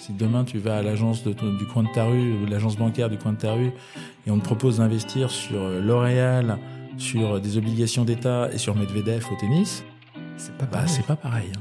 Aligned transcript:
Si 0.00 0.14
demain 0.14 0.44
tu 0.44 0.58
vas 0.58 0.78
à 0.78 0.82
l'agence 0.82 1.24
du 1.24 1.66
coin 1.66 1.82
de 1.82 1.92
ta 1.92 2.06
rue, 2.06 2.46
l'agence 2.46 2.78
bancaire 2.78 3.10
du 3.10 3.18
coin 3.18 3.32
de 3.32 3.36
ta 3.36 3.52
rue, 3.52 3.70
et 4.26 4.30
on 4.30 4.38
te 4.38 4.44
propose 4.44 4.78
d'investir 4.78 5.30
sur 5.30 5.68
L'Oréal, 5.68 6.58
sur 6.96 7.38
des 7.38 7.58
obligations 7.58 8.06
d'État 8.06 8.48
et 8.50 8.56
sur 8.56 8.74
Medvedev 8.74 9.26
au 9.30 9.36
tennis, 9.36 9.84
c'est 10.38 10.56
pas 10.56 10.64
bah, 10.64 10.86
pas 11.06 11.16
pareil. 11.16 11.52
hein. 11.54 11.60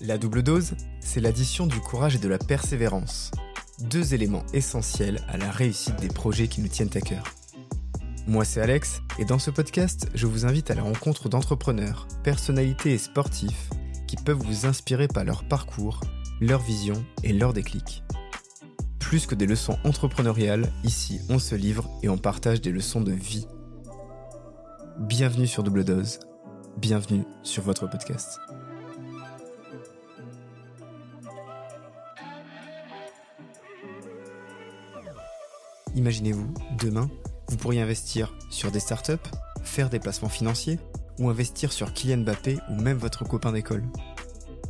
La 0.00 0.16
double 0.16 0.44
dose, 0.44 0.74
c'est 1.00 1.20
l'addition 1.20 1.66
du 1.66 1.80
courage 1.80 2.14
et 2.14 2.18
de 2.20 2.28
la 2.28 2.38
persévérance. 2.38 3.32
Deux 3.80 4.14
éléments 4.14 4.44
essentiels 4.52 5.18
à 5.28 5.38
la 5.38 5.50
réussite 5.50 5.96
des 5.96 6.08
projets 6.08 6.46
qui 6.46 6.60
nous 6.60 6.68
tiennent 6.68 6.90
à 6.94 7.00
cœur. 7.00 7.24
Moi 8.26 8.46
c'est 8.46 8.62
Alex, 8.62 9.02
et 9.18 9.26
dans 9.26 9.38
ce 9.38 9.50
podcast, 9.50 10.08
je 10.14 10.26
vous 10.26 10.46
invite 10.46 10.70
à 10.70 10.74
la 10.74 10.82
rencontre 10.82 11.28
d'entrepreneurs, 11.28 12.08
personnalités 12.22 12.94
et 12.94 12.98
sportifs 12.98 13.68
qui 14.06 14.16
peuvent 14.16 14.42
vous 14.42 14.64
inspirer 14.64 15.08
par 15.08 15.24
leur 15.24 15.44
parcours, 15.44 16.00
leur 16.40 16.62
vision 16.62 17.04
et 17.22 17.34
leur 17.34 17.52
déclic. 17.52 18.02
Plus 18.98 19.26
que 19.26 19.34
des 19.34 19.46
leçons 19.46 19.76
entrepreneuriales, 19.84 20.72
ici 20.84 21.20
on 21.28 21.38
se 21.38 21.54
livre 21.54 21.86
et 22.02 22.08
on 22.08 22.16
partage 22.16 22.62
des 22.62 22.72
leçons 22.72 23.02
de 23.02 23.12
vie. 23.12 23.46
Bienvenue 25.00 25.46
sur 25.46 25.62
Double 25.62 25.84
Dose, 25.84 26.20
bienvenue 26.78 27.24
sur 27.42 27.62
votre 27.62 27.90
podcast. 27.90 28.38
Imaginez-vous, 35.94 36.54
demain, 36.80 37.08
vous 37.48 37.56
pourriez 37.56 37.80
investir 37.80 38.34
sur 38.50 38.70
des 38.70 38.80
startups, 38.80 39.12
faire 39.62 39.90
des 39.90 39.98
placements 39.98 40.28
financiers 40.28 40.78
ou 41.18 41.28
investir 41.28 41.72
sur 41.72 41.92
Kylian 41.92 42.18
Mbappé 42.18 42.58
ou 42.70 42.74
même 42.74 42.98
votre 42.98 43.24
copain 43.24 43.52
d'école. 43.52 43.84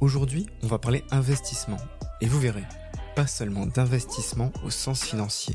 Aujourd'hui, 0.00 0.46
on 0.62 0.66
va 0.66 0.78
parler 0.78 1.04
investissement. 1.10 1.78
Et 2.20 2.26
vous 2.26 2.40
verrez, 2.40 2.64
pas 3.16 3.26
seulement 3.26 3.66
d'investissement 3.66 4.52
au 4.64 4.70
sens 4.70 5.02
financier. 5.02 5.54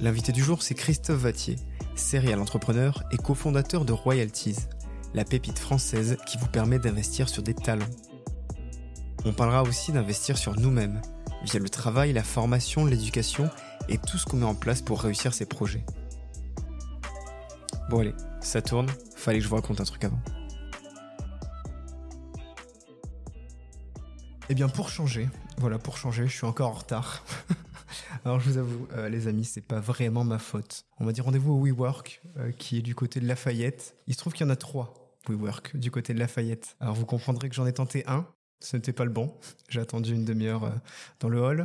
L'invité 0.00 0.32
du 0.32 0.42
jour, 0.42 0.62
c'est 0.62 0.74
Christophe 0.74 1.20
Vattier, 1.20 1.56
serial 1.94 2.40
entrepreneur 2.40 3.02
et 3.12 3.16
cofondateur 3.16 3.84
de 3.84 3.92
Royalties, 3.92 4.56
la 5.14 5.24
pépite 5.24 5.58
française 5.58 6.16
qui 6.26 6.38
vous 6.38 6.46
permet 6.46 6.78
d'investir 6.78 7.28
sur 7.28 7.42
des 7.42 7.54
talents. 7.54 7.84
On 9.24 9.32
parlera 9.32 9.62
aussi 9.62 9.92
d'investir 9.92 10.38
sur 10.38 10.58
nous-mêmes, 10.58 11.02
via 11.44 11.60
le 11.60 11.68
travail, 11.68 12.12
la 12.12 12.22
formation, 12.22 12.86
l'éducation 12.86 13.50
et 13.88 13.98
tout 13.98 14.16
ce 14.16 14.24
qu'on 14.24 14.38
met 14.38 14.46
en 14.46 14.54
place 14.54 14.80
pour 14.80 15.02
réussir 15.02 15.34
ses 15.34 15.46
projets. 15.46 15.84
Bon 17.90 17.98
allez, 17.98 18.14
ça 18.40 18.62
tourne, 18.62 18.88
fallait 19.16 19.38
que 19.38 19.44
je 19.44 19.48
vous 19.48 19.56
raconte 19.56 19.80
un 19.80 19.84
truc 19.84 20.04
avant. 20.04 20.20
Eh 24.48 24.54
bien 24.54 24.68
pour 24.68 24.90
changer, 24.90 25.28
voilà 25.58 25.76
pour 25.76 25.96
changer, 25.96 26.28
je 26.28 26.32
suis 26.32 26.46
encore 26.46 26.70
en 26.70 26.74
retard. 26.74 27.24
Alors 28.24 28.38
je 28.38 28.48
vous 28.48 28.58
avoue, 28.58 28.86
euh, 28.92 29.08
les 29.08 29.26
amis, 29.26 29.44
c'est 29.44 29.60
pas 29.60 29.80
vraiment 29.80 30.22
ma 30.22 30.38
faute. 30.38 30.84
On 31.00 31.04
m'a 31.04 31.10
dit 31.10 31.20
rendez-vous 31.20 31.52
au 31.52 31.64
WeWork, 31.64 32.22
euh, 32.36 32.52
qui 32.52 32.78
est 32.78 32.82
du 32.82 32.94
côté 32.94 33.18
de 33.18 33.26
Lafayette. 33.26 33.96
Il 34.06 34.14
se 34.14 34.20
trouve 34.20 34.34
qu'il 34.34 34.46
y 34.46 34.48
en 34.48 34.52
a 34.52 34.56
trois 34.56 34.94
WeWork 35.28 35.76
du 35.76 35.90
côté 35.90 36.14
de 36.14 36.20
Lafayette. 36.20 36.76
Alors 36.78 36.94
vous 36.94 37.06
comprendrez 37.06 37.48
que 37.48 37.56
j'en 37.56 37.66
ai 37.66 37.72
tenté 37.72 38.04
un, 38.06 38.24
ce 38.60 38.76
n'était 38.76 38.92
pas 38.92 39.04
le 39.04 39.10
bon. 39.10 39.34
J'ai 39.68 39.80
attendu 39.80 40.14
une 40.14 40.24
demi-heure 40.24 40.62
euh, 40.62 40.70
dans 41.18 41.28
le 41.28 41.40
hall. 41.40 41.64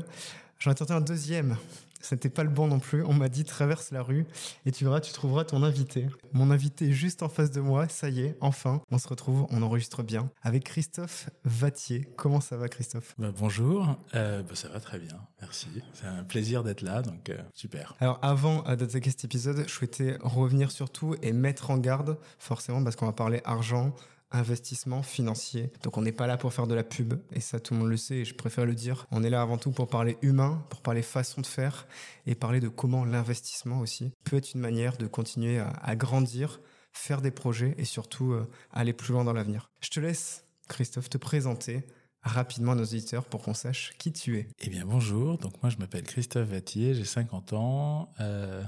J'en 0.57 0.71
ai 0.71 0.75
tenté 0.75 0.93
un 0.93 1.01
deuxième. 1.01 1.55
Ce 2.01 2.13
n'était 2.13 2.29
pas 2.29 2.43
le 2.43 2.49
bon 2.49 2.67
non 2.67 2.79
plus. 2.79 3.03
On 3.03 3.13
m'a 3.13 3.29
dit 3.29 3.43
traverse 3.43 3.91
la 3.91 4.01
rue 4.01 4.25
et 4.65 4.71
tu 4.71 4.83
verras, 4.83 4.99
tu 4.99 5.11
trouveras 5.13 5.43
ton 5.43 5.63
invité. 5.63 6.07
Mon 6.33 6.51
invité 6.51 6.89
est 6.89 6.93
juste 6.93 7.23
en 7.23 7.29
face 7.29 7.51
de 7.51 7.61
moi. 7.61 7.88
Ça 7.88 8.09
y 8.09 8.21
est, 8.21 8.38
enfin, 8.41 8.81
on 8.91 8.97
se 8.97 9.07
retrouve, 9.07 9.47
on 9.49 9.61
enregistre 9.61 10.03
bien 10.03 10.29
avec 10.43 10.63
Christophe 10.66 11.29
Vattier. 11.43 12.07
Comment 12.16 12.41
ça 12.41 12.57
va, 12.57 12.67
Christophe? 12.67 13.16
Bah, 13.17 13.31
bonjour, 13.38 13.97
euh, 14.13 14.44
bah, 14.44 14.56
ça 14.56 14.69
va 14.69 14.79
très 14.79 15.00
bien, 15.00 15.19
merci. 15.41 15.67
C'est 15.94 16.06
un 16.06 16.23
plaisir 16.23 16.63
d'être 16.63 16.81
là, 16.81 17.01
donc 17.01 17.29
euh, 17.29 17.38
super. 17.53 17.95
Alors 18.00 18.19
avant 18.22 18.63
euh, 18.67 18.75
d'attaquer 18.75 19.09
cet 19.09 19.25
épisode, 19.25 19.63
je 19.67 19.72
souhaitais 19.72 20.17
revenir 20.22 20.72
sur 20.72 20.89
tout 20.89 21.16
et 21.22 21.33
mettre 21.33 21.72
en 21.72 21.77
garde, 21.77 22.17
forcément, 22.39 22.83
parce 22.83 22.95
qu'on 22.95 23.06
va 23.06 23.13
parler 23.13 23.41
argent, 23.45 23.94
investissement 24.35 25.01
financier. 25.03 25.72
Donc 25.84 25.97
on 25.97 26.01
n'est 26.01 26.12
pas 26.12 26.28
là 26.28 26.38
pour 26.38 26.53
faire 26.53 26.68
de 26.68 26.75
la 26.75 26.84
pub, 26.84 27.16
et 27.31 27.40
ça 27.40 27.59
tout 27.59 27.73
le 27.73 27.79
monde 27.79 27.90
le 27.90 27.97
sait, 27.97 28.18
et 28.18 28.25
je 28.25 28.35
préfère 28.35 28.66
le 28.66 28.75
dire. 28.75 29.07
On 29.12 29.23
est 29.23 29.29
là 29.29 29.41
avant 29.41 29.57
tout 29.57 29.72
pour 29.72 29.88
parler 29.88 30.18
humain, 30.22 30.63
pour 30.69 30.81
parler 30.81 31.01
façon 31.01 31.41
de 31.41 31.46
faire, 31.46 31.88
et 32.25 32.35
parler 32.35 32.59
de 32.59 32.68
comment 32.68 33.06
l'investissement 33.06 33.79
aussi 33.79 34.12
peut 34.24 34.38
être 34.38 34.53
une 34.53 34.62
manière 34.62 34.97
de 34.97 35.07
continuer 35.07 35.59
à, 35.59 35.95
grandir, 35.95 36.59
faire 36.94 37.22
des 37.22 37.31
projets, 37.31 37.75
et 37.78 37.85
surtout 37.85 38.34
euh, 38.34 38.50
aller 38.72 38.94
plus 38.94 39.13
loin 39.13 39.24
dans 39.24 39.34
l'avenir. 39.34 39.69
Je 39.81 39.90
te 39.90 40.00
laisse, 40.00 40.45
Christophe, 40.68 41.09
te 41.09 41.18
présenter 41.18 41.84
rapidement 42.22 42.72
à 42.72 42.75
nos 42.75 42.84
auditeurs 42.84 43.25
pour 43.25 43.41
qu'on 43.41 43.53
sache 43.53 43.94
qui 44.00 44.12
tu 44.12 44.38
es. 44.38 44.47
Eh 44.59 44.69
bien 44.69 44.84
bonjour, 44.85 45.38
donc 45.38 45.62
moi 45.62 45.69
je 45.69 45.78
m'appelle 45.78 46.03
Christophe 46.03 46.50
Vattier, 46.50 46.95
j'ai 46.95 47.06
50 47.06 47.53
ans. 47.53 48.09
Euh, 48.19 48.63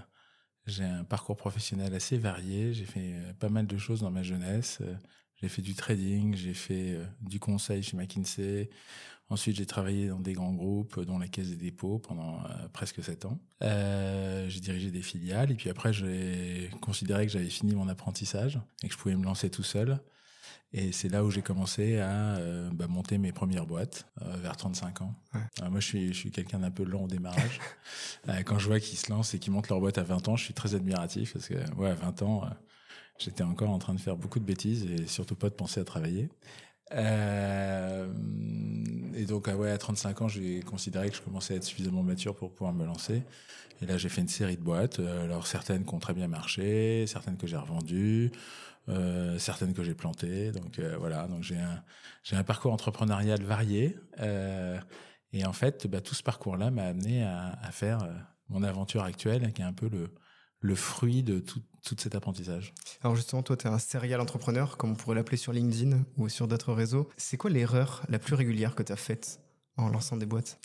j'ai 0.67 0.83
un 0.83 1.05
parcours 1.05 1.37
professionnel 1.37 1.93
assez 1.95 2.17
varié. 2.17 2.73
J'ai 2.73 2.85
fait 2.85 3.13
euh, 3.13 3.33
pas 3.39 3.49
mal 3.49 3.65
de 3.65 3.77
choses 3.77 4.01
dans 4.01 4.11
ma 4.11 4.21
jeunesse. 4.21 4.81
Euh, 5.37 5.41
j'ai 5.41 5.49
fait 5.49 5.61
du 5.61 5.75
trading, 5.75 6.35
j'ai 6.35 6.53
fait 6.53 6.93
euh, 6.93 7.05
du 7.21 7.39
conseil 7.39 7.83
chez 7.83 7.97
McKinsey. 7.97 8.69
Ensuite, 9.29 9.57
j'ai 9.57 9.65
travaillé 9.65 10.07
dans 10.07 10.21
des 10.21 10.33
grands 10.33 10.53
groupes, 10.53 11.03
dont 11.03 11.19
la 11.19 11.27
Caisse 11.27 11.49
des 11.49 11.57
dépôts, 11.57 11.99
pendant 11.99 12.45
euh, 12.45 12.67
presque 12.71 13.03
sept 13.03 13.25
ans. 13.25 13.37
Euh, 13.61 14.47
j'ai 14.47 14.61
dirigé 14.61 14.89
des 14.89 15.01
filiales. 15.01 15.51
Et 15.51 15.55
puis 15.55 15.69
après, 15.69 15.91
j'ai 15.91 16.69
considéré 16.81 17.25
que 17.25 17.31
j'avais 17.31 17.49
fini 17.49 17.75
mon 17.75 17.89
apprentissage 17.89 18.59
et 18.83 18.87
que 18.87 18.93
je 18.93 18.97
pouvais 18.97 19.15
me 19.15 19.25
lancer 19.25 19.49
tout 19.49 19.63
seul. 19.63 19.99
Et 20.73 20.91
c'est 20.91 21.09
là 21.09 21.23
où 21.23 21.31
j'ai 21.31 21.41
commencé 21.41 21.99
à 21.99 22.37
euh, 22.37 22.69
bah, 22.73 22.87
monter 22.87 23.17
mes 23.17 23.31
premières 23.31 23.65
boîtes, 23.65 24.05
euh, 24.21 24.35
vers 24.37 24.57
35 24.57 25.01
ans. 25.01 25.15
Ouais. 25.33 25.41
Alors 25.59 25.71
moi, 25.71 25.79
je 25.79 25.85
suis, 25.85 26.07
je 26.09 26.17
suis 26.17 26.31
quelqu'un 26.31 26.59
d'un 26.59 26.71
peu 26.71 26.83
lent 26.83 27.03
au 27.03 27.07
démarrage. 27.07 27.59
Euh, 28.29 28.43
quand 28.43 28.59
je 28.59 28.67
vois 28.67 28.81
qu'ils 28.81 28.97
se 28.97 29.09
lancent 29.09 29.33
et 29.35 29.39
qu'ils 29.39 29.53
montent 29.53 29.69
leur 29.69 29.79
boîte 29.79 29.97
à 29.97 30.03
20 30.03 30.27
ans, 30.27 30.35
je 30.35 30.43
suis 30.43 30.53
très 30.53 30.75
admiratif 30.75 31.31
parce 31.31 31.47
que, 31.47 31.53
ouais, 31.75 31.89
à 31.89 31.93
20 31.93 32.21
ans, 32.23 32.43
euh, 32.43 32.49
j'étais 33.19 33.43
encore 33.43 33.69
en 33.69 33.79
train 33.79 33.93
de 33.93 33.99
faire 33.99 34.17
beaucoup 34.17 34.39
de 34.39 34.45
bêtises 34.45 34.85
et 34.85 35.07
surtout 35.07 35.35
pas 35.35 35.49
de 35.49 35.55
penser 35.55 35.79
à 35.79 35.83
travailler. 35.83 36.29
Euh, 36.93 38.07
et 39.15 39.25
donc, 39.25 39.47
ah 39.47 39.57
ouais, 39.57 39.71
à 39.71 39.77
35 39.77 40.21
ans, 40.21 40.27
j'ai 40.27 40.61
considéré 40.61 41.09
que 41.09 41.15
je 41.17 41.21
commençais 41.21 41.55
à 41.55 41.57
être 41.57 41.63
suffisamment 41.63 42.03
mature 42.03 42.35
pour 42.35 42.53
pouvoir 42.53 42.73
me 42.73 42.85
lancer. 42.85 43.23
Et 43.81 43.85
là, 43.85 43.97
j'ai 43.97 44.09
fait 44.09 44.21
une 44.21 44.27
série 44.27 44.57
de 44.57 44.61
boîtes. 44.61 44.99
Euh, 44.99 45.25
Alors, 45.25 45.47
certaines 45.47 45.85
qui 45.85 45.93
ont 45.93 45.99
très 45.99 46.13
bien 46.13 46.27
marché, 46.27 47.05
certaines 47.07 47.37
que 47.37 47.47
j'ai 47.47 47.57
revendues, 47.57 48.31
euh, 48.89 49.37
certaines 49.37 49.73
que 49.73 49.83
j'ai 49.83 49.95
plantées. 49.95 50.51
Donc, 50.51 50.79
euh, 50.79 50.97
voilà. 50.97 51.27
Donc, 51.27 51.43
j'ai 51.43 51.57
un, 51.57 51.83
j'ai 52.23 52.35
un 52.35 52.43
parcours 52.43 52.73
entrepreneurial 52.73 53.41
varié. 53.43 53.97
Et 55.33 55.45
en 55.45 55.53
fait, 55.53 55.87
bah, 55.87 55.99
tout 56.01 56.15
ce 56.15 56.23
parcours-là 56.23 56.71
m'a 56.71 56.83
amené 56.85 57.23
à, 57.23 57.59
à 57.61 57.71
faire 57.71 57.99
mon 58.49 58.63
aventure 58.63 59.03
actuelle, 59.03 59.51
qui 59.53 59.61
est 59.61 59.65
un 59.65 59.73
peu 59.73 59.89
le, 59.89 60.09
le 60.61 60.75
fruit 60.75 61.21
de 61.21 61.39
tout, 61.39 61.61
tout 61.87 61.95
cet 61.97 62.15
apprentissage. 62.15 62.73
Alors 63.01 63.15
justement, 63.15 63.43
toi, 63.43 63.55
tu 63.55 63.65
es 63.65 63.69
un 63.69 63.79
serial 63.79 64.19
entrepreneur, 64.19 64.75
comme 64.75 64.91
on 64.91 64.95
pourrait 64.95 65.15
l'appeler 65.15 65.37
sur 65.37 65.53
LinkedIn 65.53 66.03
ou 66.17 66.27
sur 66.27 66.47
d'autres 66.47 66.73
réseaux. 66.73 67.09
C'est 67.15 67.37
quoi 67.37 67.49
l'erreur 67.49 68.03
la 68.09 68.19
plus 68.19 68.35
régulière 68.35 68.75
que 68.75 68.83
tu 68.83 68.91
as 68.91 68.97
faite 68.97 69.39
en 69.77 69.87
lançant 69.87 70.17
des 70.17 70.25
boîtes? 70.25 70.59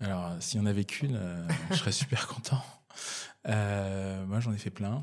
Alors, 0.00 0.36
s'il 0.40 0.60
y 0.60 0.62
en 0.62 0.66
avait 0.66 0.84
qu'une, 0.84 1.16
euh, 1.16 1.48
je 1.70 1.76
serais 1.76 1.92
super 2.04 2.26
content. 2.26 2.62
Euh, 3.48 4.26
moi, 4.26 4.40
j'en 4.40 4.52
ai 4.52 4.58
fait 4.58 4.70
plein. 4.70 5.00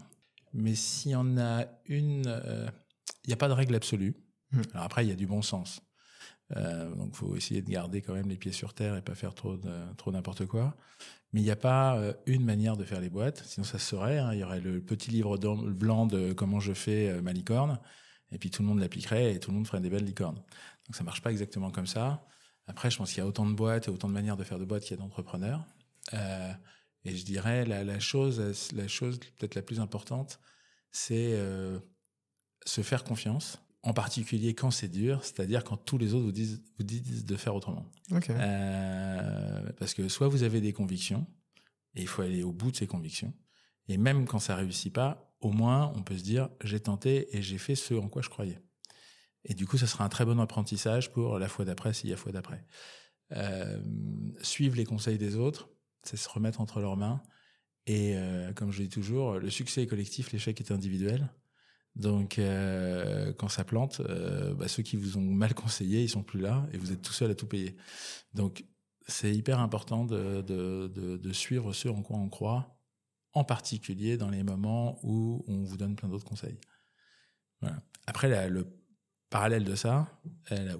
Mais 0.54 0.76
s'il 0.76 1.12
y 1.12 1.16
en 1.16 1.40
a 1.40 1.66
une, 1.86 2.28
euh, 2.28 2.70
il 3.26 3.30
n'y 3.30 3.34
a 3.34 3.38
pas 3.38 3.48
de 3.48 3.54
règle 3.54 3.74
absolue. 3.74 4.16
Hmm. 4.52 4.62
Alors 4.74 4.86
après, 4.86 5.04
il 5.04 5.10
y 5.10 5.12
a 5.12 5.16
du 5.16 5.26
bon 5.26 5.42
sens. 5.42 5.82
Euh, 6.56 6.94
donc, 6.96 7.16
faut 7.16 7.36
essayer 7.36 7.62
de 7.62 7.70
garder 7.70 8.02
quand 8.02 8.14
même 8.14 8.30
les 8.30 8.38
pieds 8.38 8.52
sur 8.52 8.74
terre 8.74 8.96
et 8.96 9.02
pas 9.02 9.16
faire 9.16 9.34
trop 9.34 9.58
trop 9.98 10.12
n'importe 10.12 10.46
quoi. 10.46 10.76
Mais 11.34 11.42
il 11.42 11.44
n'y 11.44 11.52
a 11.52 11.56
pas 11.56 11.98
euh, 11.98 12.14
une 12.28 12.46
manière 12.46 12.78
de 12.78 12.84
faire 12.84 13.02
les 13.02 13.10
boîtes. 13.10 13.44
Sinon, 13.46 13.64
ça 13.64 13.80
se 13.80 13.88
saurait. 13.88 14.20
hein. 14.20 14.34
Il 14.34 14.40
y 14.40 14.44
aurait 14.44 14.62
le 14.62 14.82
petit 14.82 15.10
livre 15.10 15.38
blanc 15.38 16.06
de 16.06 16.32
comment 16.34 16.60
je 16.60 16.74
fais 16.74 17.10
euh, 17.10 17.22
ma 17.22 17.34
licorne. 17.34 17.80
Et 18.32 18.38
puis 18.38 18.52
tout 18.52 18.62
le 18.62 18.68
monde 18.68 18.80
l'appliquerait 18.80 19.34
et 19.34 19.40
tout 19.40 19.52
le 19.52 19.58
monde 19.58 19.68
ferait 19.68 19.82
des 19.82 19.90
belles 19.90 20.06
licornes. 20.06 20.36
Donc 20.36 20.96
ça 20.96 21.04
marche 21.04 21.22
pas 21.22 21.32
exactement 21.32 21.72
comme 21.72 21.88
ça. 21.88 22.26
Après, 22.68 22.90
je 22.92 22.98
pense 22.98 23.10
qu'il 23.10 23.20
y 23.20 23.22
a 23.22 23.28
autant 23.28 23.46
de 23.48 23.54
boîtes 23.54 23.88
et 23.88 23.92
autant 23.92 24.08
de 24.08 24.14
manières 24.14 24.38
de 24.38 24.44
faire 24.44 24.60
de 24.60 24.66
boîtes 24.66 24.84
qu'il 24.84 24.96
y 24.96 25.00
a 25.00 25.04
d'entrepreneurs. 25.04 25.66
Euh, 26.14 26.52
et 27.04 27.16
je 27.16 27.26
dirais 27.26 27.66
la, 27.66 28.00
chose, 28.00 28.42
la 28.74 28.88
chose 28.88 29.20
peut-être 29.38 29.56
la 29.56 29.62
plus 29.62 29.80
importante, 29.80 30.40
c'est 30.92 31.38
se 32.66 32.82
faire 32.82 33.04
confiance. 33.04 33.60
En 33.84 33.94
particulier 33.94 34.56
quand 34.56 34.72
c'est 34.72 34.88
dur, 34.88 35.24
c'est-à-dire 35.24 35.66
quand 35.66 35.76
tous 35.76 35.98
les 35.98 36.14
autres 36.14 36.24
vous 36.24 36.32
disent, 36.32 36.64
vous 36.78 36.86
disent 36.86 37.26
de 37.26 37.36
faire 37.36 37.54
autrement. 37.54 37.92
Euh, 38.30 39.72
parce 39.78 39.94
que 39.94 40.08
soit 40.08 40.30
vous 40.30 40.44
avez 40.44 40.62
des 40.62 40.72
convictions, 40.72 41.28
et 41.96 42.02
il 42.02 42.08
faut 42.08 42.22
aller 42.22 42.44
au 42.44 42.54
bout 42.54 42.72
de 42.72 42.78
ces 42.78 42.88
convictions, 42.88 43.34
et 43.90 43.98
même 43.98 44.26
quand 44.26 44.40
ça 44.40 44.56
réussit 44.56 44.94
pas, 44.94 45.36
au 45.42 45.52
moins 45.52 45.92
on 45.96 46.02
peut 46.02 46.18
se 46.18 46.24
dire 46.24 46.50
j'ai 46.64 46.80
tenté 46.80 47.36
et 47.36 47.42
j'ai 47.42 47.58
fait 47.58 47.76
ce 47.76 47.94
en 47.94 48.08
quoi 48.08 48.22
je 48.22 48.30
croyais. 48.30 48.62
Et 49.44 49.54
du 49.54 49.68
coup, 49.68 49.78
ça 49.78 49.88
sera 49.88 50.06
un 50.06 50.10
très 50.10 50.24
bon 50.24 50.40
apprentissage 50.40 51.12
pour 51.12 51.38
la 51.38 51.50
fois 51.50 51.66
d'après 51.66 51.94
s'il 51.94 52.10
y 52.10 52.14
a 52.14 52.18
fois 52.18 52.32
d'après. 52.32 52.66
Euh, 53.34 53.82
suivre 54.42 54.78
les 54.78 54.86
conseils 54.86 55.18
des 55.18 55.36
autres, 55.36 55.70
c'est 56.04 56.16
se 56.16 56.30
remettre 56.30 56.62
entre 56.62 56.80
leurs 56.80 56.96
mains 56.96 57.22
Et 57.86 58.16
comme 58.56 58.72
je 58.72 58.84
dis 58.84 58.90
toujours, 58.90 59.34
le 59.40 59.50
succès 59.50 59.84
est 59.84 59.88
collectif, 59.88 60.32
l'échec 60.32 60.62
est 60.62 60.72
individuel. 60.72 61.30
Donc, 61.96 62.40
quand 63.38 63.50
ça 63.50 63.64
plante, 63.64 64.02
bah, 64.58 64.68
ceux 64.68 64.84
qui 64.84 64.98
vous 64.98 65.18
ont 65.18 65.22
mal 65.22 65.54
conseillé, 65.54 66.04
ils 66.04 66.10
sont 66.10 66.24
plus 66.24 66.40
là 66.40 66.66
et 66.74 66.78
vous 66.78 66.92
êtes 66.92 67.02
tout 67.02 67.14
seul 67.14 67.32
à 67.32 67.36
tout 67.36 67.48
payer. 67.48 67.76
Donc, 68.34 68.66
c'est 69.08 69.34
hyper 69.34 69.60
important 69.60 70.06
de, 70.06 71.32
suivre 71.32 71.74
ce 71.74 71.90
en 71.90 72.02
quoi 72.02 72.18
on 72.18 72.30
croit, 72.30 72.80
en 73.34 73.44
particulier 73.44 74.18
dans 74.18 74.30
les 74.30 74.44
moments 74.44 75.00
où 75.04 75.44
on 75.48 75.64
vous 75.64 75.78
donne 75.78 75.96
plein 75.96 76.10
d'autres 76.10 76.26
conseils. 76.26 76.60
Après, 78.08 78.50
le 78.50 78.68
parallèle 79.30 79.64
de 79.64 79.76
ça, 79.76 80.08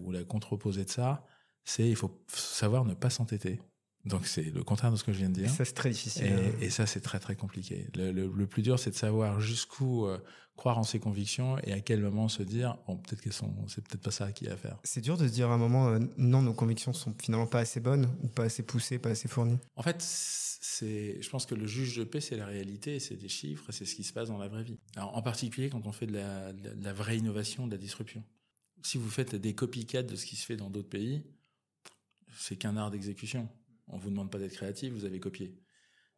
ou 0.04 0.12
la 0.12 0.24
contre-opposée 0.24 0.86
de 0.86 0.90
ça, 0.90 1.26
c'est 1.64 1.88
il 1.88 1.96
faut 1.96 2.24
savoir 2.28 2.86
ne 2.86 2.94
pas 2.94 3.10
s'entêter. 3.10 3.62
Donc 4.06 4.28
c'est 4.28 4.44
le 4.44 4.64
contraire 4.64 4.92
de 4.92 4.98
ce 4.98 5.04
que 5.04 5.14
je 5.14 5.20
viens 5.20 5.30
de 5.30 5.36
dire. 5.36 5.46
Et 5.46 5.50
ça 5.50 5.64
c'est 5.64 5.74
très 5.74 5.90
difficile. 5.90 6.26
Et, 6.62 6.70
ça 6.70 6.86
c'est 6.86 7.00
très 7.00 7.20
très 7.20 7.36
compliqué. 7.36 7.88
Le, 7.96 8.12
le, 8.12 8.48
plus 8.48 8.62
dur 8.62 8.78
c'est 8.78 8.90
de 8.90 8.96
savoir 8.96 9.40
jusqu'où 9.40 10.06
euh, 10.06 10.18
croire 10.58 10.78
en 10.78 10.84
ses 10.84 11.00
convictions 11.00 11.58
et 11.60 11.72
à 11.72 11.80
quel 11.80 12.02
moment 12.02 12.28
se 12.28 12.44
dire 12.44 12.78
bon 12.86 12.98
peut-être 12.98 13.22
qu'elles 13.22 13.34
sont 13.34 13.54
c'est 13.68 13.86
peut-être 13.88 14.02
pas 14.04 14.12
ça 14.12 14.32
qui 14.34 14.48
a 14.50 14.54
à 14.54 14.58
faire. 14.58 14.78
C'est 14.84 15.02
dur 15.02 15.18
de 15.18 15.26
se 15.28 15.32
dire 15.32 15.50
à 15.50 15.54
un 15.54 15.58
moment 15.58 15.88
euh, 15.90 16.00
non 16.18 16.42
nos 16.42 16.54
convictions 16.54 16.92
sont 16.92 17.16
finalement 17.18 17.48
pas 17.48 17.60
assez 17.60 17.80
bonnes 17.80 18.14
ou 18.22 18.28
pas 18.28 18.44
assez 18.44 18.64
poussées 18.64 19.00
pas 19.00 19.10
assez 19.10 19.30
fournies. 19.30 19.58
En 19.76 19.84
fait 19.84 20.02
c'est 20.02 21.22
je 21.22 21.30
pense 21.30 21.46
que 21.46 21.56
le 21.56 21.66
juge 21.66 21.96
de 21.96 22.04
paix 22.04 22.20
c'est 22.20 22.38
la 22.38 22.46
réalité 22.46 23.00
c'est 23.00 23.16
des 23.16 23.30
chiffres 23.30 23.72
c'est 23.72 23.86
ce 23.86 23.96
qui 23.96 24.04
se 24.04 24.12
passe 24.12 24.28
dans 24.28 24.38
la 24.38 24.50
vraie 24.50 24.64
vie. 24.64 24.80
Alors, 24.98 25.16
en 25.16 25.22
particulier 25.22 25.70
quand 25.70 25.88
on 25.88 25.94
fait 25.94 26.08
de 26.08 26.14
la, 26.14 26.52
de 26.52 26.84
la 26.84 26.94
vraie 26.94 27.18
innovation 27.18 27.68
de 27.68 27.72
la 27.72 27.78
disruption. 27.78 28.24
Si 28.86 28.98
vous 28.98 29.10
faites 29.10 29.36
des 29.36 29.56
copycats 29.56 30.04
de 30.04 30.18
ce 30.18 30.26
qui 30.26 30.36
se 30.36 30.46
fait 30.46 30.58
dans 30.58 30.70
d'autres 30.70 30.90
pays 30.90 31.24
c'est 32.38 32.56
qu'un 32.56 32.78
art 32.78 32.92
d'exécution. 32.92 33.48
On 33.94 33.98
vous 33.98 34.10
demande 34.10 34.32
pas 34.32 34.40
d'être 34.40 34.54
créatif, 34.54 34.92
vous 34.94 35.06
avez 35.06 35.20
copié. 35.20 35.56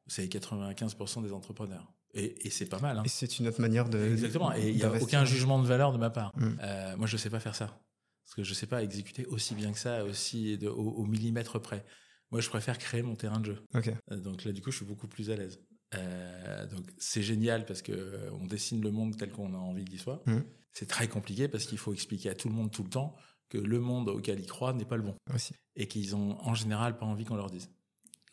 Vous 0.07 0.13
savez 0.13 0.27
95% 0.27 1.23
des 1.23 1.31
entrepreneurs. 1.31 1.93
Et, 2.13 2.49
c'est 2.49 2.67
pas 2.67 2.79
mal. 2.79 2.97
Hein. 2.97 3.03
Et 3.05 3.09
c'est 3.09 3.39
une 3.39 3.47
autre 3.47 3.59
manière 3.59 3.89
de. 3.89 3.99
Exactement. 3.99 4.53
Et 4.55 4.69
il 4.69 4.77
n'y 4.77 4.83
a 4.83 5.01
aucun 5.01 5.25
jugement 5.25 5.61
de 5.61 5.67
valeur 5.67 5.91
de 5.91 5.97
ma 5.97 6.09
part. 6.09 6.31
Mm. 6.37 6.59
Euh, 6.61 6.97
moi, 6.97 7.07
je 7.07 7.17
sais 7.17 7.29
pas 7.29 7.41
faire 7.41 7.55
ça. 7.55 7.81
Parce 8.23 8.35
que 8.35 8.43
je 8.43 8.53
sais 8.53 8.67
pas 8.67 8.81
exécuter 8.81 9.25
aussi 9.25 9.53
bien 9.53 9.71
que 9.73 9.77
ça, 9.77 10.05
aussi 10.05 10.57
de, 10.57 10.67
au, 10.67 11.05
millimètre 11.05 11.59
près. 11.59 11.85
Moi, 12.31 12.39
je 12.39 12.49
préfère 12.49 12.77
créer 12.77 13.01
mon 13.01 13.15
terrain 13.15 13.39
de 13.39 13.45
jeu. 13.45 13.67
Euh, 13.75 14.19
donc 14.19 14.45
là, 14.45 14.53
du 14.53 14.61
coup, 14.61 14.71
je 14.71 14.77
suis 14.77 14.85
beaucoup 14.85 15.07
plus 15.07 15.29
à 15.29 15.35
l'aise. 15.35 15.59
Euh, 15.93 16.65
donc 16.67 16.89
c'est 16.97 17.21
génial 17.21 17.65
parce 17.65 17.81
que 17.81 18.29
on 18.41 18.47
dessine 18.47 18.81
le 18.81 18.91
monde 18.91 19.15
tel 19.17 19.31
qu'on 19.31 19.53
a 19.53 19.57
envie 19.57 19.85
qu'il 19.85 19.99
soit. 19.99 20.23
Mm. 20.25 20.39
C'est 20.71 20.87
très 20.87 21.07
compliqué 21.07 21.47
parce 21.47 21.65
qu'il 21.65 21.77
faut 21.77 21.93
expliquer 21.93 22.29
à 22.29 22.35
tout 22.35 22.47
le 22.47 22.55
monde 22.55 22.71
tout 22.71 22.83
le 22.83 22.89
temps 22.89 23.15
que 23.49 23.57
le 23.57 23.79
monde 23.79 24.09
auquel 24.09 24.39
ils 24.39 24.47
croient 24.47 24.73
n'est 24.73 24.85
pas 24.85 24.97
le 24.97 25.03
bon. 25.03 25.15
Aussi. 25.33 25.53
Et 25.75 25.87
qu'ils 25.87 26.15
ont 26.15 26.37
en 26.41 26.53
général 26.53 26.97
pas 26.97 27.05
envie 27.05 27.25
qu'on 27.25 27.35
leur 27.35 27.49
dise. 27.49 27.69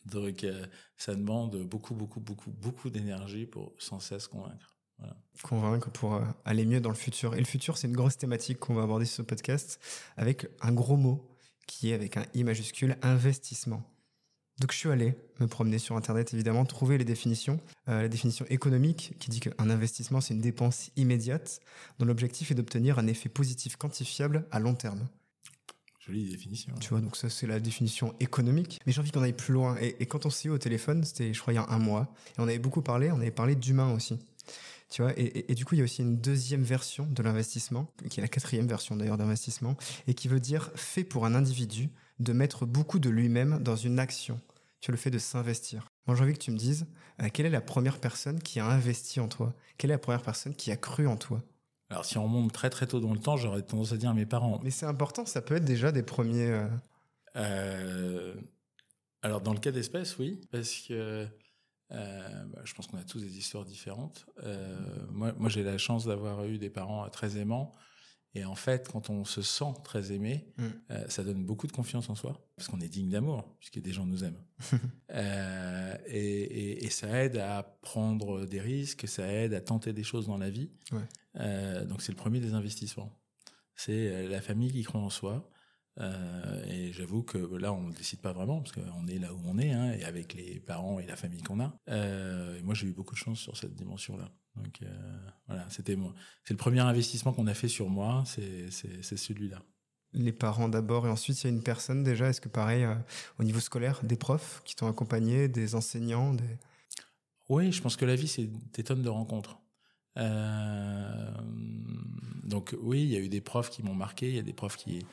Donc 0.05 0.44
euh, 0.44 0.67
ça 0.97 1.14
demande 1.14 1.56
beaucoup, 1.62 1.94
beaucoup, 1.94 2.20
beaucoup, 2.20 2.50
beaucoup 2.50 2.91
d'énergie 2.91 3.47
pour 3.47 3.75
sans 3.79 4.00
cesse 4.00 4.26
convaincre. 4.26 4.76
Voilà. 4.99 5.17
Convaincre 5.43 5.91
pour 5.91 6.14
euh, 6.14 6.25
aller 6.44 6.67
mieux 6.67 6.81
dans 6.81 6.91
le 6.91 6.97
futur. 6.97 7.35
Et 7.35 7.38
le 7.38 7.44
futur, 7.44 7.76
c'est 7.76 7.88
une 7.88 7.97
grosse 7.97 8.17
thématique 8.17 8.59
qu'on 8.59 8.75
va 8.75 8.82
aborder 8.82 9.05
sur 9.05 9.17
ce 9.17 9.23
podcast 9.23 9.81
avec 10.17 10.47
un 10.61 10.73
gros 10.73 10.97
mot 10.97 11.29
qui 11.67 11.91
est 11.91 11.94
avec 11.94 12.17
un 12.17 12.26
I 12.35 12.44
majuscule, 12.44 12.97
investissement. 13.03 13.82
Donc 14.60 14.72
je 14.72 14.76
suis 14.76 14.90
allé 14.90 15.14
me 15.40 15.46
promener 15.46 15.78
sur 15.78 15.96
Internet, 15.96 16.34
évidemment, 16.34 16.64
trouver 16.64 16.99
les 16.99 17.04
définitions. 17.04 17.58
Euh, 17.88 18.02
la 18.02 18.08
définition 18.08 18.44
économique 18.49 19.14
qui 19.19 19.31
dit 19.31 19.40
qu'un 19.40 19.70
investissement, 19.70 20.20
c'est 20.20 20.34
une 20.34 20.40
dépense 20.40 20.90
immédiate 20.96 21.60
dont 21.99 22.06
l'objectif 22.06 22.50
est 22.50 22.54
d'obtenir 22.54 22.99
un 22.99 23.06
effet 23.06 23.28
positif 23.28 23.76
quantifiable 23.76 24.46
à 24.50 24.60
long 24.60 24.75
terme. 24.75 25.08
Jolie 26.06 26.28
définition. 26.28 26.75
Tu 26.81 26.90
vois, 26.90 27.00
donc 27.00 27.16
ça 27.16 27.31
c'est 27.31 27.46
la 27.46 27.60
définition 27.60 28.14
économique. 28.19 28.81
Mais 28.87 28.93
j'ai 28.93 29.00
envie 29.00 29.12
qu'on 29.12 29.22
aille 29.22 29.32
plus 29.32 29.54
loin. 29.54 29.76
Et, 29.81 30.06
quand 30.06 30.26
on 30.26 30.31
s'est 30.31 30.49
eu 30.49 30.50
au 30.50 30.58
téléphone, 30.58 31.05
c'était 31.05 31.32
je 31.32 31.40
crois 31.40 31.52
il 31.52 31.56
y 31.56 31.60
a 31.60 31.66
un 31.69 31.78
mois, 31.78 32.12
et 32.31 32.40
on 32.40 32.44
avait 32.44 32.58
beaucoup 32.58 32.82
parlé, 32.82 33.12
on 33.12 33.20
avait 33.20 33.31
parlé 33.31 33.55
d'humain 33.55 33.93
aussi. 33.94 34.19
Tu 34.90 35.00
vois, 35.00 35.12
et, 35.16 35.50
et, 35.50 35.55
du 35.55 35.64
coup, 35.64 35.75
il 35.75 35.78
y 35.78 35.81
a 35.81 35.84
aussi 35.84 36.02
une 36.02 36.19
deuxième 36.19 36.62
version 36.62 37.06
de 37.06 37.22
l'investissement, 37.22 37.90
qui 38.10 38.20
est 38.20 38.22
la 38.22 38.28
quatrième 38.28 38.66
version 38.66 38.94
d'ailleurs 38.94 39.16
d'investissement, 39.16 39.76
et 40.06 40.12
qui 40.12 40.28
veut 40.28 40.40
dire 40.40 40.70
fait 40.75 41.05
pour 41.05 41.25
un 41.25 41.34
individu 41.34 41.88
de 42.22 42.32
mettre 42.32 42.66
beaucoup 42.66 42.98
de 42.98 43.10
lui-même 43.10 43.62
dans 43.62 43.76
une 43.76 43.98
action, 43.98 44.40
tu 44.80 44.90
le 44.90 44.96
fait 44.96 45.10
de 45.10 45.19
s'investir. 45.19 45.88
Moi, 46.06 46.16
j'ai 46.16 46.24
envie 46.24 46.32
que 46.32 46.38
tu 46.38 46.50
me 46.50 46.56
dises, 46.56 46.86
euh, 47.20 47.28
quelle 47.32 47.46
est 47.46 47.50
la 47.50 47.60
première 47.60 48.00
personne 48.00 48.40
qui 48.40 48.60
a 48.60 48.66
investi 48.66 49.20
en 49.20 49.28
toi? 49.28 49.54
Quelle 49.78 49.90
est 49.90 49.94
la 49.94 49.98
première 49.98 50.22
personne 50.22 50.54
qui 50.54 50.70
a 50.70 50.76
cru 50.76 51.06
en 51.06 51.16
toi? 51.16 51.42
Alors, 51.90 52.04
si 52.04 52.19
on 52.19 52.26
monte 52.26 52.52
très 52.52 52.70
très 52.70 52.86
tôt 52.86 53.00
dans 53.00 53.12
le 53.12 53.19
temps, 53.19 53.36
j'aurais 53.36 53.62
tendance 53.62 53.92
à 53.92 53.96
dire 53.96 54.14
mes 54.14 54.26
parents. 54.26 54.60
Mais 54.62 54.70
c'est 54.70 54.86
important, 54.86 55.26
ça 55.26 55.42
peut 55.42 55.56
être 55.56 55.64
déjà 55.64 55.92
des 55.92 56.02
premiers... 56.02 56.50
Euh, 56.50 56.69
euh, 57.36 58.34
alors, 59.22 59.40
dans 59.40 59.52
le 59.52 59.60
cas 59.60 59.70
d'espèce, 59.70 60.19
oui, 60.19 60.40
parce 60.50 60.72
que 60.80 61.26
bah, 61.90 62.62
je 62.64 62.72
pense 62.72 62.86
qu'on 62.86 62.96
a 62.96 63.04
tous 63.04 63.20
des 63.20 63.36
histoires 63.36 63.66
différentes. 63.66 64.26
moi, 65.10 65.32
moi 65.38 65.50
j'ai 65.50 65.62
la 65.62 65.76
chance 65.76 66.06
d'avoir 66.06 66.44
eu 66.46 66.56
des 66.56 66.70
parents 66.70 67.06
très 67.10 67.36
aimants 67.36 67.72
et 68.34 68.44
en 68.44 68.55
fait, 68.55 68.88
quand 68.90 69.11
on 69.11 69.25
se 69.25 69.43
sent 69.43 69.75
très 69.84 70.12
aimé, 70.12 70.46
mm. 70.56 70.64
euh, 70.90 71.05
ça 71.08 71.23
donne 71.23 71.44
beaucoup 71.44 71.67
de 71.67 71.73
confiance 71.73 72.08
en 72.08 72.14
soi, 72.14 72.40
parce 72.56 72.69
qu'on 72.69 72.81
est 72.81 72.88
digne 72.88 73.11
d'amour, 73.11 73.55
puisque 73.58 73.81
des 73.81 73.93
gens 73.93 74.06
nous 74.06 74.25
aiment. 74.25 74.43
euh, 75.11 75.96
et, 76.06 76.19
et, 76.19 76.84
et, 76.84 76.90
ça 76.90 77.25
aide 77.25 77.37
à 77.37 77.62
prendre 77.82 78.46
des 78.46 78.61
risques, 78.61 79.06
ça 79.06 79.26
aide 79.26 79.52
à 79.52 79.61
tenter 79.61 79.93
des 79.93 80.05
choses 80.05 80.26
dans 80.26 80.38
la 80.38 80.49
vie. 80.49 80.70
Ouais. 80.93 81.00
Euh, 81.40 81.84
donc 81.84 82.00
c'est 82.00 82.12
le 82.12 82.17
premier 82.17 82.40
des 82.40 82.55
investissements. 82.55 83.19
C'est 83.75 84.29
la 84.29 84.40
famille 84.40 84.70
qui 84.70 84.82
croit 84.82 85.00
en 85.00 85.11
soi. 85.11 85.50
Euh, 86.00 86.65
et 86.67 86.93
j'avoue 86.93 87.23
que 87.23 87.39
là, 87.56 87.73
on 87.73 87.89
ne 87.89 87.93
décide 87.93 88.21
pas 88.21 88.33
vraiment, 88.33 88.61
parce 88.61 88.73
qu'on 88.73 89.06
est 89.06 89.19
là 89.19 89.33
où 89.35 89.41
on 89.44 89.59
est, 89.59 89.73
hein, 89.73 89.93
et 89.93 90.05
avec 90.05 90.35
les 90.35 90.61
parents 90.61 90.99
et 90.99 91.06
la 91.06 91.17
famille 91.17 91.43
qu'on 91.43 91.61
a. 91.61 91.77
Euh, 91.89 92.59
et 92.59 92.62
moi, 92.62 92.75
j'ai 92.75 92.87
eu 92.87 92.93
beaucoup 92.93 93.15
de 93.15 93.19
chance 93.19 93.39
sur 93.39 93.56
cette 93.56 93.75
dimension-là. 93.75 94.31
Donc 94.56 94.83
euh, 94.83 95.19
voilà, 95.47 95.67
c'était 95.71 95.97
moi. 95.97 96.15
C'est 96.44 96.53
le 96.55 96.59
premier 96.59 96.81
investissement 96.81 97.33
qu'on 97.33 97.47
a 97.47 97.55
fait 97.55 97.69
sur 97.69 97.89
moi, 97.89 98.25
c'est 98.27 98.71
celui-là. 98.71 99.62
Les 100.15 100.33
parents 100.33 100.69
d'abord 100.69 101.06
et 101.06 101.11
ensuite 101.11 101.43
il 101.43 101.44
y 101.44 101.47
a 101.47 101.55
une 101.55 101.62
personne 101.62 102.03
déjà. 102.03 102.29
Est-ce 102.29 102.43
que 102.43 102.50
pareil 102.50 102.87
au 103.39 103.44
niveau 103.44 103.61
scolaire, 103.61 104.00
des 104.03 104.17
profs 104.17 104.61
qui 104.67 104.77
t'ont 104.77 104.89
accompagné, 104.89 105.49
des 105.49 105.75
enseignants, 105.75 106.35
des... 106.35 106.59
Oui, 107.49 107.73
je 107.73 107.81
pense 107.81 107.97
que 107.97 108.05
la 108.05 108.15
vie 108.15 108.29
c'est 108.29 108.50
des 108.75 108.85
tonnes 108.85 109.00
de 109.00 109.09
rencontres. 109.09 109.59
Donc 112.44 112.77
oui, 112.83 113.05
il 113.05 113.09
y 113.09 113.17
a 113.17 113.21
eu 113.21 113.31
des 113.31 113.41
profs 113.41 113.71
qui 113.71 113.83
m'ont 113.83 113.94
marqué, 113.94 114.29
il 114.29 114.35
y 114.35 114.39
a 114.39 114.43
des 114.43 114.53
profs 114.53 114.77
qui, 114.77 115.06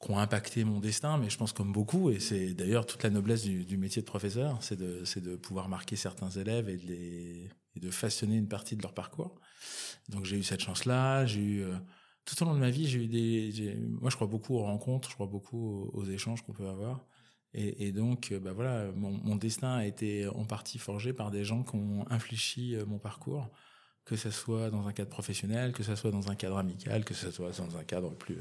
qui 0.00 0.10
ont 0.10 0.18
impacté 0.18 0.64
mon 0.64 0.80
destin, 0.80 1.18
mais 1.18 1.28
je 1.28 1.36
pense 1.36 1.52
comme 1.52 1.72
beaucoup, 1.72 2.10
et 2.10 2.20
c'est 2.20 2.54
d'ailleurs 2.54 2.86
toute 2.86 3.02
la 3.02 3.10
noblesse 3.10 3.42
du, 3.42 3.76
métier 3.76 4.00
de 4.00 4.06
professeur, 4.06 4.58
c'est 4.62 4.78
de, 4.78 5.36
pouvoir 5.36 5.68
marquer 5.68 5.96
certains 5.96 6.30
élèves 6.30 6.68
et 6.68 7.50
de 7.78 7.90
façonner 7.90 8.36
une 8.36 8.48
partie 8.48 8.76
de 8.76 8.82
leur 8.82 8.94
parcours. 8.94 9.40
Donc 10.08 10.24
j'ai 10.24 10.36
eu 10.36 10.42
cette 10.42 10.60
chance-là. 10.60 11.26
J'ai 11.26 11.40
eu 11.40 11.62
euh, 11.62 11.76
tout 12.24 12.40
au 12.42 12.46
long 12.46 12.54
de 12.54 12.60
ma 12.60 12.70
vie, 12.70 12.86
j'ai 12.86 13.04
eu 13.04 13.06
des. 13.06 13.76
Moi, 14.00 14.10
je 14.10 14.16
crois 14.16 14.26
beaucoup 14.26 14.56
aux 14.56 14.62
rencontres, 14.62 15.08
je 15.08 15.14
crois 15.14 15.26
beaucoup 15.26 15.90
aux, 15.92 16.04
échanges 16.04 16.42
qu'on 16.42 16.52
peut 16.52 16.68
avoir. 16.68 17.04
Et, 17.52 17.90
donc, 17.90 18.30
euh, 18.30 18.38
bah 18.38 18.52
voilà, 18.52 18.92
mon, 18.92 19.34
destin 19.34 19.74
a 19.74 19.84
été 19.84 20.28
en 20.28 20.44
partie 20.44 20.78
forgé 20.78 21.12
par 21.12 21.32
des 21.32 21.42
gens 21.42 21.64
qui 21.64 21.74
ont 21.74 22.08
infléchi 22.08 22.76
euh, 22.76 22.86
mon 22.86 23.00
parcours, 23.00 23.50
que 24.04 24.14
ce 24.14 24.30
soit 24.30 24.70
dans 24.70 24.86
un 24.86 24.92
cadre 24.92 25.10
professionnel, 25.10 25.72
que 25.72 25.82
ce 25.82 25.96
soit 25.96 26.12
dans 26.12 26.30
un 26.30 26.36
cadre 26.36 26.58
amical, 26.58 27.04
que 27.04 27.12
ce 27.12 27.32
soit 27.32 27.50
dans 27.58 27.76
un 27.76 27.82
cadre 27.82 28.14
plus 28.14 28.40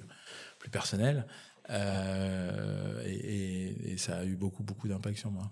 personnel. 0.72 1.26
Euh, 1.70 3.04
et, 3.06 3.98
ça 3.98 4.20
a 4.20 4.26
eu 4.26 4.36
beaucoup, 4.36 4.64
beaucoup 4.64 4.88
d'impact 4.88 5.18
sur 5.18 5.30
moi. 5.30 5.52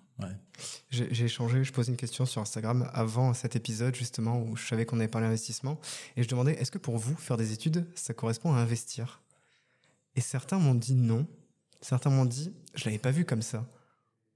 J'ai 0.89 1.25
échangé, 1.25 1.65
je 1.65 1.73
posais 1.73 1.91
une 1.91 1.97
question 1.97 2.25
sur 2.25 2.41
Instagram 2.41 2.89
avant 2.93 3.33
cet 3.33 3.57
épisode, 3.57 3.93
justement, 3.93 4.41
où 4.41 4.55
je 4.55 4.65
savais 4.65 4.85
qu'on 4.85 4.99
avait 4.99 5.09
parlé 5.09 5.27
d'investissement. 5.27 5.79
Et 6.15 6.23
je 6.23 6.29
demandais, 6.29 6.53
est-ce 6.53 6.71
que 6.71 6.77
pour 6.77 6.97
vous, 6.97 7.15
faire 7.15 7.35
des 7.35 7.51
études, 7.51 7.85
ça 7.93 8.13
correspond 8.13 8.53
à 8.53 8.57
investir? 8.57 9.21
Et 10.15 10.21
certains 10.21 10.59
m'ont 10.59 10.75
dit 10.75 10.95
non. 10.95 11.27
Certains 11.81 12.09
m'ont 12.09 12.25
dit, 12.25 12.53
je 12.73 12.85
l'avais 12.85 12.99
pas 12.99 13.11
vu 13.11 13.25
comme 13.25 13.41
ça. 13.41 13.67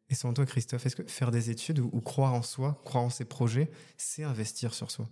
Et 0.09 0.15
selon 0.15 0.33
toi, 0.33 0.45
Christophe, 0.45 0.85
est-ce 0.85 0.97
que 0.97 1.03
faire 1.03 1.31
des 1.31 1.49
études 1.49 1.79
ou 1.79 2.01
croire 2.01 2.33
en 2.33 2.41
soi, 2.41 2.81
croire 2.83 3.05
en 3.05 3.09
ses 3.09 3.25
projets, 3.25 3.71
c'est 3.97 4.23
investir 4.23 4.73
sur 4.73 4.91
soi? 4.91 5.09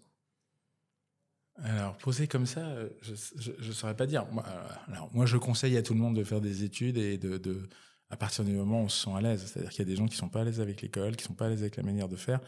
Alors, 1.63 1.97
posé 1.97 2.27
comme 2.27 2.45
ça, 2.45 2.75
je 3.01 3.51
ne 3.67 3.71
saurais 3.71 3.95
pas 3.95 4.05
dire. 4.05 4.25
Moi, 4.31 4.43
euh, 4.47 4.95
moi, 5.13 5.25
je 5.25 5.37
conseille 5.37 5.77
à 5.77 5.83
tout 5.83 5.93
le 5.93 5.99
monde 5.99 6.15
de 6.15 6.23
faire 6.23 6.41
des 6.41 6.63
études 6.63 6.97
et 6.97 7.17
de, 7.17 7.69
à 8.09 8.17
partir 8.17 8.43
du 8.43 8.53
moment 8.53 8.81
où 8.81 8.85
on 8.85 8.89
se 8.89 9.05
sent 9.05 9.15
à 9.15 9.21
l'aise. 9.21 9.45
C'est-à-dire 9.45 9.71
qu'il 9.71 9.79
y 9.79 9.87
a 9.87 9.91
des 9.91 9.95
gens 9.95 10.07
qui 10.07 10.15
sont 10.15 10.29
pas 10.29 10.41
à 10.41 10.43
l'aise 10.43 10.61
avec 10.61 10.81
l'école, 10.81 11.15
qui 11.15 11.23
sont 11.23 11.33
pas 11.33 11.45
à 11.45 11.49
l'aise 11.49 11.61
avec 11.61 11.75
la 11.75 11.83
manière 11.83 12.07
de 12.07 12.15
faire. 12.15 12.39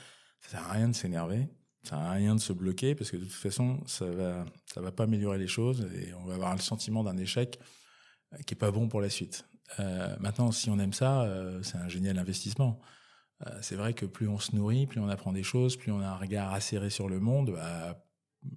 Ça 0.41 0.51
sert 0.51 0.63
à 0.67 0.71
rien 0.73 0.87
de 0.87 0.95
s'énerver. 0.95 1.47
Ça 1.83 1.91
sert 1.91 1.99
à 1.99 2.11
rien 2.11 2.35
de 2.35 2.39
se 2.39 2.53
bloquer 2.53 2.95
parce 2.95 3.11
que 3.11 3.17
de 3.17 3.23
toute 3.23 3.33
façon, 3.33 3.79
ça 3.85 4.05
va, 4.05 4.45
ça 4.65 4.81
va 4.81 4.91
pas 4.91 5.03
améliorer 5.03 5.37
les 5.37 5.47
choses 5.47 5.87
et 5.95 6.13
on 6.13 6.25
va 6.25 6.35
avoir 6.35 6.55
le 6.55 6.61
sentiment 6.61 7.03
d'un 7.03 7.17
échec 7.17 7.59
euh, 8.33 8.37
qui 8.45 8.53
est 8.53 8.57
pas 8.57 8.71
bon 8.71 8.87
pour 8.87 9.01
la 9.01 9.09
suite. 9.09 9.45
Euh, 9.79 10.15
maintenant, 10.19 10.51
si 10.51 10.69
on 10.69 10.79
aime 10.79 10.93
ça, 10.93 11.23
euh, 11.23 11.61
c'est 11.63 11.77
un 11.77 11.87
génial 11.87 12.17
investissement. 12.17 12.79
Euh, 13.47 13.57
c'est 13.61 13.75
vrai 13.75 13.93
que 13.93 14.05
plus 14.05 14.27
on 14.27 14.39
se 14.39 14.55
nourrit, 14.55 14.85
plus 14.85 14.99
on 14.99 15.09
apprend 15.09 15.31
des 15.31 15.43
choses, 15.43 15.77
plus 15.77 15.91
on 15.91 16.01
a 16.01 16.07
un 16.07 16.15
regard 16.15 16.53
acéré 16.53 16.89
sur 16.89 17.09
le 17.09 17.19
monde, 17.19 17.51
bah, 17.51 18.03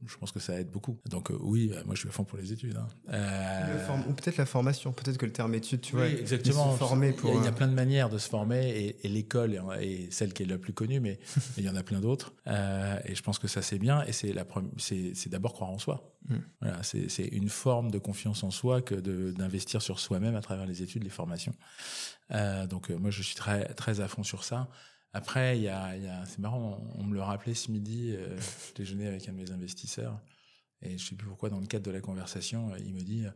je 0.07 0.17
pense 0.17 0.33
que 0.33 0.41
ça 0.41 0.59
aide 0.59 0.71
beaucoup. 0.71 0.99
Donc 1.07 1.31
euh, 1.31 1.39
oui, 1.41 1.69
bah, 1.69 1.83
moi 1.85 1.95
je 1.95 2.01
suis 2.01 2.09
à 2.09 2.13
fond 2.13 2.25
pour 2.25 2.39
les 2.39 2.53
études. 2.53 2.77
Hein. 2.77 2.89
Euh, 3.11 3.89
ou 4.09 4.13
peut-être 4.13 4.37
la 4.39 4.47
formation, 4.47 4.93
peut-être 4.93 5.19
que 5.19 5.27
le 5.27 5.33
terme 5.33 5.55
études, 5.55 5.83
tu 5.83 5.97
vois, 5.97 6.09
exactement. 6.09 6.73
Se 6.73 6.79
former 6.79 7.13
pour. 7.13 7.35
Il 7.35 7.45
y, 7.45 7.47
a, 7.47 7.53
plein 7.53 7.69
de 7.69 7.75
manières 7.75 8.09
de 8.09 8.19
se 8.19 8.29
former 8.29 8.97
et, 9.03 9.09
l'école 9.09 9.61
est, 9.81 10.11
celle 10.13 10.33
qui 10.33 10.43
est 10.43 10.47
la 10.47 10.59
plus 10.59 10.73
connue, 10.73 11.01
mais 11.01 11.19
il 11.59 11.65
y 11.65 11.69
en 11.69 11.77
a 11.77 11.83
plein 11.83 12.01
d'autres. 12.01 12.35
Euh, 12.47 12.99
et 13.05 13.15
je 13.15 13.23
pense 13.23 13.39
que 13.39 13.49
ça 13.49 13.63
c'est 13.63 13.79
bien 13.79 14.03
et 14.05 14.13
c'est 14.13 14.33
la 14.33 14.45
c'est 14.79 15.29
d'abord 15.29 15.53
croire 15.53 15.71
en 15.71 15.79
soi. 15.79 16.15
Hmm. 16.29 16.37
Voilà, 16.63 16.83
c'est 16.83 17.27
une 17.33 17.51
forme 17.51 17.91
de 17.91 17.99
confiance 17.99 18.43
en 18.45 18.51
soi 18.51 18.81
que 18.81 18.95
d'investir 18.95 19.83
sur 19.83 20.01
soi-même 20.01 20.35
à 20.35 20.41
travers 20.41 20.67
les 20.67 20.83
études, 20.83 21.05
les 21.05 21.11
formations. 21.11 21.55
donc 22.71 22.89
moi 22.91 23.11
je 23.11 23.23
suis 23.23 23.35
très 23.35 23.67
très 23.75 24.01
à 24.01 24.09
fond 24.09 24.23
sur 24.23 24.45
ça. 24.45 24.69
Après, 25.15 25.57
il 25.57 25.63
y 25.63 25.69
a, 25.69 25.97
y 25.97 26.09
a 26.09 26.27
c'est 26.27 26.41
marrant, 26.41 26.83
on, 26.97 27.05
me 27.05 27.15
le 27.15 27.23
rappelait 27.23 27.55
ce 27.55 27.71
midi, 27.71 28.13
euh, 28.15 28.37
je 28.69 28.75
déjeunais 28.75 29.07
avec 29.07 29.29
un 29.29 29.33
de 29.33 29.39
mes 29.39 29.51
investisseurs, 29.53 30.21
et 30.85 30.99
je 30.99 31.09
sais 31.09 31.15
plus 31.15 31.27
pourquoi, 31.27 31.49
dans 31.49 31.61
le 31.61 31.67
cadre 31.67 31.85
de 31.85 31.91
la 31.91 32.01
conversation, 32.01 32.73
euh, 32.73 32.79
il 32.79 32.95
me 32.95 33.01
dit, 33.01 33.25
euh, 33.25 33.31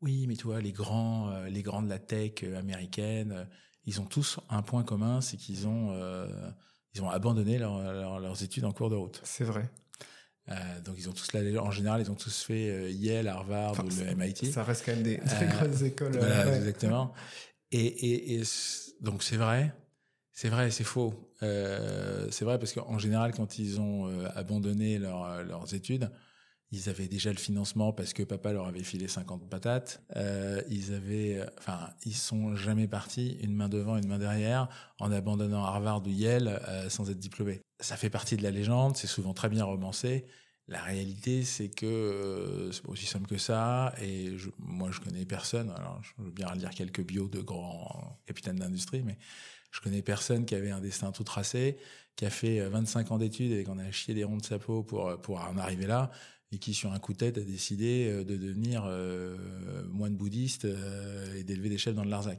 oui, 0.00 0.26
mais 0.26 0.36
toi, 0.36 0.60
les 0.60 0.72
grands, 0.72 1.30
euh, 1.30 1.48
les 1.48 1.62
grands 1.62 1.82
de 1.82 1.88
la 1.88 1.98
tech 1.98 2.42
américaine, 2.56 3.46
ils 3.84 4.00
ont 4.00 4.06
tous 4.06 4.40
un 4.48 4.62
point 4.62 4.82
commun, 4.82 5.20
c'est 5.20 5.36
qu'ils 5.36 5.66
ont, 5.66 5.92
ils 6.94 7.02
ont 7.02 7.10
abandonné 7.10 7.58
leurs 7.58 8.42
études 8.42 8.64
en 8.64 8.72
cours 8.72 8.88
de 8.88 8.96
route. 8.96 9.20
C'est 9.24 9.44
vrai. 9.44 9.68
donc 10.84 10.94
ils 10.96 11.10
ont 11.10 11.12
tous 11.12 11.34
la, 11.34 11.62
en 11.62 11.70
général 11.70 12.00
ils 12.00 12.10
ont 12.10 12.14
tous 12.14 12.44
fait 12.44 12.90
Yale, 12.94 13.28
Harvard 13.28 13.84
ou 13.84 13.88
le 13.88 14.14
MIT. 14.14 14.52
Ça 14.52 14.64
reste 14.64 14.86
quand 14.86 14.92
même 14.92 15.02
des 15.02 15.18
très 15.18 15.46
grandes 15.46 15.82
écoles. 15.82 16.16
Voilà, 16.16 16.56
exactement. 16.56 17.12
Et, 17.72 17.84
et, 17.84 18.36
et 18.36 18.42
donc 19.02 19.22
c'est 19.22 19.36
vrai, 19.36 19.74
c'est 20.34 20.48
vrai, 20.48 20.72
c'est 20.72 20.84
faux. 20.84 21.14
Euh, 21.44 22.26
c'est 22.32 22.44
vrai 22.44 22.58
parce 22.58 22.72
qu'en 22.72 22.98
général, 22.98 23.32
quand 23.32 23.60
ils 23.60 23.80
ont 23.80 24.08
euh, 24.08 24.28
abandonné 24.34 24.98
euh, 25.00 25.44
leurs 25.44 25.74
études, 25.74 26.10
ils 26.72 26.88
avaient 26.88 27.06
déjà 27.06 27.30
le 27.30 27.38
financement 27.38 27.92
parce 27.92 28.12
que 28.12 28.24
papa 28.24 28.52
leur 28.52 28.66
avait 28.66 28.82
filé 28.82 29.06
50 29.06 29.48
patates. 29.48 30.02
Euh, 30.16 30.60
ils 30.68 30.92
avaient, 30.92 31.40
enfin, 31.58 31.88
ils 32.04 32.16
sont 32.16 32.56
jamais 32.56 32.88
partis 32.88 33.38
une 33.42 33.54
main 33.54 33.68
devant, 33.68 33.96
une 33.96 34.08
main 34.08 34.18
derrière, 34.18 34.68
en 34.98 35.12
abandonnant 35.12 35.64
Harvard 35.64 36.04
ou 36.04 36.10
Yale 36.10 36.60
sans 36.88 37.10
être 37.10 37.20
diplômés. 37.20 37.62
Ça 37.78 37.96
fait 37.96 38.10
partie 38.10 38.36
de 38.36 38.42
la 38.42 38.50
légende. 38.50 38.96
C'est 38.96 39.06
souvent 39.06 39.34
très 39.34 39.48
bien 39.48 39.64
romancé. 39.64 40.26
La 40.66 40.82
réalité, 40.82 41.44
c'est 41.44 41.68
que 41.68 42.70
c'est 42.72 42.82
pas 42.82 42.90
aussi 42.90 43.06
simple 43.06 43.28
que 43.28 43.38
ça. 43.38 43.94
Et 44.00 44.36
je, 44.36 44.50
moi, 44.58 44.90
je 44.90 44.98
connais 44.98 45.26
personne. 45.26 45.70
Alors, 45.76 46.00
je 46.02 46.24
veux 46.24 46.30
bien 46.32 46.52
lire 46.56 46.70
quelques 46.70 47.04
bios 47.04 47.28
de 47.28 47.40
grands 47.40 48.18
capitaines 48.26 48.56
d'industrie, 48.56 49.02
mais 49.04 49.18
je 49.74 49.80
connais 49.80 50.02
personne 50.02 50.46
qui 50.46 50.54
avait 50.54 50.70
un 50.70 50.80
destin 50.80 51.10
tout 51.10 51.24
tracé, 51.24 51.78
qui 52.14 52.24
a 52.24 52.30
fait 52.30 52.60
25 52.60 53.10
euh, 53.10 53.14
ans 53.14 53.18
d'études 53.18 53.50
et 53.50 53.64
qu'on 53.64 53.80
a 53.80 53.90
chié 53.90 54.14
des 54.14 54.22
ronds 54.22 54.36
de 54.36 54.44
sa 54.44 54.60
peau 54.60 54.84
pour, 54.84 55.08
euh, 55.08 55.16
pour 55.16 55.40
en 55.40 55.58
arriver 55.58 55.86
là, 55.86 56.12
et 56.52 56.58
qui, 56.58 56.74
sur 56.74 56.92
un 56.92 57.00
coup 57.00 57.12
de 57.12 57.18
tête, 57.18 57.38
a 57.38 57.40
décidé 57.40 58.08
euh, 58.08 58.22
de 58.22 58.36
devenir 58.36 58.84
moine 59.88 60.14
bouddhiste 60.16 60.64
et 61.34 61.42
d'élever 61.42 61.68
des 61.68 61.78
chefs 61.78 61.96
dans 61.96 62.04
le 62.04 62.10
Larzac. 62.10 62.38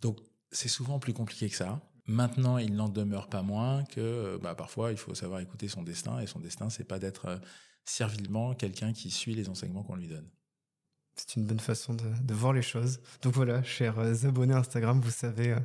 Donc, 0.00 0.20
c'est 0.52 0.68
souvent 0.68 1.00
plus 1.00 1.12
compliqué 1.12 1.50
que 1.50 1.56
ça. 1.56 1.80
Maintenant, 2.06 2.58
il 2.58 2.74
n'en 2.76 2.88
demeure 2.88 3.28
pas 3.28 3.42
moins 3.42 3.84
que 3.84 4.38
bah, 4.40 4.54
parfois, 4.54 4.92
il 4.92 4.96
faut 4.96 5.14
savoir 5.16 5.40
écouter 5.40 5.66
son 5.66 5.82
destin, 5.82 6.20
et 6.20 6.28
son 6.28 6.38
destin, 6.38 6.70
c'est 6.70 6.84
pas 6.84 7.00
d'être 7.00 7.40
servilement 7.84 8.54
quelqu'un 8.54 8.92
qui 8.92 9.10
suit 9.10 9.34
les 9.34 9.48
enseignements 9.48 9.82
qu'on 9.82 9.96
lui 9.96 10.06
donne. 10.06 10.28
C'est 11.14 11.36
une 11.36 11.44
bonne 11.44 11.60
façon 11.60 11.94
de, 11.94 12.34
voir 12.34 12.52
les 12.52 12.62
choses. 12.62 13.00
Donc 13.20 13.34
voilà, 13.34 13.62
chers 13.62 13.98
euh, 13.98 14.14
abonnés 14.24 14.54
Instagram, 14.54 15.00
vous 15.00 15.10
savez 15.10 15.52
euh, 15.52 15.58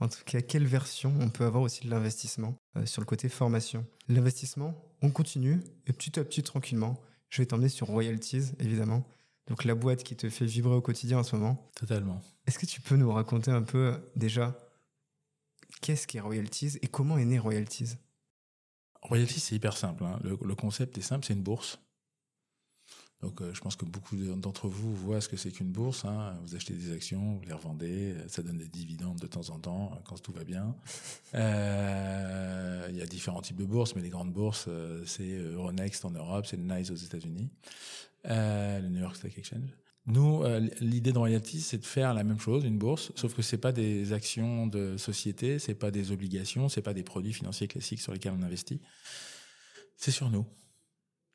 en 0.00 0.08
tout 0.08 0.24
cas 0.24 0.40
quelle 0.40 0.66
version 0.66 1.12
on 1.20 1.28
peut 1.28 1.44
avoir 1.44 1.62
aussi 1.62 1.84
de 1.84 1.90
l'investissement 1.90 2.56
euh, 2.76 2.86
sur 2.86 3.02
le 3.02 3.06
côté 3.06 3.28
formation. 3.28 3.86
L'investissement, 4.08 4.74
on 5.02 5.10
continue 5.10 5.60
et 5.86 5.92
petit 5.92 6.18
à 6.18 6.24
petit, 6.24 6.42
tranquillement, 6.42 6.98
je 7.28 7.42
vais 7.42 7.46
t'emmener 7.46 7.68
sur 7.68 7.88
Royalties, 7.88 8.52
évidemment. 8.58 9.06
Donc 9.46 9.64
la 9.64 9.74
boîte 9.74 10.04
qui 10.04 10.16
te 10.16 10.30
fait 10.30 10.46
vibrer 10.46 10.74
au 10.74 10.80
quotidien 10.80 11.18
en 11.18 11.22
ce 11.22 11.36
moment. 11.36 11.70
Totalement. 11.74 12.22
Est-ce 12.46 12.58
que 12.58 12.66
tu 12.66 12.80
peux 12.80 12.96
nous 12.96 13.12
raconter 13.12 13.50
un 13.50 13.62
peu 13.62 13.94
déjà 14.16 14.58
qu'est-ce 15.82 16.06
qu'est 16.06 16.20
Royalties 16.20 16.78
et 16.80 16.86
comment 16.88 17.18
est 17.18 17.26
né 17.26 17.38
Royalties? 17.38 17.96
Royalties, 19.02 19.40
c'est 19.40 19.54
hyper 19.54 19.76
simple. 19.76 20.02
Hein. 20.04 20.18
le 20.22 20.54
concept 20.54 20.96
est 20.96 21.02
simple, 21.02 21.26
c'est 21.26 21.34
une 21.34 21.42
bourse 21.42 21.78
donc, 23.24 23.40
euh, 23.40 23.54
je 23.54 23.60
pense 23.62 23.74
que 23.74 23.86
beaucoup 23.86 24.16
d'entre 24.16 24.68
vous 24.68 24.94
voient 24.94 25.18
ce 25.22 25.30
que 25.30 25.38
c'est 25.38 25.50
qu'une 25.50 25.72
bourse. 25.72 26.04
Hein. 26.04 26.38
Vous 26.44 26.56
achetez 26.56 26.74
des 26.74 26.92
actions, 26.92 27.36
vous 27.36 27.46
les 27.46 27.54
revendez, 27.54 28.14
ça 28.28 28.42
donne 28.42 28.58
des 28.58 28.68
dividendes 28.68 29.18
de 29.18 29.26
temps 29.26 29.48
en 29.48 29.58
temps 29.58 29.92
euh, 29.94 30.00
quand 30.04 30.20
tout 30.22 30.32
va 30.32 30.44
bien. 30.44 30.76
Euh, 31.34 32.86
il 32.90 32.96
y 32.96 33.02
a 33.02 33.06
différents 33.06 33.40
types 33.40 33.56
de 33.56 33.64
bourses, 33.64 33.96
mais 33.96 34.02
les 34.02 34.08
grandes 34.08 34.32
bourses, 34.32 34.68
c'est 35.04 35.36
Euronext 35.36 36.04
en 36.04 36.10
Europe, 36.10 36.46
c'est 36.46 36.56
le 36.56 36.62
NYSE 36.62 36.92
aux 36.92 36.94
États-Unis, 36.94 37.50
le 38.24 38.88
New 38.88 39.00
York 39.00 39.16
Stock 39.16 39.36
Exchange. 39.36 39.70
Nous, 40.06 40.44
l'idée 40.80 41.12
de 41.12 41.18
Royalty, 41.18 41.60
c'est 41.60 41.78
de 41.78 41.84
faire 41.84 42.14
la 42.14 42.22
même 42.22 42.38
chose, 42.38 42.64
une 42.64 42.78
bourse, 42.78 43.10
sauf 43.16 43.34
que 43.34 43.42
c'est 43.42 43.58
pas 43.58 43.72
des 43.72 44.12
actions 44.12 44.68
de 44.68 44.96
société, 44.96 45.58
c'est 45.58 45.74
pas 45.74 45.90
des 45.90 46.12
obligations, 46.12 46.68
c'est 46.68 46.82
pas 46.82 46.94
des 46.94 47.02
produits 47.02 47.32
financiers 47.32 47.66
classiques 47.66 48.00
sur 48.00 48.12
lesquels 48.12 48.34
on 48.38 48.42
investit. 48.42 48.80
C'est 49.96 50.12
sur 50.12 50.30
nous 50.30 50.46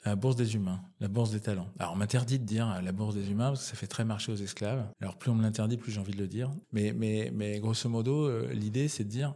la 0.06 0.15
bourse 0.15 0.36
des 0.36 0.56
humains, 0.56 0.82
la 1.00 1.08
bourse 1.08 1.32
des 1.32 1.39
talents. 1.41 1.70
Alors 1.77 1.94
on 1.94 1.96
m'interdit 1.98 2.39
de 2.39 2.46
dire 2.46 2.82
la 2.82 2.91
bourse 2.91 3.15
des 3.15 3.29
humains 3.29 3.50
parce 3.50 3.63
que 3.63 3.70
ça 3.70 3.75
fait 3.75 3.88
très 3.88 4.06
marcher 4.06 4.32
aux 4.32 4.36
esclaves. 4.38 4.88
Alors 5.01 5.18
plus 5.18 5.29
on 5.32 5.36
me 5.36 5.41
l'interdit, 5.41 5.77
plus 5.77 5.91
j'ai 5.91 6.00
envie 6.00 6.13
de 6.13 6.20
le 6.20 6.27
dire. 6.27 6.51
Mais, 6.72 6.94
mais, 6.94 7.32
mais 7.34 7.60
grosso 7.60 7.89
modo, 7.89 8.27
euh, 8.27 8.51
l'idée 8.53 8.88
c'est 8.88 9.03
de 9.03 9.10
dire, 9.10 9.36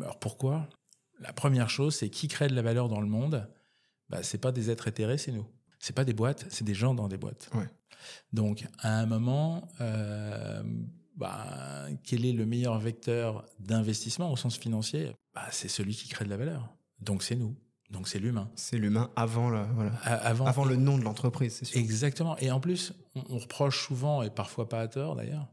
alors 0.00 0.18
pourquoi? 0.18 0.68
La 1.20 1.32
première 1.32 1.68
chose, 1.70 1.94
c'est 1.94 2.08
qui 2.08 2.28
crée 2.28 2.48
de 2.48 2.54
la 2.54 2.62
valeur 2.62 2.88
dans 2.88 3.00
le 3.00 3.06
monde? 3.06 3.48
Bah, 4.08 4.22
C'est 4.22 4.38
pas 4.38 4.52
des 4.52 4.70
êtres 4.70 4.88
éthérés, 4.88 5.18
c'est 5.18 5.32
nous. 5.32 5.46
C'est 5.78 5.94
pas 5.94 6.04
des 6.04 6.14
boîtes, 6.14 6.46
c'est 6.48 6.64
des 6.64 6.74
gens 6.74 6.94
dans 6.94 7.08
des 7.08 7.18
boîtes. 7.18 7.50
Donc 8.32 8.66
à 8.78 8.98
un 8.98 9.06
moment, 9.06 9.68
euh, 9.80 10.62
bah, 11.16 11.86
quel 12.04 12.24
est 12.24 12.32
le 12.32 12.46
meilleur 12.46 12.78
vecteur 12.78 13.44
d'investissement 13.60 14.32
au 14.32 14.36
sens 14.36 14.56
financier? 14.56 15.12
Bah, 15.34 15.46
C'est 15.50 15.68
celui 15.68 15.94
qui 15.94 16.08
crée 16.08 16.24
de 16.24 16.30
la 16.30 16.36
valeur. 16.36 16.74
Donc 17.00 17.22
c'est 17.22 17.36
nous. 17.36 17.54
Donc 17.92 18.08
c'est 18.08 18.18
l'humain. 18.18 18.50
C'est 18.56 18.78
l'humain 18.78 19.10
avant 19.16 19.50
le, 19.50 19.62
voilà. 19.74 19.92
avant, 20.02 20.46
avant 20.46 20.64
le 20.64 20.76
nom 20.76 20.96
de 20.96 21.04
l'entreprise, 21.04 21.56
c'est 21.56 21.66
sûr. 21.66 21.78
Exactement. 21.78 22.38
Et 22.38 22.50
en 22.50 22.58
plus, 22.58 22.94
on, 23.14 23.36
reproche 23.36 23.86
souvent, 23.86 24.22
et 24.22 24.30
parfois 24.30 24.68
pas 24.68 24.80
à 24.80 24.88
tort 24.88 25.14
d'ailleurs, 25.14 25.46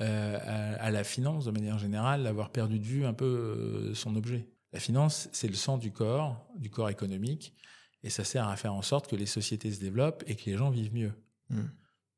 euh, 0.00 0.76
à, 0.80 0.90
la 0.90 1.04
finance 1.04 1.44
de 1.44 1.50
manière 1.50 1.78
générale 1.78 2.24
d'avoir 2.24 2.50
perdu 2.50 2.78
de 2.78 2.84
vue 2.84 3.04
un 3.04 3.12
peu 3.12 3.26
euh, 3.26 3.94
son 3.94 4.16
objet. 4.16 4.48
La 4.72 4.80
finance, 4.80 5.28
c'est 5.32 5.46
le 5.46 5.54
sang 5.54 5.76
du 5.76 5.92
corps, 5.92 6.48
du 6.56 6.70
corps 6.70 6.88
économique, 6.88 7.54
et 8.02 8.08
ça 8.08 8.24
sert 8.24 8.48
à 8.48 8.56
faire 8.56 8.72
en 8.72 8.82
sorte 8.82 9.06
que 9.06 9.14
les 9.14 9.26
sociétés 9.26 9.70
se 9.70 9.78
développent 9.78 10.24
et 10.26 10.36
que 10.36 10.46
les 10.46 10.56
gens 10.56 10.70
vivent 10.70 10.94
mieux. 10.94 11.12
Hmm. 11.50 11.68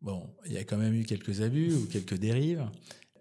Bon, 0.01 0.33
il 0.47 0.53
y 0.53 0.59
a 0.59 0.65
quand 0.65 0.77
même 0.77 0.95
eu 0.95 1.05
quelques 1.05 1.41
abus 1.41 1.75
ou 1.75 1.87
quelques 1.87 2.17
dérives, 2.17 2.65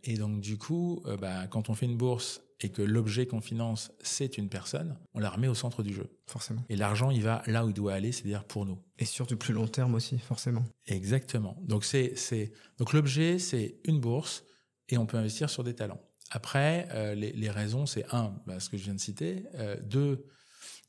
et 0.03 0.17
donc 0.17 0.41
du 0.41 0.59
coup, 0.59 1.01
euh, 1.07 1.17
bah, 1.17 1.47
quand 1.47 1.69
on 1.69 1.73
fait 1.73 1.87
une 1.87 1.97
bourse 1.97 2.41
et 2.61 2.69
que 2.69 2.81
l'objet 2.81 3.25
qu'on 3.25 3.41
finance, 3.41 3.91
c'est 4.01 4.37
une 4.37 4.49
personne, 4.49 4.97
on 5.13 5.19
la 5.19 5.29
remet 5.29 5.47
au 5.47 5.55
centre 5.55 5.83
du 5.83 5.93
jeu. 5.93 6.09
Forcément. 6.27 6.63
Et 6.69 6.75
l'argent, 6.75 7.11
il 7.11 7.21
va 7.21 7.41
là 7.47 7.65
où 7.65 7.69
il 7.69 7.73
doit 7.73 7.93
aller, 7.93 8.11
c'est-à-dire 8.11 8.45
pour 8.45 8.65
nous. 8.65 8.79
Et 8.97 9.05
sur 9.05 9.27
du 9.27 9.35
plus 9.35 9.53
long 9.53 9.67
terme 9.67 9.93
aussi, 9.95 10.17
forcément. 10.19 10.63
Exactement. 10.87 11.57
Donc 11.63 11.83
c'est 11.83 12.15
c'est 12.15 12.53
donc 12.77 12.93
l'objet, 12.93 13.39
c'est 13.39 13.79
une 13.83 13.99
bourse 13.99 14.43
et 14.89 14.97
on 14.97 15.05
peut 15.05 15.17
investir 15.17 15.49
sur 15.49 15.63
des 15.63 15.75
talents. 15.75 16.01
Après, 16.31 16.87
euh, 16.91 17.13
les, 17.13 17.31
les, 17.33 17.49
raisons, 17.49 17.85
c'est 17.85 18.05
un, 18.13 18.35
bah, 18.47 18.59
ce 18.59 18.69
que 18.69 18.77
je 18.77 18.83
viens 18.83 18.95
de 18.95 18.99
citer. 18.99 19.45
Euh, 19.55 19.77
deux, 19.83 20.25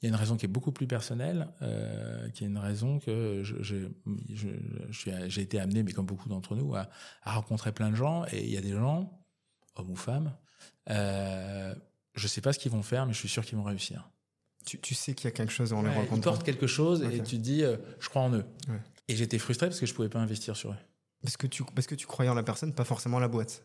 il 0.00 0.06
y 0.06 0.06
a 0.06 0.08
une 0.08 0.18
raison 0.18 0.37
qui 0.37 0.46
est 0.46 0.49
beaucoup 0.49 0.73
plus 0.73 0.87
personnelle, 0.87 1.49
euh, 1.62 2.28
qui 2.30 2.44
est 2.44 2.46
une 2.46 2.58
raison 2.58 2.99
que 2.99 3.42
je, 3.42 3.62
je, 3.62 3.88
je, 4.30 4.50
j'ai 5.28 5.40
été 5.42 5.58
amené, 5.58 5.82
mais 5.82 5.92
comme 5.92 6.06
beaucoup 6.06 6.28
d'entre 6.28 6.54
nous, 6.56 6.75
à, 6.75 6.88
à 7.23 7.35
rencontrer 7.35 7.73
plein 7.73 7.90
de 7.90 7.96
gens. 7.96 8.25
Et 8.32 8.44
il 8.44 8.50
y 8.50 8.56
a 8.56 8.61
des 8.61 8.73
gens, 8.73 9.23
hommes 9.75 9.90
ou 9.90 9.96
femmes, 9.96 10.35
euh, 10.90 11.75
je 12.14 12.28
sais 12.28 12.40
pas 12.40 12.52
ce 12.52 12.59
qu'ils 12.59 12.73
vont 12.73 12.83
faire, 12.83 13.07
mais 13.07 13.12
je 13.12 13.19
suis 13.19 13.28
sûr 13.28 13.45
qu'ils 13.45 13.59
vont 13.59 13.64
réussir. 13.64 14.09
Tu, 14.64 14.81
tu 14.81 14.95
sais 14.95 15.14
qu'il 15.14 15.26
y 15.26 15.28
a 15.28 15.31
quelque 15.31 15.52
chose 15.52 15.73
en 15.73 15.83
les 15.83 15.90
rencontrant. 15.90 16.16
Ils 16.16 16.23
portent 16.23 16.45
quelque 16.45 16.66
chose 16.66 17.02
et 17.02 17.23
tu 17.23 17.37
te 17.37 17.43
dis, 17.43 17.62
euh, 17.62 17.76
je 18.00 18.09
crois 18.09 18.23
en 18.23 18.33
eux. 18.33 18.45
Et 19.09 19.14
j'étais 19.14 19.38
frustré 19.38 19.69
parce 19.69 19.78
que 19.78 19.87
je 19.87 19.95
pouvais 19.95 20.09
pas 20.09 20.19
investir 20.19 20.57
sur 20.57 20.73
eux. 20.73 20.76
Parce 21.23 21.37
que 21.37 21.47
tu, 21.47 21.62
parce 21.75 21.87
que 21.87 21.95
tu 21.95 22.07
croyais 22.07 22.31
en 22.31 22.35
la 22.35 22.43
personne, 22.43 22.73
pas 22.73 22.85
forcément 22.85 23.19
la 23.19 23.28
boîte. 23.28 23.62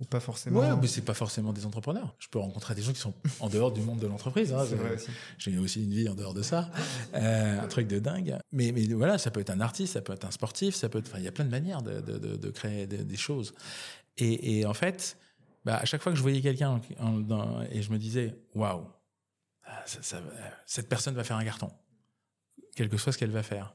Ou 0.00 0.04
pas 0.04 0.18
forcément. 0.18 0.58
Ouais, 0.58 0.76
mais 0.80 0.88
c'est 0.88 1.04
pas 1.04 1.14
forcément 1.14 1.52
des 1.52 1.66
entrepreneurs. 1.66 2.16
Je 2.18 2.26
peux 2.28 2.40
rencontrer 2.40 2.74
des 2.74 2.82
gens 2.82 2.92
qui 2.92 2.98
sont 2.98 3.14
en 3.38 3.48
dehors 3.48 3.70
du 3.70 3.80
monde 3.80 4.00
de 4.00 4.08
l'entreprise. 4.08 4.52
Hein. 4.52 4.64
J'ai 5.38 5.56
aussi 5.56 5.84
une 5.84 5.92
vie 5.92 6.08
en 6.08 6.16
dehors 6.16 6.34
de 6.34 6.42
ça, 6.42 6.68
euh, 7.14 7.60
un 7.60 7.66
truc 7.68 7.86
de 7.86 8.00
dingue. 8.00 8.36
Mais, 8.50 8.72
mais 8.72 8.86
voilà, 8.86 9.18
ça 9.18 9.30
peut 9.30 9.38
être 9.38 9.50
un 9.50 9.60
artiste, 9.60 9.92
ça 9.92 10.00
peut 10.00 10.12
être 10.12 10.24
un 10.24 10.32
sportif, 10.32 10.74
ça 10.74 10.88
peut 10.88 10.98
être. 10.98 11.06
Enfin, 11.06 11.18
il 11.18 11.24
y 11.24 11.28
a 11.28 11.32
plein 11.32 11.44
de 11.44 11.50
manières 11.50 11.82
de, 11.82 12.00
de, 12.00 12.18
de, 12.18 12.50
créer 12.50 12.88
des 12.88 13.16
choses. 13.16 13.54
Et, 14.16 14.58
et 14.58 14.66
en 14.66 14.74
fait, 14.74 15.16
bah, 15.64 15.76
à 15.76 15.84
chaque 15.84 16.02
fois 16.02 16.12
que 16.12 16.16
je 16.18 16.22
voyais 16.22 16.40
quelqu'un 16.40 16.80
et 17.70 17.82
je 17.82 17.90
me 17.90 17.98
disais, 17.98 18.36
waouh, 18.54 18.86
ah, 19.66 19.84
cette 20.66 20.88
personne 20.88 21.14
va 21.14 21.24
faire 21.24 21.36
un 21.36 21.44
carton, 21.44 21.70
quel 22.76 22.88
que 22.88 22.96
soit 22.96 23.12
ce 23.12 23.18
qu'elle 23.18 23.30
va 23.30 23.42
faire. 23.42 23.74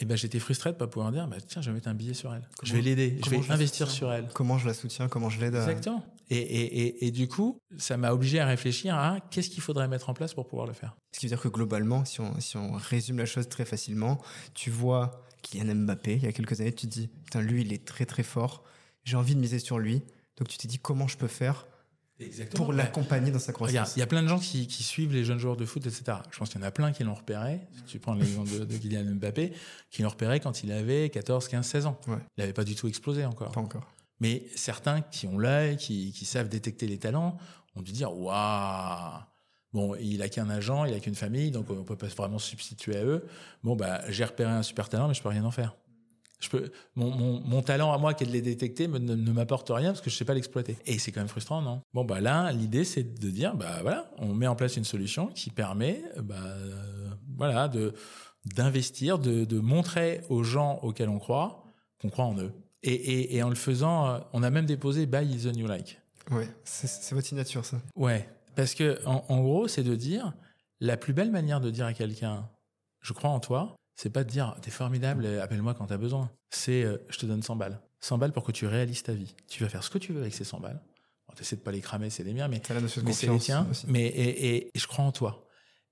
Et 0.00 0.04
ben 0.04 0.16
j'étais 0.16 0.38
frustré 0.38 0.70
de 0.70 0.76
pas 0.76 0.86
pouvoir 0.86 1.10
dire, 1.10 1.26
bah, 1.26 1.38
tiens, 1.40 1.60
je 1.60 1.70
vais 1.70 1.74
mettre 1.74 1.88
un 1.88 1.94
billet 1.94 2.14
sur 2.14 2.32
elle. 2.32 2.48
je 2.62 2.72
vais 2.72 2.80
l'aider, 2.80 3.18
je 3.24 3.30
vais 3.30 3.50
investir 3.50 3.90
sur 3.90 4.12
elle. 4.12 4.28
Comment 4.32 4.56
je 4.56 4.66
la 4.68 4.74
soutiens, 4.74 5.08
comment 5.08 5.28
je 5.28 5.40
l'aide. 5.40 5.56
Exactement. 5.56 6.04
Et, 6.30 6.36
et, 6.36 6.80
et, 6.80 7.06
et 7.06 7.10
du 7.10 7.26
coup, 7.26 7.58
ça 7.78 7.96
m'a 7.96 8.12
obligé 8.12 8.38
à 8.38 8.46
réfléchir 8.46 8.94
à 8.94 9.18
qu'est-ce 9.30 9.50
qu'il 9.50 9.62
faudrait 9.62 9.88
mettre 9.88 10.08
en 10.08 10.14
place 10.14 10.34
pour 10.34 10.46
pouvoir 10.46 10.68
le 10.68 10.72
faire. 10.72 10.94
Ce 11.12 11.18
qui 11.18 11.26
veut 11.26 11.30
dire 11.30 11.40
que 11.40 11.48
globalement, 11.48 12.04
si 12.04 12.20
on, 12.20 12.38
si 12.38 12.56
on 12.56 12.72
résume 12.72 13.18
la 13.18 13.26
chose 13.26 13.48
très 13.48 13.64
facilement, 13.64 14.20
tu 14.54 14.70
vois 14.70 15.24
Kylian 15.42 15.74
Mbappé, 15.74 16.14
il 16.14 16.22
y 16.22 16.26
a 16.26 16.32
quelques 16.32 16.60
années, 16.60 16.72
tu 16.72 16.86
te 16.86 16.92
dis, 16.92 17.08
putain, 17.08 17.40
lui, 17.40 17.62
il 17.62 17.72
est 17.72 17.84
très 17.84 18.06
très 18.06 18.22
fort, 18.22 18.62
j'ai 19.04 19.16
envie 19.16 19.34
de 19.34 19.40
miser 19.40 19.58
sur 19.58 19.78
lui. 19.78 20.02
Donc 20.38 20.48
tu 20.48 20.56
t'es 20.56 20.68
dit, 20.68 20.78
comment 20.78 21.08
je 21.08 21.16
peux 21.16 21.26
faire 21.28 21.66
Exactement. 22.20 22.64
pour 22.64 22.72
l'accompagner 22.72 23.30
dans 23.30 23.38
sa 23.38 23.52
croissance 23.52 23.94
Il 23.96 24.00
y 24.00 24.02
a 24.02 24.06
plein 24.06 24.22
de 24.22 24.28
gens 24.28 24.40
qui, 24.40 24.66
qui, 24.66 24.82
suivent 24.82 25.12
les 25.12 25.24
jeunes 25.24 25.38
joueurs 25.38 25.56
de 25.56 25.64
foot, 25.64 25.86
etc. 25.86 26.18
Je 26.32 26.38
pense 26.38 26.48
qu'il 26.48 26.60
y 26.60 26.64
en 26.64 26.66
a 26.66 26.72
plein 26.72 26.90
qui 26.90 27.04
l'ont 27.04 27.14
repéré. 27.14 27.60
Si 27.76 27.82
tu 27.84 27.98
prends 28.00 28.14
l'exemple 28.14 28.50
de, 28.50 28.64
de, 28.64 28.76
Kylian 28.76 29.04
Mbappé, 29.14 29.52
qui 29.90 30.02
l'ont 30.02 30.08
repéré 30.08 30.40
quand 30.40 30.64
il 30.64 30.72
avait 30.72 31.10
14, 31.10 31.46
15, 31.46 31.64
16 31.64 31.86
ans. 31.86 32.00
Ouais. 32.08 32.16
Il 32.36 32.40
n'avait 32.40 32.52
pas 32.52 32.64
du 32.64 32.74
tout 32.74 32.88
explosé 32.88 33.24
encore. 33.24 33.52
Pas 33.52 33.60
encore. 33.60 33.86
Mais 34.18 34.42
certains 34.56 35.00
qui 35.00 35.28
ont 35.28 35.38
l'œil, 35.38 35.76
qui, 35.76 36.10
qui, 36.10 36.24
savent 36.24 36.48
détecter 36.48 36.88
les 36.88 36.98
talents, 36.98 37.38
ont 37.76 37.82
dû 37.82 37.92
dire 37.92 38.12
waouh. 38.12 39.20
Bon, 39.72 39.94
il 39.96 40.22
a 40.22 40.28
qu'un 40.28 40.50
agent, 40.50 40.86
il 40.86 40.94
a 40.94 41.00
qu'une 41.00 41.14
famille, 41.14 41.52
donc 41.52 41.70
on 41.70 41.84
peut 41.84 41.94
pas 41.94 42.06
vraiment 42.08 42.38
se 42.38 42.48
substituer 42.48 42.96
à 42.96 43.04
eux. 43.04 43.26
Bon, 43.62 43.76
bah, 43.76 44.00
j'ai 44.08 44.24
repéré 44.24 44.50
un 44.50 44.62
super 44.64 44.88
talent, 44.88 45.06
mais 45.06 45.14
je 45.14 45.22
peux 45.22 45.28
rien 45.28 45.44
en 45.44 45.50
faire. 45.50 45.76
Je 46.40 46.48
peux, 46.48 46.70
mon, 46.94 47.10
mon, 47.10 47.40
mon 47.40 47.62
talent 47.62 47.92
à 47.92 47.98
moi 47.98 48.14
qui 48.14 48.24
est 48.24 48.26
de 48.26 48.32
les 48.32 48.42
détecter 48.42 48.86
me, 48.86 48.98
ne, 48.98 49.14
ne 49.14 49.32
m'apporte 49.32 49.68
rien 49.70 49.90
parce 49.90 50.00
que 50.00 50.08
je 50.10 50.16
sais 50.16 50.24
pas 50.24 50.34
l'exploiter. 50.34 50.76
Et 50.86 50.98
c'est 50.98 51.10
quand 51.10 51.20
même 51.20 51.28
frustrant, 51.28 51.62
non? 51.62 51.82
Bon, 51.94 52.04
bah 52.04 52.20
là, 52.20 52.52
l'idée 52.52 52.84
c'est 52.84 53.02
de 53.02 53.30
dire, 53.30 53.56
bah 53.56 53.78
voilà, 53.82 54.10
on 54.18 54.34
met 54.34 54.46
en 54.46 54.54
place 54.54 54.76
une 54.76 54.84
solution 54.84 55.26
qui 55.28 55.50
permet, 55.50 56.02
bah 56.22 56.36
euh, 56.36 57.10
voilà, 57.36 57.68
de 57.68 57.92
d'investir, 58.54 59.18
de, 59.18 59.44
de 59.44 59.58
montrer 59.58 60.22
aux 60.28 60.44
gens 60.44 60.78
auxquels 60.82 61.08
on 61.08 61.18
croit 61.18 61.64
qu'on 62.00 62.08
croit 62.08 62.24
en 62.26 62.38
eux. 62.38 62.52
Et, 62.84 62.94
et, 62.94 63.36
et, 63.36 63.42
en 63.42 63.48
le 63.48 63.56
faisant, 63.56 64.20
on 64.32 64.44
a 64.44 64.50
même 64.50 64.64
déposé 64.64 65.06
Buy 65.06 65.36
the 65.36 65.54
New 65.56 65.66
Like. 65.66 66.00
Ouais, 66.30 66.48
c'est 66.62 67.12
votre 67.14 67.26
signature, 67.26 67.64
ça. 67.64 67.78
Ouais, 67.96 68.28
parce 68.54 68.74
que 68.74 69.04
en, 69.04 69.24
en 69.28 69.40
gros, 69.40 69.66
c'est 69.66 69.82
de 69.82 69.96
dire 69.96 70.32
la 70.80 70.96
plus 70.96 71.12
belle 71.12 71.32
manière 71.32 71.60
de 71.60 71.70
dire 71.70 71.86
à 71.86 71.92
quelqu'un 71.92 72.48
je 73.00 73.12
crois 73.12 73.30
en 73.30 73.40
toi, 73.40 73.74
c'est 73.98 74.10
pas 74.10 74.22
de 74.22 74.30
dire 74.30 74.54
t'es 74.62 74.70
formidable, 74.70 75.26
appelle-moi 75.26 75.74
quand 75.74 75.86
t'as 75.86 75.96
besoin. 75.96 76.30
C'est 76.50 76.84
euh, 76.84 76.98
je 77.08 77.18
te 77.18 77.26
donne 77.26 77.42
100 77.42 77.56
balles. 77.56 77.80
100 78.00 78.18
balles 78.18 78.32
pour 78.32 78.44
que 78.44 78.52
tu 78.52 78.64
réalises 78.66 79.02
ta 79.02 79.12
vie. 79.12 79.34
Tu 79.48 79.64
vas 79.64 79.68
faire 79.68 79.82
ce 79.82 79.90
que 79.90 79.98
tu 79.98 80.12
veux 80.12 80.20
avec 80.20 80.32
ces 80.32 80.44
100 80.44 80.60
balles. 80.60 80.80
Bon, 81.26 81.34
t'essaies 81.34 81.56
de 81.56 81.62
pas 81.62 81.72
les 81.72 81.80
cramer, 81.80 82.08
c'est 82.08 82.22
les 82.22 82.32
miens, 82.32 82.46
mais, 82.46 82.62
mais 83.02 83.12
c'est 83.12 83.26
les 83.26 83.38
tiens. 83.38 83.66
Aussi. 83.68 83.86
Mais 83.88 84.06
et, 84.06 84.28
et, 84.28 84.66
et, 84.68 84.78
je 84.78 84.86
crois 84.86 85.04
en 85.04 85.10
toi. 85.10 85.48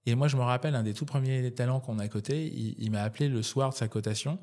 Et 0.06 0.14
moi, 0.14 0.28
je 0.28 0.36
me 0.36 0.42
rappelle 0.42 0.76
un 0.76 0.84
des 0.84 0.94
tout 0.94 1.04
premiers 1.04 1.52
talents 1.52 1.80
qu'on 1.80 1.98
a 1.98 2.04
à 2.04 2.08
côté. 2.08 2.46
Il, 2.46 2.76
il 2.78 2.92
m'a 2.92 3.02
appelé 3.02 3.28
le 3.28 3.42
soir 3.42 3.70
de 3.70 3.74
sa 3.74 3.88
cotation 3.88 4.38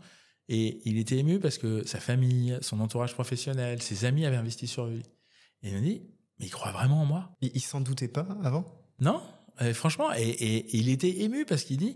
et 0.50 0.82
il 0.84 0.98
était 0.98 1.18
ému 1.18 1.40
parce 1.40 1.58
que 1.58 1.88
sa 1.88 2.02
famille, 2.02 2.58
son 2.60 2.82
entourage 2.82 3.14
professionnel, 3.14 3.82
ses 3.82 4.04
amis 4.04 4.26
avaient 4.26 4.36
investi 4.36 4.68
sur 4.68 4.88
lui. 4.88 5.04
Et 5.62 5.70
il 5.70 5.74
m'a 5.74 5.80
dit 5.80 6.02
mais 6.38 6.48
il 6.48 6.52
croit 6.52 6.74
vraiment 6.74 7.04
en 7.04 7.06
moi? 7.06 7.38
Il, 7.40 7.52
il 7.54 7.62
s'en 7.62 7.80
doutait 7.80 8.10
pas 8.10 8.28
avant? 8.44 8.66
Non, 9.00 9.22
euh, 9.62 9.74
franchement. 9.74 10.12
Et, 10.18 10.28
et, 10.28 10.78
il 10.78 10.90
était 10.90 11.22
ému 11.22 11.46
parce 11.46 11.64
qu'il 11.64 11.78
dit 11.78 11.96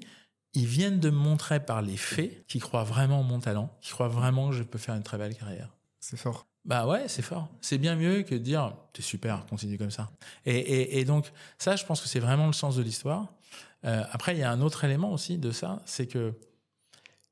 ils 0.58 0.66
viennent 0.66 1.00
de 1.00 1.12
me 1.12 1.18
montrer 1.18 1.64
par 1.64 1.84
les 1.84 1.98
faits 1.98 2.48
qu'ils 2.48 2.62
croient 2.62 2.84
vraiment 2.84 3.20
en 3.20 3.24
mon 3.24 3.40
talent, 3.40 3.70
qu'ils 3.80 3.94
croient 3.94 4.08
vraiment 4.08 4.50
que 4.50 4.56
je 4.56 4.64
peux 4.64 4.80
faire 4.80 4.96
une 4.96 5.04
très 5.04 5.20
belle 5.20 5.36
carrière. 5.36 5.70
C'est 6.00 6.18
fort. 6.18 6.48
Bah 6.66 6.88
ouais, 6.88 7.08
c'est 7.08 7.22
fort. 7.22 7.48
C'est 7.62 7.78
bien 7.78 7.96
mieux 7.96 8.24
que 8.24 8.34
de 8.34 8.40
dire 8.40 8.74
t'es 8.92 9.04
super, 9.04 9.46
continue 9.46 9.78
comme 9.78 9.92
ça. 9.92 10.10
Et, 10.48 10.58
et, 10.58 11.00
et, 11.00 11.06
donc 11.06 11.32
ça, 11.60 11.76
je 11.76 11.86
pense 11.86 12.02
que 12.02 12.08
c'est 12.08 12.20
vraiment 12.20 12.48
le 12.48 12.54
sens 12.54 12.76
de 12.76 12.82
l'histoire. 12.82 13.28
Euh, 13.86 14.04
après, 14.12 14.36
il 14.36 14.40
y 14.40 14.44
a 14.44 14.50
un 14.52 14.62
autre 14.62 14.84
élément 14.84 15.14
aussi 15.14 15.38
de 15.38 15.52
ça, 15.52 15.80
c'est 15.86 16.08
que 16.08 16.34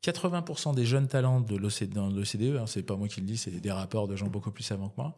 80% 0.04 0.76
des 0.76 0.86
jeunes 0.86 1.08
talents 1.08 1.42
de 1.42 1.56
l'OCDE, 1.56 2.58
hein, 2.58 2.68
c'est 2.68 2.84
pas 2.84 2.96
moi 2.96 3.08
qui 3.08 3.22
le 3.22 3.26
dis, 3.26 3.38
c'est 3.38 3.50
des 3.50 3.72
rapports 3.72 4.08
de 4.08 4.16
gens 4.16 4.28
beaucoup 4.28 4.52
plus 4.52 4.64
savants 4.64 4.90
que 4.90 5.02
moi, 5.02 5.16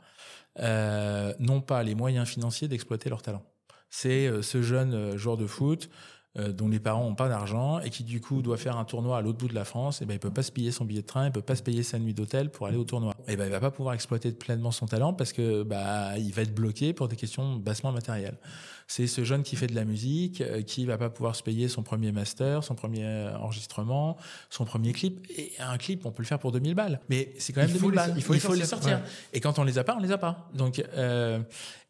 euh, 0.59 1.33
n'ont 1.39 1.59
pas 1.59 1.83
les 1.83 1.93
moyens 1.93 2.25
financiers 2.25 2.69
d'exploiter 2.69 3.09
leur 3.09 3.21
talent. 3.21 3.43
C'est 3.89 4.27
euh, 4.27 4.41
ce 4.41 4.61
jeune 4.61 5.17
joueur 5.17 5.35
de 5.35 5.45
foot 5.45 5.89
dont 6.35 6.67
les 6.67 6.79
parents 6.79 7.03
n'ont 7.03 7.15
pas 7.15 7.29
d'argent 7.29 7.79
et 7.79 7.89
qui 7.89 8.03
du 8.03 8.21
coup 8.21 8.43
doit 8.43 8.57
faire 8.57 8.77
un 8.77 8.85
tournoi 8.85 9.17
à 9.17 9.21
l'autre 9.21 9.39
bout 9.39 9.47
de 9.47 9.55
la 9.55 9.65
France, 9.65 10.01
et 10.01 10.05
ben 10.05 10.13
il 10.13 10.19
peut 10.19 10.31
pas 10.31 10.43
se 10.43 10.51
payer 10.51 10.71
son 10.71 10.85
billet 10.85 11.01
de 11.01 11.07
train, 11.07 11.25
il 11.25 11.31
peut 11.31 11.41
pas 11.41 11.55
se 11.55 11.63
payer 11.63 11.81
sa 11.81 11.97
nuit 11.97 12.13
d'hôtel 12.13 12.51
pour 12.51 12.67
aller 12.67 12.77
au 12.77 12.83
tournoi. 12.83 13.15
Et 13.27 13.35
ben 13.35 13.45
il 13.45 13.51
va 13.51 13.59
pas 13.59 13.71
pouvoir 13.71 13.95
exploiter 13.95 14.31
pleinement 14.31 14.71
son 14.71 14.85
talent 14.85 15.13
parce 15.13 15.33
que 15.33 15.63
bah 15.63 16.17
il 16.17 16.31
va 16.33 16.43
être 16.43 16.53
bloqué 16.53 16.93
pour 16.93 17.07
des 17.07 17.15
questions 17.15 17.55
bassement 17.55 17.91
matérielles. 17.91 18.37
C'est 18.89 19.07
ce 19.07 19.25
jeune 19.25 19.43
qui 19.43 19.57
fait 19.57 19.67
de 19.67 19.75
la 19.75 19.83
musique, 19.83 20.39
euh, 20.39 20.61
qui 20.61 20.85
va 20.85 20.97
pas 20.97 21.09
pouvoir 21.09 21.35
se 21.35 21.43
payer 21.43 21.67
son 21.67 21.83
premier 21.83 22.13
master, 22.13 22.63
son 22.63 22.73
premier 22.73 23.05
enregistrement, 23.37 24.15
son 24.49 24.63
premier 24.63 24.93
clip. 24.93 25.27
Et 25.37 25.51
un 25.59 25.77
clip, 25.77 26.05
on 26.05 26.11
peut 26.11 26.23
le 26.23 26.27
faire 26.27 26.39
pour 26.39 26.53
2000 26.53 26.73
balles, 26.73 27.01
mais 27.09 27.33
c'est 27.37 27.51
quand 27.51 27.61
même 27.61 27.69
il 27.69 27.79
2000 27.79 27.95
balles. 27.95 28.13
Il 28.15 28.23
faut, 28.23 28.33
il 28.33 28.39
faut 28.39 28.53
les 28.53 28.65
sortir. 28.65 28.97
Ouais. 28.97 29.03
Et 29.33 29.41
quand 29.41 29.59
on 29.59 29.63
les 29.63 29.77
a 29.77 29.83
pas, 29.83 29.95
on 29.97 29.99
les 29.99 30.11
a 30.11 30.17
pas. 30.17 30.49
Donc, 30.53 30.81
euh, 30.95 31.39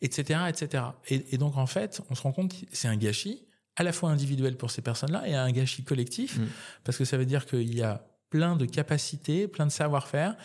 etc., 0.01 0.39
etc. 0.49 0.83
Et, 1.09 1.35
et 1.35 1.37
donc 1.37 1.57
en 1.57 1.67
fait, 1.67 2.01
on 2.09 2.15
se 2.15 2.21
rend 2.23 2.31
compte 2.31 2.59
que 2.59 2.65
c'est 2.71 2.87
un 2.87 2.97
gâchis 2.97 3.46
à 3.77 3.83
la 3.83 3.93
fois 3.93 4.09
individuel 4.09 4.57
pour 4.57 4.71
ces 4.71 4.81
personnes-là 4.81 5.27
et 5.27 5.35
un 5.35 5.51
gâchis 5.51 5.83
collectif, 5.83 6.37
mmh. 6.37 6.47
parce 6.83 6.97
que 6.97 7.05
ça 7.05 7.17
veut 7.17 7.25
dire 7.25 7.45
qu'il 7.45 7.73
y 7.73 7.83
a 7.83 8.03
plein 8.29 8.55
de 8.55 8.65
capacités, 8.65 9.47
plein 9.47 9.65
de 9.65 9.71
savoir-faire 9.71 10.35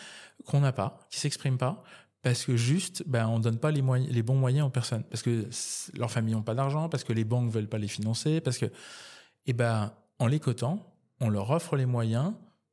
qu'on 0.44 0.60
n'a 0.60 0.72
pas, 0.72 1.00
qui 1.10 1.18
s'expriment 1.18 1.58
pas, 1.58 1.82
parce 2.20 2.44
que 2.44 2.56
juste, 2.56 3.02
ben, 3.06 3.26
on 3.26 3.40
donne 3.40 3.58
pas 3.58 3.72
les 3.72 3.82
moyens, 3.82 4.12
les 4.12 4.22
bons 4.22 4.36
moyens 4.36 4.66
aux 4.66 4.70
personnes, 4.70 5.02
parce 5.04 5.22
que 5.22 5.48
leurs 5.94 6.10
familles 6.10 6.34
n'ont 6.34 6.42
pas 6.42 6.54
d'argent, 6.54 6.88
parce 6.88 7.02
que 7.04 7.12
les 7.12 7.24
banques 7.24 7.50
veulent 7.50 7.68
pas 7.68 7.78
les 7.78 7.88
financer, 7.88 8.40
parce 8.40 8.58
que, 8.58 8.66
et 9.46 9.52
ben, 9.52 9.92
en 10.18 10.26
les 10.28 10.38
cotant, 10.38 10.94
on 11.20 11.30
leur 11.30 11.50
offre 11.50 11.76
les 11.76 11.86
moyens 11.86 12.32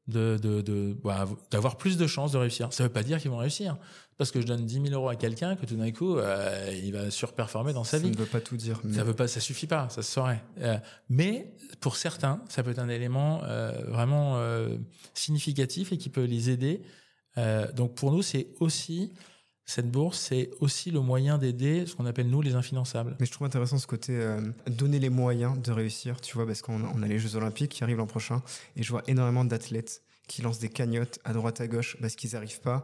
de, 0.09 0.37
de, 0.41 0.61
de 0.61 0.97
bah, 1.03 1.27
d'avoir 1.51 1.77
plus 1.77 1.97
de 1.97 2.07
chances 2.07 2.31
de 2.31 2.37
réussir. 2.37 2.71
Ça 2.71 2.83
veut 2.83 2.89
pas 2.89 3.03
dire 3.03 3.19
qu'ils 3.19 3.31
vont 3.31 3.37
réussir. 3.37 3.77
Parce 4.17 4.31
que 4.31 4.41
je 4.41 4.45
donne 4.45 4.65
10 4.65 4.81
000 4.81 4.87
euros 4.87 5.07
à 5.07 5.15
quelqu'un 5.15 5.55
que 5.55 5.65
tout 5.65 5.77
d'un 5.77 5.91
coup, 5.91 6.17
euh, 6.17 6.77
il 6.83 6.91
va 6.91 7.09
surperformer 7.09 7.71
dans 7.71 7.85
sa 7.85 7.91
ça 7.91 7.97
vie. 7.99 8.13
Ça 8.13 8.19
ne 8.19 8.25
veut 8.25 8.29
pas 8.29 8.41
tout 8.41 8.57
dire. 8.57 8.81
Mais... 8.83 8.97
Ça 8.97 9.05
veut 9.05 9.13
pas, 9.13 9.29
ça 9.29 9.39
suffit 9.39 9.67
pas, 9.67 9.87
ça 9.87 10.01
se 10.01 10.11
saurait. 10.11 10.43
Euh, 10.59 10.77
mais 11.07 11.53
pour 11.79 11.95
certains, 11.95 12.43
ça 12.49 12.61
peut 12.61 12.71
être 12.71 12.79
un 12.79 12.89
élément 12.89 13.41
euh, 13.45 13.71
vraiment 13.87 14.37
significatif 15.13 15.93
et 15.93 15.97
qui 15.97 16.09
peut 16.09 16.25
les 16.25 16.49
aider. 16.49 16.81
Donc 17.75 17.95
pour 17.95 18.11
nous, 18.11 18.21
c'est 18.21 18.49
aussi 18.59 19.13
cette 19.69 19.91
bourse, 19.91 20.17
c'est 20.17 20.49
aussi 20.61 20.89
le 20.89 20.99
moyen 20.99 21.37
d'aider 21.37 21.85
ce 21.85 21.95
qu'on 21.95 22.07
appelle 22.07 22.27
nous 22.27 22.41
les 22.41 22.55
infinançables. 22.55 23.15
Mais 23.19 23.27
je 23.27 23.31
trouve 23.31 23.45
intéressant 23.45 23.77
ce 23.77 23.85
côté 23.85 24.13
euh, 24.15 24.41
donner 24.65 24.97
les 24.97 25.09
moyens 25.11 25.61
de 25.61 25.71
réussir, 25.71 26.19
tu 26.21 26.33
vois, 26.33 26.47
parce 26.47 26.63
qu'on 26.63 26.83
on 26.83 27.03
a 27.03 27.07
les 27.07 27.19
Jeux 27.19 27.35
Olympiques 27.35 27.73
qui 27.73 27.83
arrivent 27.83 27.97
l'an 27.97 28.07
prochain, 28.07 28.41
et 28.75 28.81
je 28.81 28.89
vois 28.89 29.03
énormément 29.05 29.45
d'athlètes 29.45 30.01
qui 30.27 30.41
lancent 30.41 30.57
des 30.57 30.69
cagnottes 30.69 31.19
à 31.23 31.33
droite 31.33 31.61
à 31.61 31.67
gauche 31.67 31.97
parce 32.01 32.15
qu'ils 32.15 32.31
n'arrivent 32.31 32.61
pas 32.61 32.83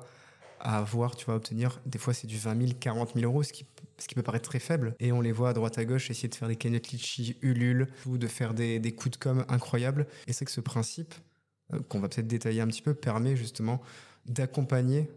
à 0.60 0.78
avoir, 0.78 1.16
tu 1.16 1.26
vois, 1.26 1.36
obtenir, 1.36 1.82
des 1.88 1.98
fois 1.98 2.14
c'est 2.14 2.28
du 2.28 2.38
20 2.38 2.68
000, 2.68 2.74
40 2.80 3.16
000 3.16 3.26
euros, 3.26 3.42
ce 3.42 3.52
qui, 3.52 3.66
ce 3.98 4.08
qui 4.08 4.14
peut 4.14 4.22
paraître 4.22 4.48
très 4.48 4.60
faible, 4.60 4.96
et 5.00 5.12
on 5.12 5.22
les 5.22 5.32
voit 5.32 5.50
à 5.50 5.54
droite 5.54 5.80
à 5.80 5.86
gauche 5.86 6.12
essayer 6.12 6.30
de 6.30 6.36
faire 6.36 6.48
des 6.48 6.56
cagnottes 6.56 6.90
litchi, 6.90 7.36
ulule, 7.42 7.88
ou 8.06 8.20
de 8.20 8.28
faire 8.28 8.54
des, 8.54 8.78
des 8.78 8.92
coups 8.92 9.18
de 9.18 9.24
com 9.24 9.44
incroyables, 9.50 10.06
et 10.28 10.34
c'est 10.34 10.46
que 10.46 10.52
ce 10.52 10.62
principe, 10.62 11.16
euh, 11.74 11.80
qu'on 11.90 12.00
va 12.00 12.10
peut-être 12.10 12.28
détailler 12.28 12.62
un 12.62 12.68
petit 12.68 12.84
peu, 12.84 12.94
permet 12.94 13.36
justement 13.36 13.82
d'accompagner 14.28 15.10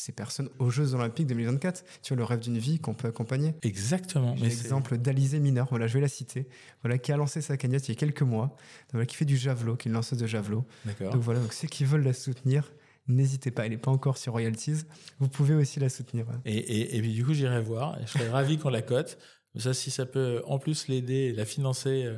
ces 0.00 0.12
personnes 0.12 0.48
aux 0.58 0.70
Jeux 0.70 0.94
Olympiques 0.94 1.26
2024. 1.26 1.84
Tu 2.02 2.14
vois, 2.14 2.18
le 2.18 2.24
rêve 2.24 2.40
d'une 2.40 2.58
vie 2.58 2.78
qu'on 2.78 2.94
peut 2.94 3.08
accompagner. 3.08 3.54
Exactement. 3.62 4.34
L'exemple 4.40 4.96
d'Alizé 4.98 5.38
Mineur, 5.38 5.66
voilà, 5.70 5.86
je 5.86 5.94
vais 5.94 6.00
la 6.00 6.08
citer, 6.08 6.48
voilà, 6.82 6.98
qui 6.98 7.12
a 7.12 7.16
lancé 7.16 7.40
sa 7.40 7.56
cagnotte 7.56 7.88
il 7.88 7.92
y 7.92 7.96
a 7.96 7.98
quelques 7.98 8.22
mois, 8.22 8.56
voilà, 8.92 9.06
qui 9.06 9.16
fait 9.16 9.24
du 9.24 9.36
javelot, 9.36 9.76
qui 9.76 9.88
est 9.88 9.90
une 9.90 9.94
lanceuse 9.94 10.18
de 10.18 10.26
javelot. 10.26 10.66
D'accord. 10.84 11.12
Donc 11.12 11.22
voilà, 11.22 11.40
donc 11.40 11.52
ceux 11.52 11.68
qui 11.68 11.84
veulent 11.84 12.04
la 12.04 12.12
soutenir, 12.12 12.72
n'hésitez 13.06 13.50
pas, 13.50 13.66
elle 13.66 13.72
n'est 13.72 13.78
pas 13.78 13.90
encore 13.90 14.16
sur 14.16 14.32
Royalties, 14.32 14.82
vous 15.18 15.28
pouvez 15.28 15.54
aussi 15.54 15.80
la 15.80 15.88
soutenir. 15.88 16.26
Et, 16.44 16.56
et, 16.56 16.96
et, 16.96 17.00
puis 17.00 17.12
du 17.12 17.24
coup, 17.24 17.34
j'irai 17.34 17.60
voir, 17.60 17.98
je 18.00 18.06
serais 18.06 18.28
ravi 18.28 18.58
qu'on 18.58 18.70
la 18.70 18.82
cote. 18.82 19.18
Ça, 19.56 19.74
si 19.74 19.90
ça 19.90 20.06
peut 20.06 20.42
en 20.46 20.58
plus 20.58 20.86
l'aider 20.86 21.14
et 21.14 21.32
la 21.32 21.44
financer 21.44 22.08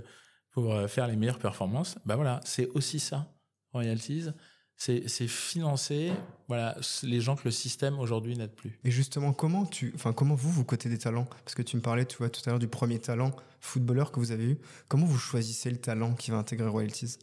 pour 0.51 0.79
faire 0.89 1.09
les 1.09 1.17
meilleures 1.17 1.39
performances, 1.39 1.99
bah 2.05 2.15
voilà, 2.15 2.41
c'est 2.45 2.69
aussi 2.75 3.01
ça, 3.01 3.33
Royalties 3.73 4.29
c'est 4.77 5.29
financer 5.29 6.13
voilà 6.49 6.77
les 7.05 7.21
gens 7.21 7.37
que 7.37 7.43
le 7.45 7.51
système 7.51 7.99
aujourd'hui 8.01 8.37
n'aide 8.37 8.55
plus. 8.55 8.79
Et 8.85 8.91
justement, 8.91 9.33
comment 9.33 9.65
tu, 9.65 9.93
enfin 9.95 10.13
comment 10.13 10.35
vous 10.35 10.51
vous 10.51 10.65
cotez 10.65 10.89
des 10.89 10.99
talents? 10.99 11.27
Parce 11.45 11.55
que 11.55 11.63
tu 11.63 11.77
me 11.77 11.83
parlais, 11.83 12.05
tu 12.05 12.17
vois, 12.17 12.31
tout 12.31 12.41
à 12.47 12.51
l'heure 12.51 12.59
du 12.59 12.69
premier 12.69 12.99
talent 12.99 13.31
footballeur 13.61 14.13
que 14.13 14.19
vous 14.19 14.33
avez 14.33 14.45
eu. 14.45 14.59
Comment 14.89 15.07
vous 15.07 15.19
choisissez 15.19 15.71
le 15.71 15.79
talent 15.79 16.15
qui 16.15 16.31
va 16.31 16.37
intégrer 16.37 16.69
royalties? 16.69 17.19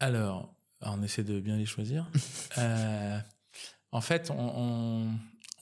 Alors, 0.00 0.52
on 0.82 1.02
essaie 1.02 1.24
de 1.24 1.40
bien 1.40 1.56
les 1.56 1.66
choisir. 1.66 2.10
euh, 2.58 3.18
en 3.92 4.00
fait, 4.00 4.30
on, 4.30 4.34
on, 4.36 5.10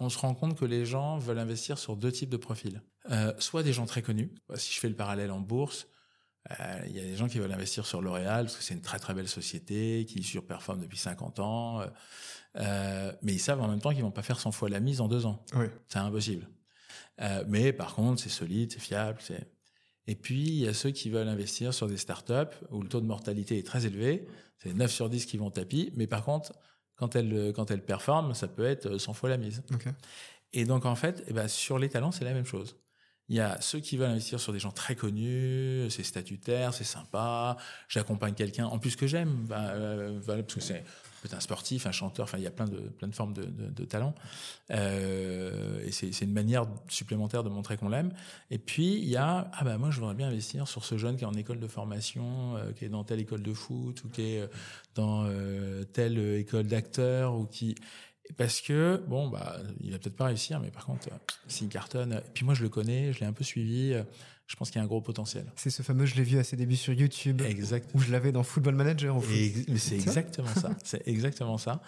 on, 0.00 0.08
se 0.08 0.18
rend 0.18 0.34
compte 0.34 0.58
que 0.58 0.64
les 0.64 0.86
gens 0.86 1.18
veulent 1.18 1.38
investir 1.38 1.78
sur 1.78 1.96
deux 1.96 2.10
types 2.10 2.30
de 2.30 2.36
profils. 2.36 2.82
Euh, 3.10 3.32
soit 3.38 3.62
des 3.62 3.72
gens 3.72 3.86
très 3.86 4.02
connus. 4.02 4.32
Si 4.54 4.74
je 4.74 4.80
fais 4.80 4.88
le 4.88 4.96
parallèle 4.96 5.30
en 5.30 5.40
bourse, 5.40 5.86
il 6.50 6.56
euh, 6.60 6.86
y 6.88 6.98
a 7.00 7.02
des 7.02 7.16
gens 7.16 7.26
qui 7.26 7.38
veulent 7.38 7.52
investir 7.52 7.86
sur 7.86 8.02
L'Oréal 8.02 8.44
parce 8.44 8.56
que 8.56 8.62
c'est 8.62 8.74
une 8.74 8.82
très 8.82 8.98
très 8.98 9.14
belle 9.14 9.28
société 9.28 10.04
qui 10.06 10.22
surperforme 10.22 10.80
depuis 10.80 10.98
50 10.98 11.40
ans, 11.40 11.80
euh, 12.56 13.12
mais 13.22 13.32
ils 13.32 13.40
savent 13.40 13.62
en 13.62 13.68
même 13.68 13.80
temps 13.80 13.92
qu'ils 13.92 14.02
vont 14.02 14.10
pas 14.10 14.22
faire 14.22 14.38
100 14.38 14.52
fois 14.52 14.68
la 14.68 14.80
mise 14.80 15.00
en 15.00 15.08
deux 15.08 15.24
ans. 15.24 15.42
Oui. 15.54 15.66
C'est 15.88 15.98
impossible. 15.98 16.46
Euh, 17.20 17.44
mais 17.48 17.72
par 17.72 17.94
contre, 17.94 18.20
c'est 18.20 18.28
solide, 18.28 18.72
c'est 18.72 18.80
fiable. 18.80 19.18
C'est... 19.20 19.48
Et 20.06 20.16
puis, 20.16 20.42
il 20.42 20.58
y 20.58 20.68
a 20.68 20.74
ceux 20.74 20.90
qui 20.90 21.08
veulent 21.08 21.28
investir 21.28 21.72
sur 21.72 21.86
des 21.86 21.96
startups 21.96 22.54
où 22.70 22.82
le 22.82 22.88
taux 22.88 23.00
de 23.00 23.06
mortalité 23.06 23.56
est 23.56 23.66
très 23.66 23.86
élevé. 23.86 24.28
C'est 24.58 24.74
9 24.74 24.90
sur 24.90 25.08
10 25.08 25.24
qui 25.24 25.38
vont 25.38 25.50
tapis. 25.50 25.92
Mais 25.96 26.06
par 26.06 26.24
contre, 26.24 26.52
quand 26.96 27.16
elles, 27.16 27.54
quand 27.56 27.70
elles 27.70 27.82
performent, 27.82 28.34
ça 28.34 28.48
peut 28.48 28.66
être 28.66 28.98
100 28.98 29.14
fois 29.14 29.30
la 29.30 29.38
mise. 29.38 29.62
Okay. 29.72 29.90
Et 30.52 30.66
donc, 30.66 30.84
en 30.84 30.94
fait, 30.94 31.24
eh 31.26 31.32
ben, 31.32 31.48
sur 31.48 31.78
les 31.78 31.88
talents, 31.88 32.12
c'est 32.12 32.24
la 32.24 32.34
même 32.34 32.44
chose. 32.44 32.76
Il 33.30 33.36
y 33.36 33.40
a 33.40 33.58
ceux 33.60 33.80
qui 33.80 33.96
veulent 33.96 34.10
investir 34.10 34.38
sur 34.38 34.52
des 34.52 34.58
gens 34.58 34.70
très 34.70 34.94
connus, 34.94 35.86
c'est 35.88 36.02
statutaire, 36.02 36.74
c'est 36.74 36.84
sympa, 36.84 37.56
j'accompagne 37.88 38.34
quelqu'un, 38.34 38.66
en 38.66 38.78
plus 38.78 38.96
que 38.96 39.06
j'aime, 39.06 39.46
euh, 39.50 40.20
parce 40.26 40.42
que 40.54 40.60
c'est 40.60 40.84
peut-être 41.22 41.34
un 41.34 41.40
sportif, 41.40 41.86
un 41.86 41.92
chanteur, 41.92 42.28
il 42.34 42.42
y 42.42 42.46
a 42.46 42.50
plein 42.50 42.66
de, 42.66 42.80
plein 42.80 43.08
de 43.08 43.14
formes 43.14 43.32
de, 43.32 43.44
de. 43.44 43.88
Euh, 44.72 45.86
et 45.86 45.90
c'est 45.90 46.20
une 46.20 46.34
manière 46.34 46.66
supplémentaire 46.88 47.42
de 47.42 47.48
montrer 47.48 47.78
qu'on 47.78 47.88
l'aime. 47.88 48.12
Et 48.50 48.58
puis 48.58 48.92
il 48.92 49.08
y 49.08 49.16
a, 49.16 49.50
ah 49.54 49.64
bah 49.64 49.78
moi 49.78 49.90
je 49.90 50.00
voudrais 50.00 50.14
bien 50.14 50.28
investir 50.28 50.68
sur 50.68 50.84
ce 50.84 50.98
jeune 50.98 51.16
qui 51.16 51.24
est 51.24 51.26
en 51.26 51.32
école 51.32 51.60
de 51.60 51.68
formation, 51.68 52.56
euh, 52.56 52.72
qui 52.72 52.84
est 52.84 52.90
dans 52.90 53.04
telle 53.04 53.20
école 53.20 53.42
de 53.42 53.54
foot, 53.54 54.04
ou 54.04 54.10
qui 54.10 54.20
est 54.20 54.50
dans 54.94 55.26
telle 55.94 56.18
école 56.18 56.66
d'acteur, 56.66 57.34
ou 57.34 57.46
qui 57.46 57.74
parce 58.36 58.60
que 58.60 59.02
bon 59.06 59.28
bah 59.28 59.58
il 59.80 59.92
va 59.92 59.98
peut-être 59.98 60.16
pas 60.16 60.26
réussir 60.26 60.58
mais 60.60 60.70
par 60.70 60.86
contre 60.86 61.08
s'il 61.46 61.68
cartonne 61.68 62.14
et 62.14 62.30
puis 62.32 62.44
moi 62.44 62.54
je 62.54 62.62
le 62.62 62.68
connais 62.68 63.12
je 63.12 63.20
l'ai 63.20 63.26
un 63.26 63.32
peu 63.32 63.44
suivi 63.44 63.94
je 64.46 64.56
pense 64.56 64.70
qu'il 64.70 64.78
y 64.78 64.80
a 64.80 64.84
un 64.84 64.86
gros 64.86 65.00
potentiel. 65.00 65.50
C'est 65.56 65.70
ce 65.70 65.82
fameux 65.82 66.04
je 66.04 66.16
l'ai 66.16 66.22
vu 66.22 66.38
à 66.38 66.44
ses 66.44 66.56
débuts 66.56 66.76
sur 66.76 66.92
YouTube 66.92 67.40
exact. 67.42 67.90
où 67.94 67.98
je 67.98 68.12
l'avais 68.12 68.30
dans 68.30 68.42
Football 68.42 68.74
Manager 68.74 69.16
c'est 69.76 69.94
exactement 69.94 70.54
ça. 70.54 70.70
C'est 70.84 71.06
exactement 71.08 71.58
ça. 71.58 71.80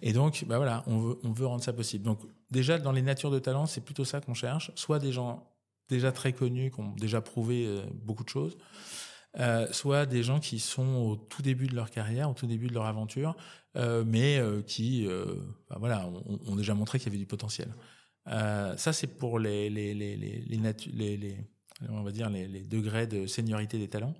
Et 0.00 0.12
donc 0.12 0.44
bah 0.46 0.56
voilà 0.56 0.84
on 0.86 0.98
veut 0.98 1.18
on 1.22 1.32
veut 1.32 1.46
rendre 1.46 1.62
ça 1.62 1.72
possible. 1.72 2.04
Donc 2.04 2.20
déjà 2.50 2.78
dans 2.78 2.92
les 2.92 3.02
natures 3.02 3.30
de 3.30 3.38
talent 3.38 3.66
c'est 3.66 3.82
plutôt 3.82 4.04
ça 4.04 4.20
qu'on 4.20 4.34
cherche. 4.34 4.72
Soit 4.74 4.98
des 4.98 5.12
gens 5.12 5.46
déjà 5.90 6.10
très 6.12 6.32
connus 6.32 6.70
qui 6.70 6.80
ont 6.80 6.94
déjà 6.96 7.20
prouvé 7.20 7.66
euh, 7.66 7.82
beaucoup 7.92 8.24
de 8.24 8.28
choses 8.28 8.56
euh, 9.38 9.70
soit 9.72 10.06
des 10.06 10.22
gens 10.22 10.40
qui 10.40 10.58
sont 10.58 10.96
au 10.96 11.16
tout 11.16 11.42
début 11.42 11.66
de 11.66 11.74
leur 11.74 11.90
carrière, 11.90 12.30
au 12.30 12.34
tout 12.34 12.46
début 12.46 12.68
de 12.68 12.74
leur 12.74 12.86
aventure, 12.86 13.36
euh, 13.76 14.02
mais 14.06 14.38
euh, 14.38 14.62
qui, 14.62 15.06
bah 15.68 15.76
voilà, 15.78 16.08
ont, 16.46 16.56
déjà 16.56 16.74
montré 16.74 16.98
qu'il 16.98 17.08
y 17.08 17.10
avait 17.10 17.18
du 17.18 17.26
potentiel. 17.26 17.68
Ça, 18.26 18.92
c'est 18.92 19.06
pour 19.06 19.38
les 19.38 19.70
les 19.70 19.94
les 19.94 20.16
les, 20.16 21.36
on 21.88 22.02
va 22.02 22.10
dire 22.10 22.28
les, 22.30 22.48
les, 22.48 22.62
degrés 22.62 23.06
de 23.06 23.26
seniorité 23.26 23.78
des 23.78 23.88
talents. 23.88 24.14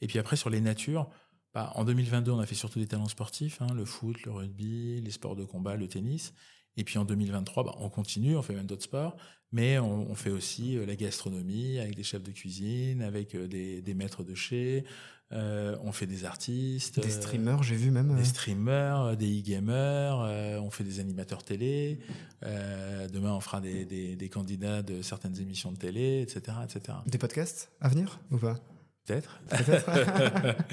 Et 0.00 0.06
puis 0.06 0.18
après 0.18 0.36
sur 0.36 0.50
les 0.50 0.60
natures, 0.60 1.08
bah, 1.54 1.72
en 1.74 1.84
2022, 1.84 2.32
on 2.32 2.38
a 2.38 2.44
fait 2.44 2.54
surtout 2.54 2.78
des 2.78 2.86
talents 2.86 3.08
sportifs, 3.08 3.62
hein, 3.62 3.68
le 3.74 3.86
foot, 3.86 4.22
le 4.24 4.32
rugby, 4.32 5.00
les 5.00 5.10
sports 5.10 5.36
de 5.36 5.44
combat, 5.44 5.76
le 5.76 5.88
tennis. 5.88 6.34
Et 6.76 6.84
puis 6.84 6.98
en 6.98 7.04
2023, 7.04 7.64
bah, 7.64 7.74
on 7.78 7.88
continue, 7.88 8.36
on 8.36 8.42
fait 8.42 8.54
même 8.54 8.66
d'autres 8.66 8.84
sports, 8.84 9.16
mais 9.52 9.78
on, 9.78 10.10
on, 10.10 10.14
fait 10.14 10.30
aussi 10.30 10.76
la 10.84 10.96
gastronomie 10.96 11.78
avec 11.78 11.94
des 11.94 12.02
chefs 12.02 12.22
de 12.22 12.32
cuisine, 12.32 13.02
avec 13.02 13.36
des, 13.36 13.80
des 13.80 13.94
maîtres 13.94 14.24
de 14.24 14.34
chez, 14.34 14.84
euh, 15.32 15.76
on 15.82 15.90
fait 15.90 16.06
des 16.06 16.24
artistes, 16.24 17.00
des 17.00 17.10
streamers, 17.10 17.64
j'ai 17.64 17.74
vu 17.74 17.90
même 17.90 18.14
des 18.14 18.24
streamers, 18.24 19.16
des 19.16 19.40
e-gamers. 19.40 20.20
Euh, 20.20 20.60
on 20.60 20.70
fait 20.70 20.84
des 20.84 21.00
animateurs 21.00 21.42
télé. 21.42 21.98
Euh, 22.44 23.08
demain, 23.08 23.32
on 23.32 23.40
fera 23.40 23.60
des, 23.60 23.84
des, 23.84 24.14
des, 24.14 24.28
candidats 24.28 24.82
de 24.82 25.02
certaines 25.02 25.40
émissions 25.40 25.72
de 25.72 25.78
télé, 25.78 26.22
etc., 26.22 26.58
etc. 26.62 26.98
Des 27.06 27.18
podcasts 27.18 27.72
à 27.80 27.88
venir 27.88 28.20
ou 28.30 28.38
pas? 28.38 28.60
Peut-être. 29.06 29.40
Peut 29.48 29.56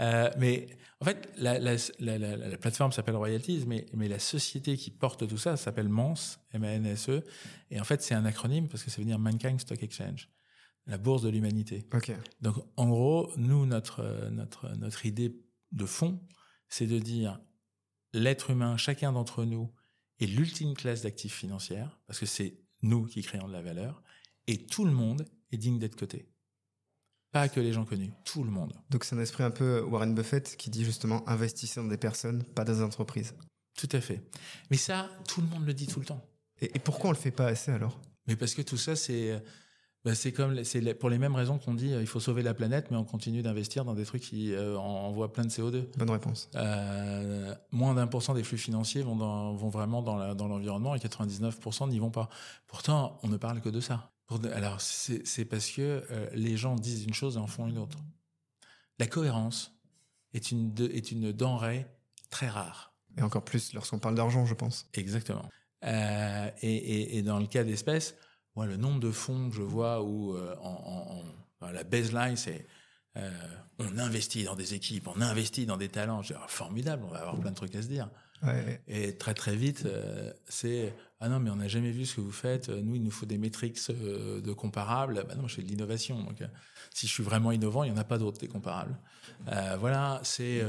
euh, 0.00 0.30
mais 0.38 0.68
en 1.00 1.04
fait, 1.04 1.30
la, 1.36 1.58
la, 1.58 1.76
la, 1.98 2.18
la 2.18 2.58
plateforme 2.58 2.92
s'appelle 2.92 3.16
Royalties, 3.16 3.64
mais, 3.66 3.86
mais 3.94 4.08
la 4.08 4.18
société 4.18 4.76
qui 4.76 4.90
porte 4.90 5.26
tout 5.26 5.38
ça 5.38 5.56
s'appelle 5.56 5.88
MANSE, 5.88 6.40
M-A-N-S-E. 6.52 7.22
Et 7.70 7.80
en 7.80 7.84
fait, 7.84 8.02
c'est 8.02 8.14
un 8.14 8.24
acronyme 8.24 8.68
parce 8.68 8.84
que 8.84 8.90
ça 8.90 8.98
veut 8.98 9.06
dire 9.06 9.18
Mankind 9.18 9.58
Stock 9.60 9.82
Exchange 9.82 10.28
la 10.86 10.98
bourse 10.98 11.22
de 11.22 11.28
l'humanité. 11.28 11.86
Okay. 11.92 12.16
Donc, 12.40 12.56
en 12.76 12.88
gros, 12.88 13.30
nous, 13.36 13.64
notre, 13.66 14.28
notre, 14.30 14.68
notre 14.76 15.06
idée 15.06 15.40
de 15.72 15.86
fond, 15.86 16.20
c'est 16.68 16.86
de 16.86 16.98
dire 16.98 17.40
l'être 18.12 18.50
humain, 18.50 18.76
chacun 18.76 19.12
d'entre 19.12 19.44
nous, 19.44 19.72
est 20.18 20.26
l'ultime 20.26 20.74
classe 20.74 21.02
d'actifs 21.02 21.34
financiers, 21.34 21.84
parce 22.06 22.18
que 22.18 22.26
c'est 22.26 22.60
nous 22.82 23.06
qui 23.06 23.22
créons 23.22 23.46
de 23.46 23.52
la 23.52 23.62
valeur, 23.62 24.02
et 24.46 24.66
tout 24.66 24.84
le 24.84 24.90
monde 24.90 25.24
est 25.52 25.58
digne 25.58 25.78
d'être 25.78 25.96
coté. 25.96 26.28
Pas 27.32 27.48
que 27.48 27.60
les 27.60 27.72
gens 27.72 27.84
connus, 27.84 28.10
tout 28.24 28.42
le 28.42 28.50
monde. 28.50 28.72
Donc 28.90 29.04
c'est 29.04 29.14
un 29.14 29.20
esprit 29.20 29.44
un 29.44 29.50
peu 29.50 29.82
Warren 29.82 30.14
Buffett 30.14 30.56
qui 30.56 30.70
dit 30.70 30.84
justement 30.84 31.28
investissez 31.28 31.80
dans 31.80 31.86
des 31.86 31.96
personnes, 31.96 32.42
pas 32.42 32.64
dans 32.64 32.72
des 32.72 32.82
entreprises. 32.82 33.34
Tout 33.78 33.88
à 33.92 34.00
fait. 34.00 34.20
Mais 34.70 34.76
ça, 34.76 35.08
tout 35.28 35.40
le 35.40 35.46
monde 35.46 35.64
le 35.64 35.72
dit 35.72 35.86
tout 35.86 36.00
le 36.00 36.06
temps. 36.06 36.24
Et, 36.60 36.66
et 36.74 36.78
pourquoi 36.80 37.10
on 37.10 37.12
le 37.12 37.18
fait 37.18 37.30
pas 37.30 37.46
assez 37.46 37.70
alors? 37.70 38.00
Mais 38.26 38.36
parce 38.36 38.54
que 38.54 38.62
tout 38.62 38.76
ça, 38.76 38.96
c'est 38.96 39.40
ben 40.02 40.14
c'est 40.14 40.32
comme 40.32 40.64
c'est 40.64 40.94
pour 40.94 41.10
les 41.10 41.18
mêmes 41.18 41.34
raisons 41.34 41.58
qu'on 41.58 41.74
dit 41.74 41.90
il 41.90 42.06
faut 42.06 42.20
sauver 42.20 42.42
la 42.42 42.54
planète, 42.54 42.90
mais 42.90 42.96
on 42.96 43.04
continue 43.04 43.42
d'investir 43.42 43.84
dans 43.84 43.92
des 43.92 44.06
trucs 44.06 44.22
qui 44.22 44.54
euh, 44.54 44.78
envoient 44.78 45.30
plein 45.30 45.44
de 45.44 45.50
CO2. 45.50 45.84
Bonne 45.98 46.10
réponse. 46.10 46.48
Euh, 46.54 47.54
moins 47.70 47.92
d'un 47.94 48.06
pour 48.06 48.22
cent 48.22 48.32
des 48.32 48.42
flux 48.42 48.56
financiers 48.56 49.02
vont, 49.02 49.16
dans, 49.16 49.52
vont 49.52 49.68
vraiment 49.68 50.00
dans, 50.00 50.34
dans 50.34 50.48
l'environnement 50.48 50.94
et 50.94 50.98
99% 50.98 51.90
n'y 51.90 51.98
vont 51.98 52.10
pas. 52.10 52.30
Pourtant, 52.66 53.18
on 53.22 53.28
ne 53.28 53.36
parle 53.36 53.60
que 53.60 53.68
de 53.68 53.80
ça. 53.80 54.10
Alors 54.52 54.80
c'est 54.80 55.44
parce 55.44 55.70
que 55.70 56.04
euh, 56.10 56.30
les 56.32 56.56
gens 56.56 56.76
disent 56.76 57.04
une 57.04 57.14
chose 57.14 57.36
et 57.36 57.40
en 57.40 57.46
font 57.46 57.66
une 57.66 57.78
autre. 57.78 57.98
La 58.98 59.06
cohérence 59.06 59.72
est 60.34 60.52
une 60.52 60.72
de, 60.72 60.86
est 60.88 61.10
une 61.10 61.32
denrée 61.32 61.86
très 62.30 62.48
rare. 62.48 62.94
Et 63.16 63.22
encore 63.22 63.44
plus 63.44 63.72
lorsqu'on 63.72 63.98
parle 63.98 64.14
d'argent, 64.14 64.46
je 64.46 64.54
pense. 64.54 64.88
Exactement. 64.94 65.48
Euh, 65.84 66.50
et, 66.62 66.74
et, 66.74 67.18
et 67.18 67.22
dans 67.22 67.38
le 67.38 67.46
cas 67.46 67.64
d'espèces 67.64 68.14
moi, 68.56 68.66
le 68.66 68.76
nombre 68.76 69.00
de 69.00 69.12
fonds 69.12 69.48
que 69.48 69.56
je 69.56 69.62
vois 69.62 70.02
où 70.02 70.34
euh, 70.34 70.56
en, 70.60 71.22
en, 71.60 71.66
en, 71.66 71.70
la 71.70 71.84
baseline, 71.84 72.36
c'est 72.36 72.66
on 73.78 73.98
investit 73.98 74.44
dans 74.44 74.54
des 74.54 74.74
équipes, 74.74 75.08
on 75.08 75.20
investit 75.20 75.66
dans 75.66 75.76
des 75.76 75.88
talents. 75.88 76.22
Je 76.22 76.32
dis, 76.32 76.38
oh, 76.40 76.46
formidable, 76.48 77.04
on 77.06 77.10
va 77.10 77.20
avoir 77.20 77.38
plein 77.38 77.50
de 77.50 77.56
trucs 77.56 77.74
à 77.74 77.82
se 77.82 77.88
dire. 77.88 78.08
Et 78.88 79.16
très 79.16 79.34
très 79.34 79.54
vite, 79.54 79.84
euh, 79.84 80.32
c'est 80.48 80.94
ah 81.20 81.28
non 81.28 81.40
mais 81.40 81.50
on 81.50 81.56
n'a 81.56 81.68
jamais 81.68 81.90
vu 81.90 82.06
ce 82.06 82.16
que 82.16 82.20
vous 82.22 82.32
faites. 82.32 82.70
Nous, 82.70 82.96
il 82.96 83.02
nous 83.02 83.10
faut 83.10 83.26
des 83.26 83.36
métriques 83.36 83.78
euh, 83.90 84.40
de 84.40 84.52
comparables. 84.52 85.24
Bah 85.28 85.34
non, 85.34 85.46
je 85.46 85.56
fais 85.56 85.62
de 85.62 85.68
l'innovation. 85.68 86.22
Donc, 86.22 86.40
euh, 86.40 86.46
si 86.94 87.06
je 87.06 87.12
suis 87.12 87.22
vraiment 87.22 87.52
innovant, 87.52 87.84
il 87.84 87.90
y 87.90 87.92
en 87.92 87.98
a 87.98 88.04
pas 88.04 88.16
d'autres 88.16 88.40
des 88.40 88.48
comparables. 88.48 88.96
Voilà, 89.78 90.20
c'est 90.22 90.62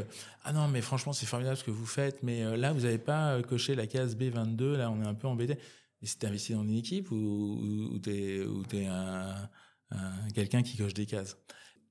ah 0.44 0.54
non 0.54 0.68
mais 0.68 0.82
franchement 0.82 1.14
c'est 1.14 1.26
formidable 1.26 1.58
ce 1.58 1.64
que 1.64 1.72
vous 1.72 1.86
faites. 1.86 2.24
Mais 2.24 2.58
là, 2.58 2.74
vous 2.74 2.82
n'avez 2.82 2.98
pas 2.98 3.42
coché 3.44 3.76
la 3.76 3.88
case 3.88 4.16
B22. 4.16 4.76
Là, 4.76 4.92
on 4.92 5.02
est 5.02 5.08
un 5.08 5.14
peu 5.14 5.28
embêté. 5.28 5.58
Et 6.02 6.08
si 6.08 6.18
investi 6.24 6.54
dans 6.54 6.64
une 6.64 6.76
équipe 6.76 7.12
ou, 7.12 7.16
ou, 7.16 7.94
ou 7.94 8.00
tu 8.00 8.10
es, 8.12 8.88
un, 8.88 9.50
un, 9.92 10.30
quelqu'un 10.34 10.64
qui 10.64 10.78
coche 10.78 10.94
des 10.94 11.06
cases? 11.06 11.38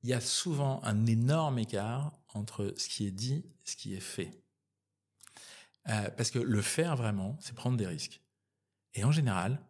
Il 0.02 0.10
y 0.10 0.14
a 0.14 0.20
souvent 0.20 0.80
un 0.82 1.06
énorme 1.06 1.58
écart 1.58 2.12
entre 2.34 2.74
ce 2.76 2.88
qui 2.88 3.06
est 3.06 3.10
dit 3.10 3.44
et 3.44 3.70
ce 3.70 3.76
qui 3.76 3.94
est 3.94 4.00
fait. 4.00 4.42
Euh, 5.88 6.10
parce 6.10 6.30
que 6.30 6.38
le 6.38 6.62
faire 6.62 6.96
vraiment, 6.96 7.36
c'est 7.40 7.54
prendre 7.54 7.76
des 7.76 7.86
risques. 7.86 8.20
Et 8.94 9.04
en 9.04 9.12
général, 9.12 9.60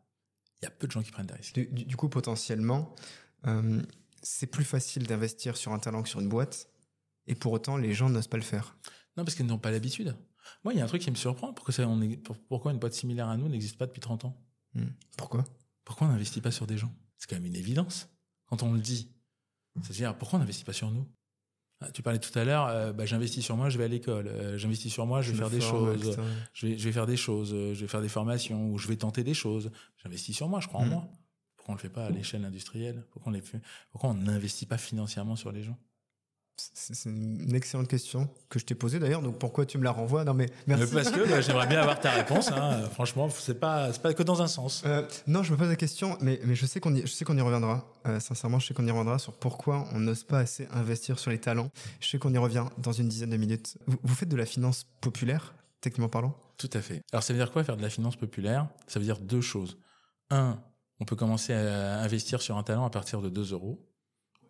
il 0.61 0.65
y 0.65 0.69
a 0.69 0.71
peu 0.71 0.87
de 0.87 0.93
gens 0.93 1.03
qui 1.03 1.11
prennent 1.11 1.27
des 1.27 1.35
risques. 1.35 1.55
Du, 1.55 1.85
du 1.85 1.97
coup, 1.97 2.09
potentiellement, 2.09 2.95
euh, 3.47 3.83
c'est 4.23 4.47
plus 4.47 4.65
facile 4.65 5.07
d'investir 5.07 5.57
sur 5.57 5.73
un 5.73 5.79
talent 5.79 6.03
que 6.03 6.09
sur 6.09 6.21
une 6.21 6.29
boîte. 6.29 6.69
Et 7.27 7.35
pour 7.35 7.53
autant, 7.53 7.77
les 7.77 7.93
gens 7.95 8.11
n'osent 8.11 8.27
pas 8.27 8.37
le 8.37 8.43
faire. 8.43 8.77
Non, 9.17 9.25
parce 9.25 9.35
qu'ils 9.35 9.47
n'ont 9.47 9.59
pas 9.59 9.71
l'habitude. 9.71 10.17
Moi, 10.65 10.75
il 10.75 10.79
y 10.79 10.81
a 10.81 10.85
un 10.85 10.89
truc 10.89 11.03
qui 11.03 11.11
me 11.11 11.17
surprend. 11.17 11.53
Pourquoi, 11.53 11.73
ça, 11.73 11.87
on 11.87 12.01
est, 12.03 12.17
pourquoi 12.49 12.73
une 12.73 12.79
boîte 12.79 12.95
similaire 12.95 13.29
à 13.29 13.37
nous 13.37 13.49
n'existe 13.49 13.79
pas 13.79 13.87
depuis 13.87 14.01
30 14.01 14.25
ans? 14.25 14.43
Mmh. 14.75 14.85
Pourquoi? 15.17 15.45
Pourquoi 15.85 16.07
on 16.07 16.11
n'investit 16.11 16.41
pas 16.41 16.51
sur 16.51 16.67
des 16.67 16.77
gens? 16.77 16.93
C'est 17.17 17.29
quand 17.29 17.37
même 17.37 17.47
une 17.47 17.57
évidence. 17.57 18.09
Quand 18.47 18.63
on 18.63 18.73
le 18.73 18.81
dit, 18.81 19.13
c'est-à-dire 19.83 20.17
pourquoi 20.19 20.39
on 20.39 20.41
n'investit 20.41 20.65
pas 20.65 20.73
sur 20.73 20.91
nous? 20.91 21.07
Tu 21.95 22.03
parlais 22.03 22.19
tout 22.19 22.37
à 22.39 22.45
l'heure, 22.45 22.67
euh, 22.67 22.93
bah, 22.93 23.07
j'investis 23.07 23.43
sur 23.45 23.57
moi, 23.57 23.71
je 23.71 23.79
vais 23.79 23.85
à 23.85 23.89
l'école. 23.89 24.29
Euh, 24.29 24.59
j'investis 24.59 24.93
sur 24.93 25.07
moi, 25.07 25.23
je 25.23 25.33
vais 25.33 25.39
faire 25.39 25.51
des 25.51 25.61
choses. 25.61 26.19
Je 26.53 26.67
vais, 26.67 26.79
je 26.79 26.85
vais 26.85 26.93
faire 26.93 27.07
des 27.07 27.17
choses. 27.17 27.55
Euh, 27.55 27.75
je 27.75 27.81
vais 27.81 27.89
faire 27.89 28.03
des 28.03 28.09
formations 28.09 28.71
ou 28.71 28.79
je 28.79 28.87
vais 28.87 28.97
tenter 28.97 29.25
des 29.25 29.35
choses. 29.35 29.71
J'investis 30.03 30.37
sur 30.37 30.49
moi, 30.49 30.61
je 30.61 30.69
crois 30.69 30.81
mmh. 30.81 30.89
en 30.89 30.91
moi. 30.91 31.09
Pourquoi 31.57 31.73
on 31.73 31.77
le 31.77 31.81
fait 31.81 31.89
pas 31.89 32.07
à 32.07 32.11
l'échelle 32.11 32.45
industrielle? 32.45 33.07
Pourquoi 33.11 33.31
on 33.31 33.35
les 33.35 33.41
fait 33.41 33.61
Pourquoi 33.93 34.11
on 34.11 34.15
n'investit 34.15 34.67
pas 34.67 34.79
financièrement 34.79 35.37
sur 35.37 35.53
les 35.53 35.63
gens? 35.63 35.79
C'est 36.75 37.09
une 37.09 37.55
excellente 37.55 37.89
question 37.89 38.29
que 38.49 38.59
je 38.59 38.65
t'ai 38.65 38.75
posée 38.75 38.99
d'ailleurs. 38.99 39.23
Donc 39.23 39.39
pourquoi 39.39 39.67
tu 39.67 39.79
me 39.79 39.85
la 39.85 39.91
renvoies? 39.91 40.25
Non 40.25 40.35
mais 40.35 40.47
merci. 40.67 40.93
Parce 40.93 41.11
que 41.11 41.29
bah, 41.29 41.41
j'aimerais 41.41 41.67
bien 41.67 41.81
avoir 41.81 42.01
ta 42.01 42.11
réponse. 42.11 42.51
Hein. 42.51 42.89
Franchement, 42.93 43.29
c'est 43.31 43.59
pas 43.59 43.91
pas 43.93 44.15
que 44.15 44.23
dans 44.23 44.43
un 44.43 44.47
sens. 44.47 44.83
Euh, 44.87 45.07
non, 45.27 45.43
je 45.43 45.53
me 45.53 45.57
pose 45.59 45.69
la 45.69 45.77
question, 45.77 46.17
mais 46.21 46.41
mais 46.45 46.55
je 46.55 46.67
sais 46.67 46.81
qu'on 46.81 46.95
y, 46.95 47.03
je 47.03 47.07
sais 47.07 47.25
qu'on 47.25 47.37
y 47.37 47.41
reviendra. 47.41 47.85
Euh, 48.07 48.21
sincèrement, 48.21 48.59
je 48.59 48.67
sais 48.67 48.75
qu'on 48.75 48.87
y 48.87 48.91
reviendra 48.91 49.19
sur 49.19 49.33
pourquoi 49.33 49.87
on 49.93 50.01
n'ose 50.01 50.25
pas 50.25 50.39
assez 50.39 50.69
investir 50.73 51.19
sur 51.19 51.31
les 51.31 51.39
talents. 51.39 51.71
Je 52.01 52.09
sais 52.09 52.19
qu'on 52.19 52.33
y 52.33 52.39
revient 52.39 52.67
dans 52.79 52.93
une 52.93 53.09
dizaine 53.09 53.31
de 53.31 53.37
minutes. 53.37 53.79
Vous, 53.87 53.99
vous 54.03 54.15
faites 54.15 54.29
de 54.29 54.37
la 54.37 54.47
finance 54.47 54.87
populaire, 55.01 55.55
techniquement 55.81 56.09
parlant? 56.09 56.37
Tout 56.57 56.71
à 56.73 56.81
fait. 56.81 57.03
Alors 57.13 57.23
ça 57.23 57.33
veut 57.33 57.39
dire 57.39 57.53
quoi 57.53 57.65
faire 57.65 57.77
de 57.77 57.83
la 57.83 57.91
finance 57.91 58.17
populaire? 58.17 58.69
Ça 58.87 58.99
veut 58.99 59.05
dire 59.05 59.19
deux 59.19 59.41
choses. 59.41 59.79
Un, 60.31 60.59
on 61.01 61.05
peut 61.05 61.17
commencer 61.17 61.55
à 61.55 62.01
investir 62.01 62.43
sur 62.43 62.57
un 62.57 62.63
talent 62.63 62.85
à 62.85 62.91
partir 62.91 63.23
de 63.23 63.29
2 63.29 63.53
euros 63.53 63.81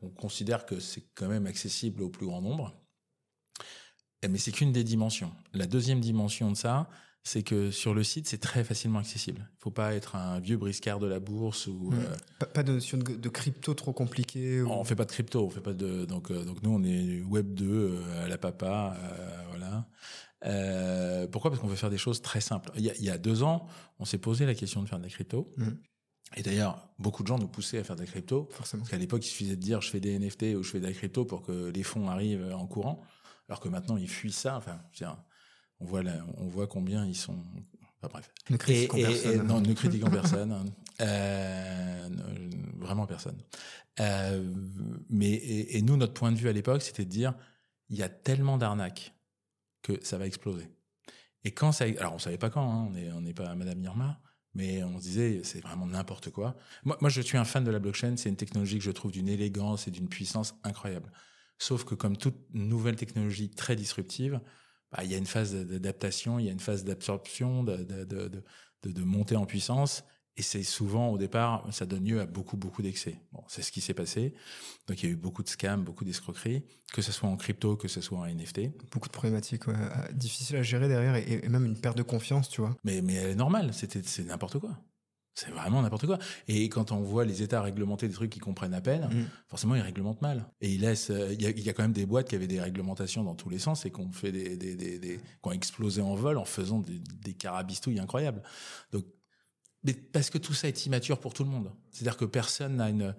on 0.02 0.10
considère 0.10 0.66
que 0.66 0.80
c'est 0.80 1.04
quand 1.14 1.28
même 1.28 1.46
accessible 1.46 2.02
au 2.02 2.08
plus 2.08 2.26
grand 2.26 2.40
nombre. 2.40 2.76
Mais 4.28 4.38
c'est 4.38 4.52
qu'une 4.52 4.72
des 4.72 4.84
dimensions. 4.84 5.32
La 5.54 5.66
deuxième 5.66 6.00
dimension 6.00 6.50
de 6.50 6.56
ça, 6.56 6.90
c'est 7.22 7.42
que 7.42 7.70
sur 7.70 7.94
le 7.94 8.02
site, 8.02 8.28
c'est 8.28 8.38
très 8.38 8.64
facilement 8.64 8.98
accessible. 8.98 9.48
Il 9.58 9.62
faut 9.62 9.70
pas 9.70 9.94
être 9.94 10.16
un 10.16 10.40
vieux 10.40 10.56
briscard 10.56 10.98
de 10.98 11.06
la 11.06 11.20
bourse 11.20 11.66
ou 11.66 11.90
mmh. 11.90 11.94
euh... 11.94 12.16
pas, 12.38 12.46
pas, 12.46 12.62
de 12.62 12.72
notion 12.72 12.98
de, 12.98 13.14
de, 13.14 13.28
crypto 13.28 13.74
trop 13.74 13.92
compliquée. 13.92 14.62
Ou... 14.62 14.70
On 14.70 14.84
fait 14.84 14.96
pas 14.96 15.04
de 15.04 15.10
crypto, 15.10 15.44
on 15.44 15.50
fait 15.50 15.60
pas 15.60 15.74
de 15.74 16.04
donc 16.04 16.30
euh, 16.30 16.44
donc 16.44 16.62
nous 16.62 16.70
on 16.70 16.82
est 16.82 17.20
web 17.22 17.52
2 17.54 17.66
euh, 17.66 18.24
à 18.24 18.28
la 18.28 18.38
papa, 18.38 18.96
voilà. 19.50 19.86
Pourquoi? 21.30 21.50
Parce 21.50 21.60
qu'on 21.60 21.68
veut 21.68 21.76
faire 21.76 21.90
des 21.90 21.98
choses 21.98 22.22
très 22.22 22.40
simples. 22.40 22.70
Il 22.76 22.82
y 22.82 22.90
a, 22.90 22.94
il 22.96 23.04
y 23.04 23.10
a 23.10 23.18
deux 23.18 23.42
ans, 23.42 23.66
on 23.98 24.04
s'est 24.06 24.18
posé 24.18 24.46
la 24.46 24.54
question 24.54 24.82
de 24.82 24.88
faire 24.88 24.98
de 24.98 25.04
la 25.04 25.10
crypto. 25.10 25.52
Mhm. 25.58 25.78
Et 26.36 26.42
d'ailleurs, 26.42 26.88
beaucoup 26.98 27.22
de 27.22 27.28
gens 27.28 27.38
nous 27.38 27.48
poussaient 27.48 27.78
à 27.78 27.84
faire 27.84 27.96
de 27.96 28.02
la 28.02 28.06
crypto. 28.06 28.48
Forcément. 28.52 28.82
Parce 28.82 28.90
qu'à 28.90 28.98
l'époque, 28.98 29.24
il 29.26 29.28
suffisait 29.28 29.56
de 29.56 29.60
dire 29.60 29.80
je 29.80 29.90
fais 29.90 30.00
des 30.00 30.16
NFT 30.18 30.54
ou 30.56 30.62
je 30.62 30.70
fais 30.70 30.80
de 30.80 30.86
la 30.86 30.92
crypto 30.92 31.24
pour 31.24 31.42
que 31.42 31.70
les 31.70 31.82
fonds 31.82 32.08
arrivent 32.08 32.52
en 32.54 32.66
courant. 32.66 33.02
Alors 33.48 33.58
que 33.60 33.68
maintenant, 33.68 33.96
ils 33.96 34.08
fuient 34.08 34.30
ça. 34.32 34.56
Enfin, 34.56 34.80
je 34.92 35.04
veux 35.04 35.10
dire, 35.10 35.22
on 35.80 35.84
voit, 35.86 36.02
la- 36.02 36.24
on 36.36 36.46
voit 36.46 36.66
combien 36.68 37.04
ils 37.04 37.16
sont. 37.16 37.42
Enfin, 38.02 38.08
bref. 38.12 38.30
Ne 38.48 38.56
critiquons 38.56 38.96
et- 38.98 39.02
personne. 39.02 39.40
et- 39.40 39.42
non, 39.42 39.60
ne 39.60 39.72
critiquons 39.74 40.10
personne. 40.10 40.72
Euh, 41.00 42.08
ne- 42.08 42.78
vraiment 42.84 43.06
personne. 43.06 43.42
Euh, 43.98 44.54
mais 45.08 45.30
et, 45.32 45.82
nous, 45.82 45.96
notre 45.96 46.14
point 46.14 46.30
de 46.32 46.36
vue 46.36 46.48
à 46.48 46.52
l'époque, 46.52 46.82
c'était 46.82 47.04
de 47.04 47.10
dire 47.10 47.34
il 47.88 47.98
y 47.98 48.02
a 48.02 48.08
tellement 48.08 48.56
d'arnaques 48.56 49.14
que 49.82 49.98
ça 50.04 50.16
va 50.16 50.26
exploser. 50.26 50.70
Et 51.44 51.52
quand 51.52 51.72
ça, 51.72 51.86
alors 51.98 52.14
on 52.14 52.18
savait 52.18 52.38
pas 52.38 52.50
quand, 52.50 52.62
hein, 52.70 52.86
on 52.88 52.90
n'est 52.90 53.10
on 53.12 53.20
n'est 53.22 53.34
pas 53.34 53.54
Madame 53.56 53.82
Irma, 53.82 54.20
mais 54.54 54.82
on 54.82 54.98
se 54.98 55.02
disait 55.04 55.40
c'est 55.44 55.60
vraiment 55.60 55.86
n'importe 55.86 56.30
quoi. 56.30 56.56
Moi, 56.84 57.08
je 57.08 57.20
suis 57.20 57.38
un 57.38 57.44
fan 57.44 57.64
de 57.64 57.70
la 57.70 57.78
blockchain. 57.78 58.16
C'est 58.16 58.28
une 58.28 58.36
technologie 58.36 58.78
que 58.78 58.84
je 58.84 58.90
trouve 58.90 59.12
d'une 59.12 59.28
élégance 59.28 59.86
et 59.88 59.90
d'une 59.90 60.08
puissance 60.08 60.54
incroyable. 60.64 61.12
Sauf 61.58 61.84
que 61.84 61.94
comme 61.94 62.16
toute 62.16 62.36
nouvelle 62.54 62.96
technologie 62.96 63.50
très 63.50 63.76
disruptive, 63.76 64.40
bah, 64.92 65.04
il 65.04 65.10
y 65.10 65.14
a 65.14 65.18
une 65.18 65.26
phase 65.26 65.54
d'adaptation, 65.54 66.38
il 66.38 66.46
y 66.46 66.48
a 66.48 66.52
une 66.52 66.60
phase 66.60 66.84
d'absorption, 66.84 67.62
de, 67.64 67.76
de, 67.84 68.04
de- 68.04 68.42
de 68.82 69.02
montée 69.02 69.36
en 69.36 69.46
puissance. 69.46 70.04
Et 70.40 70.42
c'est 70.42 70.62
souvent, 70.62 71.08
au 71.10 71.18
départ, 71.18 71.66
ça 71.70 71.84
donne 71.84 72.02
lieu 72.06 72.18
à 72.18 72.24
beaucoup, 72.24 72.56
beaucoup 72.56 72.80
d'excès. 72.80 73.20
Bon, 73.30 73.42
c'est 73.46 73.60
ce 73.60 73.70
qui 73.70 73.82
s'est 73.82 73.92
passé. 73.92 74.32
Donc, 74.86 75.02
il 75.02 75.06
y 75.06 75.08
a 75.10 75.12
eu 75.12 75.16
beaucoup 75.16 75.42
de 75.42 75.48
scams, 75.50 75.84
beaucoup 75.84 76.02
d'escroqueries, 76.02 76.62
que 76.94 77.02
ce 77.02 77.12
soit 77.12 77.28
en 77.28 77.36
crypto, 77.36 77.76
que 77.76 77.88
ce 77.88 78.00
soit 78.00 78.18
en 78.20 78.24
NFT. 78.26 78.70
Beaucoup 78.90 79.08
de 79.08 79.12
problématiques, 79.12 79.66
ouais. 79.66 79.74
Euh, 79.76 80.12
difficiles 80.12 80.56
à 80.56 80.62
gérer 80.62 80.88
derrière 80.88 81.14
et, 81.16 81.40
et 81.44 81.48
même 81.50 81.66
une 81.66 81.78
perte 81.78 81.98
de 81.98 82.02
confiance, 82.02 82.48
tu 82.48 82.62
vois. 82.62 82.74
Mais, 82.84 83.02
mais 83.02 83.12
elle 83.16 83.30
est 83.32 83.34
normale. 83.34 83.74
C'était, 83.74 84.00
c'est 84.02 84.24
n'importe 84.24 84.58
quoi. 84.58 84.78
C'est 85.34 85.50
vraiment 85.50 85.82
n'importe 85.82 86.06
quoi. 86.06 86.18
Et 86.48 86.70
quand 86.70 86.90
on 86.90 87.02
voit 87.02 87.26
les 87.26 87.42
États 87.42 87.60
réglementer 87.60 88.08
des 88.08 88.14
trucs 88.14 88.30
qu'ils 88.30 88.40
comprennent 88.42 88.72
à 88.74 88.80
peine, 88.80 89.08
Mm. 89.12 89.26
forcément, 89.48 89.74
ils 89.74 89.82
réglementent 89.82 90.22
mal. 90.22 90.46
Et 90.62 90.72
ils 90.72 90.80
laissent. 90.80 91.10
euh, 91.10 91.34
Il 91.34 91.42
y, 91.42 91.46
a, 91.46 91.50
il 91.50 91.60
y 91.62 91.68
a 91.68 91.74
quand 91.74 91.82
même 91.82 91.92
des 91.92 92.06
boîtes 92.06 92.30
qui 92.30 92.34
avaient 92.34 92.46
des 92.46 92.60
réglementations 92.62 93.24
dans 93.24 93.34
tous 93.34 93.50
les 93.50 93.58
sens 93.58 93.84
et 93.84 93.90
qui 93.90 94.00
ont 94.00 94.10
fait 94.10 94.32
des, 94.32 94.56
des, 94.56 94.74
des, 94.98 95.20
explosé 95.52 96.00
en 96.00 96.14
vol 96.14 96.38
en 96.38 96.46
faisant 96.46 96.78
des, 96.78 96.98
des 96.98 97.34
carabistouilles 97.34 98.00
incroyables. 98.00 98.42
Donc, 98.92 99.04
mais 99.82 99.94
parce 99.94 100.30
que 100.30 100.38
tout 100.38 100.52
ça 100.52 100.68
est 100.68 100.86
immature 100.86 101.18
pour 101.20 101.34
tout 101.34 101.44
le 101.44 101.50
monde. 101.50 101.72
C'est-à-dire 101.90 102.16
que 102.16 102.24
personne 102.24 102.76
n'a 102.76 102.90
une, 102.90 103.14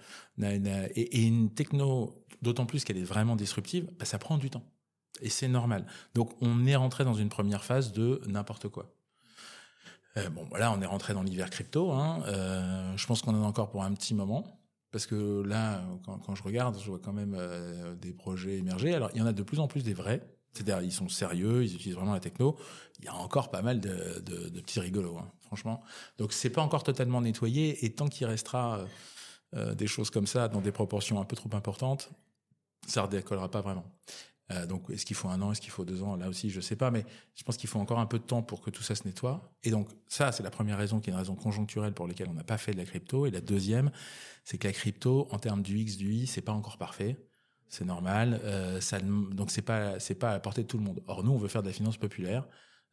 et, 0.95 1.25
une 1.25 1.53
techno, 1.53 2.23
d'autant 2.41 2.65
plus 2.65 2.83
qu'elle 2.83 2.97
est 2.97 3.03
vraiment 3.03 3.35
disruptive, 3.35 3.89
bah, 3.97 4.05
ça 4.05 4.19
prend 4.19 4.37
du 4.37 4.49
temps. 4.49 4.63
Et 5.21 5.29
c'est 5.29 5.47
normal. 5.47 5.85
Donc, 6.13 6.31
on 6.41 6.65
est 6.65 6.75
rentré 6.75 7.03
dans 7.03 7.13
une 7.13 7.29
première 7.29 7.63
phase 7.63 7.91
de 7.91 8.21
n'importe 8.27 8.67
quoi. 8.67 8.93
Euh, 10.17 10.29
bon, 10.29 10.45
voilà, 10.49 10.71
on 10.71 10.81
est 10.81 10.85
rentré 10.85 11.13
dans 11.13 11.23
l'hiver 11.23 11.49
crypto. 11.49 11.91
Hein. 11.91 12.23
Euh, 12.27 12.97
je 12.97 13.07
pense 13.07 13.21
qu'on 13.21 13.33
en 13.33 13.43
a 13.43 13.47
encore 13.47 13.69
pour 13.69 13.83
un 13.83 13.93
petit 13.93 14.13
moment. 14.13 14.59
Parce 14.91 15.05
que 15.05 15.41
là, 15.43 15.83
quand, 16.05 16.17
quand 16.19 16.35
je 16.35 16.43
regarde, 16.43 16.77
je 16.79 16.89
vois 16.89 16.99
quand 16.99 17.13
même 17.13 17.35
euh, 17.37 17.95
des 17.95 18.13
projets 18.13 18.57
émerger. 18.57 18.93
Alors, 18.93 19.09
il 19.13 19.19
y 19.19 19.21
en 19.21 19.25
a 19.25 19.33
de 19.33 19.43
plus 19.43 19.59
en 19.59 19.67
plus 19.67 19.83
des 19.83 19.93
vrais. 19.93 20.21
C'est-à-dire, 20.53 20.81
ils 20.81 20.91
sont 20.91 21.09
sérieux, 21.09 21.63
ils 21.63 21.75
utilisent 21.75 21.95
vraiment 21.95 22.13
la 22.13 22.19
techno. 22.19 22.57
Il 22.99 23.05
y 23.05 23.07
a 23.07 23.15
encore 23.15 23.49
pas 23.49 23.61
mal 23.61 23.79
de, 23.79 24.21
petits 24.61 24.79
rigolos, 24.79 25.17
hein, 25.17 25.31
franchement. 25.41 25.81
Donc, 26.17 26.33
c'est 26.33 26.49
pas 26.49 26.61
encore 26.61 26.83
totalement 26.83 27.21
nettoyé. 27.21 27.85
Et 27.85 27.93
tant 27.93 28.07
qu'il 28.07 28.27
restera 28.27 28.79
euh, 28.79 28.85
euh, 29.55 29.75
des 29.75 29.87
choses 29.87 30.09
comme 30.09 30.27
ça 30.27 30.47
dans 30.47 30.61
des 30.61 30.71
proportions 30.71 31.19
un 31.21 31.25
peu 31.25 31.35
trop 31.35 31.49
importantes, 31.53 32.11
ça 32.87 33.03
redécollera 33.03 33.49
pas 33.49 33.61
vraiment. 33.61 33.85
Euh, 34.51 34.65
donc, 34.65 34.89
est-ce 34.89 35.05
qu'il 35.05 35.15
faut 35.15 35.29
un 35.29 35.41
an, 35.41 35.51
est-ce 35.51 35.61
qu'il 35.61 35.71
faut 35.71 35.85
deux 35.85 36.03
ans? 36.03 36.15
Là 36.15 36.27
aussi, 36.27 36.49
je 36.49 36.59
sais 36.59 36.75
pas, 36.75 36.91
mais 36.91 37.05
je 37.35 37.43
pense 37.43 37.57
qu'il 37.57 37.69
faut 37.69 37.79
encore 37.79 37.99
un 37.99 38.05
peu 38.05 38.19
de 38.19 38.23
temps 38.23 38.41
pour 38.41 38.61
que 38.61 38.69
tout 38.69 38.83
ça 38.83 38.95
se 38.95 39.07
nettoie. 39.07 39.53
Et 39.63 39.71
donc, 39.71 39.89
ça, 40.07 40.31
c'est 40.31 40.43
la 40.43 40.51
première 40.51 40.77
raison 40.77 40.99
qui 40.99 41.09
est 41.09 41.13
une 41.13 41.19
raison 41.19 41.35
conjoncturelle 41.35 41.93
pour 41.93 42.07
laquelle 42.07 42.27
on 42.29 42.33
n'a 42.33 42.43
pas 42.43 42.57
fait 42.57 42.73
de 42.73 42.77
la 42.77 42.85
crypto. 42.85 43.25
Et 43.25 43.31
la 43.31 43.41
deuxième, 43.41 43.91
c'est 44.43 44.57
que 44.57 44.67
la 44.67 44.73
crypto, 44.73 45.27
en 45.31 45.39
termes 45.39 45.61
du 45.61 45.77
X, 45.79 45.97
du 45.97 46.11
Y, 46.11 46.27
c'est 46.27 46.41
pas 46.41 46.51
encore 46.51 46.77
parfait. 46.77 47.17
C'est 47.71 47.85
normal. 47.85 48.41
Euh, 48.43 48.81
donc, 49.31 49.49
c'est 49.49 49.61
pas, 49.61 49.97
c'est 49.97 50.15
pas 50.15 50.31
à 50.31 50.33
la 50.33 50.39
portée 50.41 50.63
de 50.63 50.67
tout 50.67 50.77
le 50.77 50.83
monde. 50.83 51.01
Or, 51.07 51.23
nous, 51.23 51.31
on 51.31 51.37
veut 51.37 51.47
faire 51.47 51.63
de 51.63 51.67
la 51.67 51.73
finance 51.73 51.95
populaire. 51.95 52.45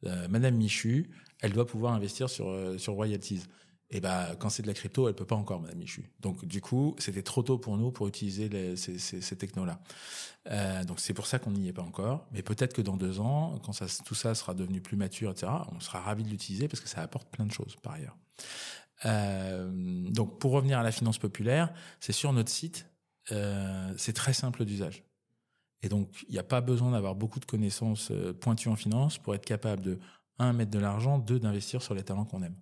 Euh, 0.07 0.29
Madame 0.29 0.55
Michu, 0.55 1.11
elle 1.41 1.53
doit 1.53 1.67
pouvoir 1.67 1.95
investir 1.95 2.31
sur, 2.31 2.49
euh, 2.49 2.79
sur 2.79 2.95
royalties. 2.95 3.43
Et 3.91 4.01
ben, 4.01 4.37
quand 4.39 4.51
c'est 4.51 4.63
de 4.63 4.69
la 4.69 4.75
crypto, 4.75 5.09
elle 5.09 5.17
peut 5.17 5.25
pas 5.25 5.35
encore, 5.35 5.61
Madame 5.61 5.79
Michu. 5.79 6.13
Donc, 6.21 6.45
du 6.45 6.61
coup, 6.61 6.95
c'était 6.99 7.25
trop 7.25 7.43
tôt 7.43 7.59
pour 7.59 7.77
nous 7.77 7.91
pour 7.91 8.07
utiliser 8.07 8.77
ces, 8.77 9.01
ces, 9.01 9.21
ces 9.21 9.37
technos-là. 9.37 9.81
Euh, 10.51 10.85
donc, 10.85 11.01
c'est 11.01 11.15
pour 11.15 11.27
ça 11.27 11.41
qu'on 11.41 11.51
n'y 11.51 11.67
est 11.67 11.73
pas 11.73 11.83
encore. 11.83 12.29
Mais 12.31 12.43
peut-être 12.43 12.73
que 12.73 12.83
dans 12.83 12.97
deux 12.97 13.19
ans, 13.19 13.59
quand 13.65 13.73
ça, 13.73 13.87
tout 14.05 14.15
ça 14.15 14.37
sera 14.37 14.55
devenu 14.55 14.81
plus 14.81 14.97
mature, 14.97 15.33
etc., 15.33 15.51
on 15.75 15.81
sera 15.81 16.01
ravi 16.01 16.23
de 16.23 16.29
l'utiliser 16.29 16.69
parce 16.69 16.81
que 16.81 16.89
ça 16.89 17.03
apporte 17.03 17.29
plein 17.31 17.47
de 17.47 17.53
choses 17.53 17.75
par 17.83 17.95
ailleurs. 17.95 18.17
Donc, 20.13 20.39
pour 20.39 20.53
revenir 20.53 20.79
à 20.79 20.85
la 20.85 20.93
finance 20.93 21.19
populaire, 21.19 21.73
c'est 21.99 22.13
sur 22.13 22.33
notre 22.33 22.51
site, 22.51 22.87
euh, 23.33 23.93
c'est 23.97 24.13
très 24.13 24.33
simple 24.33 24.65
d'usage. 24.65 25.05
Et 25.83 25.89
donc, 25.89 26.25
il 26.29 26.33
n'y 26.33 26.39
a 26.39 26.45
pas 26.45 26.61
besoin 26.61 26.91
d'avoir 26.93 27.15
beaucoup 27.15 27.41
de 27.41 27.45
connaissances 27.45 28.11
euh, 28.11 28.33
pointues 28.33 28.69
en 28.69 28.77
finance 28.77 29.19
pour 29.19 29.35
être 29.35 29.45
capable 29.45 29.83
de, 29.83 29.99
un, 30.39 30.53
mettre 30.53 30.71
de 30.71 30.79
l'argent, 30.79 31.19
deux, 31.19 31.39
d'investir 31.39 31.83
sur 31.83 31.95
les 31.95 32.03
talents 32.03 32.25
qu'on 32.25 32.43
aime. 32.43 32.57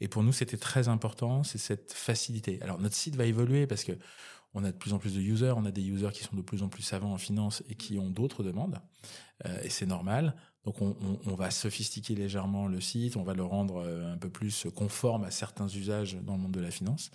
Et 0.00 0.08
pour 0.08 0.22
nous, 0.22 0.32
c'était 0.32 0.56
très 0.56 0.88
important, 0.88 1.42
c'est 1.42 1.58
cette 1.58 1.92
facilité. 1.92 2.60
Alors, 2.62 2.78
notre 2.80 2.96
site 2.96 3.16
va 3.16 3.24
évoluer 3.24 3.66
parce 3.66 3.84
que 3.84 3.92
on 4.54 4.64
a 4.64 4.72
de 4.72 4.76
plus 4.76 4.92
en 4.92 4.98
plus 4.98 5.14
de 5.14 5.20
users, 5.20 5.54
on 5.56 5.64
a 5.64 5.70
des 5.70 5.82
users 5.82 6.10
qui 6.12 6.24
sont 6.24 6.36
de 6.36 6.42
plus 6.42 6.62
en 6.62 6.68
plus 6.68 6.82
savants 6.82 7.12
en 7.12 7.18
finance 7.18 7.62
et 7.68 7.74
qui 7.74 7.98
ont 7.98 8.10
d'autres 8.10 8.42
demandes. 8.42 8.78
Euh, 9.46 9.62
et 9.62 9.70
c'est 9.70 9.86
normal. 9.86 10.36
Donc, 10.64 10.80
on, 10.80 11.34
va 11.34 11.50
sophistiquer 11.50 12.14
légèrement 12.14 12.68
le 12.68 12.80
site, 12.80 13.16
on 13.16 13.24
va 13.24 13.34
le 13.34 13.42
rendre 13.42 13.82
euh, 13.84 14.12
un 14.12 14.16
peu 14.16 14.28
plus 14.28 14.68
conforme 14.74 15.24
à 15.24 15.32
certains 15.32 15.66
usages 15.66 16.16
dans 16.22 16.36
le 16.36 16.42
monde 16.42 16.52
de 16.52 16.60
la 16.60 16.70
finance. 16.70 17.10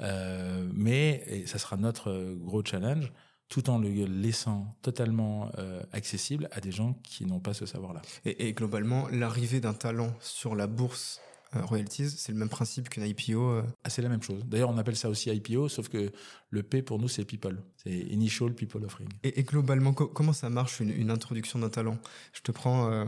Euh, 0.00 0.68
mais, 0.74 1.24
et 1.26 1.46
ça 1.46 1.58
sera 1.58 1.78
notre 1.78 2.10
euh, 2.10 2.34
gros 2.34 2.62
challenge, 2.62 3.10
tout 3.48 3.70
en 3.70 3.78
le 3.78 3.88
laissant 3.88 4.76
totalement 4.82 5.50
accessible 5.92 6.48
à 6.50 6.60
des 6.60 6.72
gens 6.72 6.94
qui 7.04 7.24
n'ont 7.24 7.40
pas 7.40 7.54
ce 7.54 7.66
savoir-là. 7.66 8.00
Et, 8.24 8.48
et 8.48 8.52
globalement, 8.54 9.06
l'arrivée 9.12 9.60
d'un 9.60 9.74
talent 9.74 10.12
sur 10.18 10.56
la 10.56 10.66
bourse 10.66 11.20
royalties, 11.62 12.10
c'est 12.10 12.32
le 12.32 12.38
même 12.38 12.48
principe 12.48 12.88
qu'une 12.88 13.04
IPO. 13.04 13.32
euh. 13.40 13.62
Ah, 13.84 13.90
c'est 13.90 14.02
la 14.02 14.08
même 14.08 14.22
chose. 14.22 14.44
D'ailleurs, 14.46 14.70
on 14.70 14.78
appelle 14.78 14.96
ça 14.96 15.08
aussi 15.08 15.30
IPO, 15.30 15.68
sauf 15.68 15.88
que 15.88 16.12
le 16.50 16.62
P 16.62 16.82
pour 16.82 16.98
nous, 16.98 17.08
c'est 17.08 17.24
people. 17.24 17.62
C'est 17.76 17.92
Initial 17.92 18.54
People 18.54 18.84
Offering. 18.84 19.08
Et, 19.22 19.40
et 19.40 19.42
globalement, 19.44 19.92
co- 19.92 20.06
comment 20.08 20.32
ça 20.32 20.50
marche 20.50 20.80
une, 20.80 20.90
une 20.90 21.10
introduction 21.10 21.58
d'un 21.58 21.68
talent? 21.70 21.98
Je 22.32 22.40
te 22.40 22.52
prends, 22.52 22.90
euh, 22.90 23.04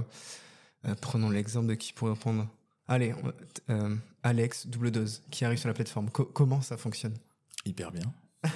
euh, 0.87 0.95
prenons 1.01 1.31
l'exemple 1.31 1.67
de 1.69 1.75
qui 1.75 1.93
pourrait 1.93 2.15
prendre. 2.15 2.49
Allez, 2.89 3.15
euh, 3.71 3.97
Alex, 4.23 4.67
double 4.69 4.91
dose, 4.93 5.23
qui 5.31 5.45
arrive 5.45 5.59
sur 5.59 5.69
la 5.69 5.75
plateforme. 5.75 6.09
Co- 6.11 6.25
comment 6.27 6.63
ça 6.63 6.77
fonctionne? 6.77 7.15
Hyper 7.65 7.91
bien. 7.93 8.13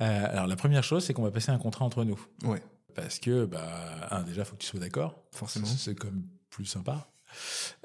Euh, 0.00 0.26
alors, 0.30 0.46
la 0.46 0.56
première 0.56 0.82
chose, 0.82 1.04
c'est 1.04 1.12
qu'on 1.14 1.22
va 1.22 1.30
passer 1.30 1.50
un 1.52 1.58
contrat 1.58 1.84
entre 1.84 2.02
nous. 2.04 2.18
Ouais, 2.44 2.60
Parce 2.94 3.18
que, 3.20 3.44
bah, 3.44 4.08
un, 4.10 4.22
déjà, 4.22 4.44
faut 4.44 4.56
que 4.56 4.60
tu 4.62 4.66
sois 4.66 4.80
d'accord. 4.80 5.22
forcément. 5.30 5.66
C'est 5.66 5.94
comme 5.94 6.24
plus 6.50 6.64
sympa. 6.66 7.08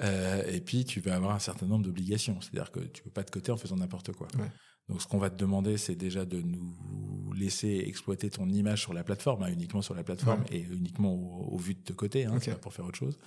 Euh, 0.02 0.44
et 0.52 0.62
puis, 0.62 0.86
tu 0.86 1.00
vas 1.02 1.16
avoir 1.16 1.34
un 1.36 1.40
certain 1.40 1.66
nombre 1.66 1.84
d'obligations. 1.86 2.40
C'est-à-dire 2.42 2.72
que 2.72 2.80
tu 2.80 3.04
peux 3.04 3.10
pas 3.10 3.24
te 3.24 3.32
coter 3.32 3.52
en 3.52 3.58
faisant 3.58 3.76
n'importe 3.78 4.12
quoi. 4.14 4.28
Ouais. 4.38 4.50
Donc, 4.90 5.02
ce 5.02 5.08
qu'on 5.08 5.18
va 5.18 5.30
te 5.30 5.36
demander, 5.36 5.78
c'est 5.78 5.96
déjà 5.96 6.24
de 6.26 6.42
nous 6.42 7.34
laisser 7.34 7.84
exploiter 7.86 8.30
ton 8.30 8.48
image 8.48 8.82
sur 8.82 8.94
la 8.94 9.04
plateforme, 9.04 9.44
hein, 9.44 9.52
uniquement 9.52 9.82
sur 9.82 9.94
la 9.96 10.04
plateforme 10.04 10.44
et 10.52 10.60
uniquement 10.62 11.14
au, 11.14 11.54
au 11.54 11.58
vu 11.58 11.74
de 11.76 11.82
te 11.82 11.92
côté, 11.94 12.26
hein, 12.26 12.40
pas 12.40 12.56
pour 12.56 12.74
faire 12.74 12.86
autre 12.86 12.98
chose, 12.98 13.18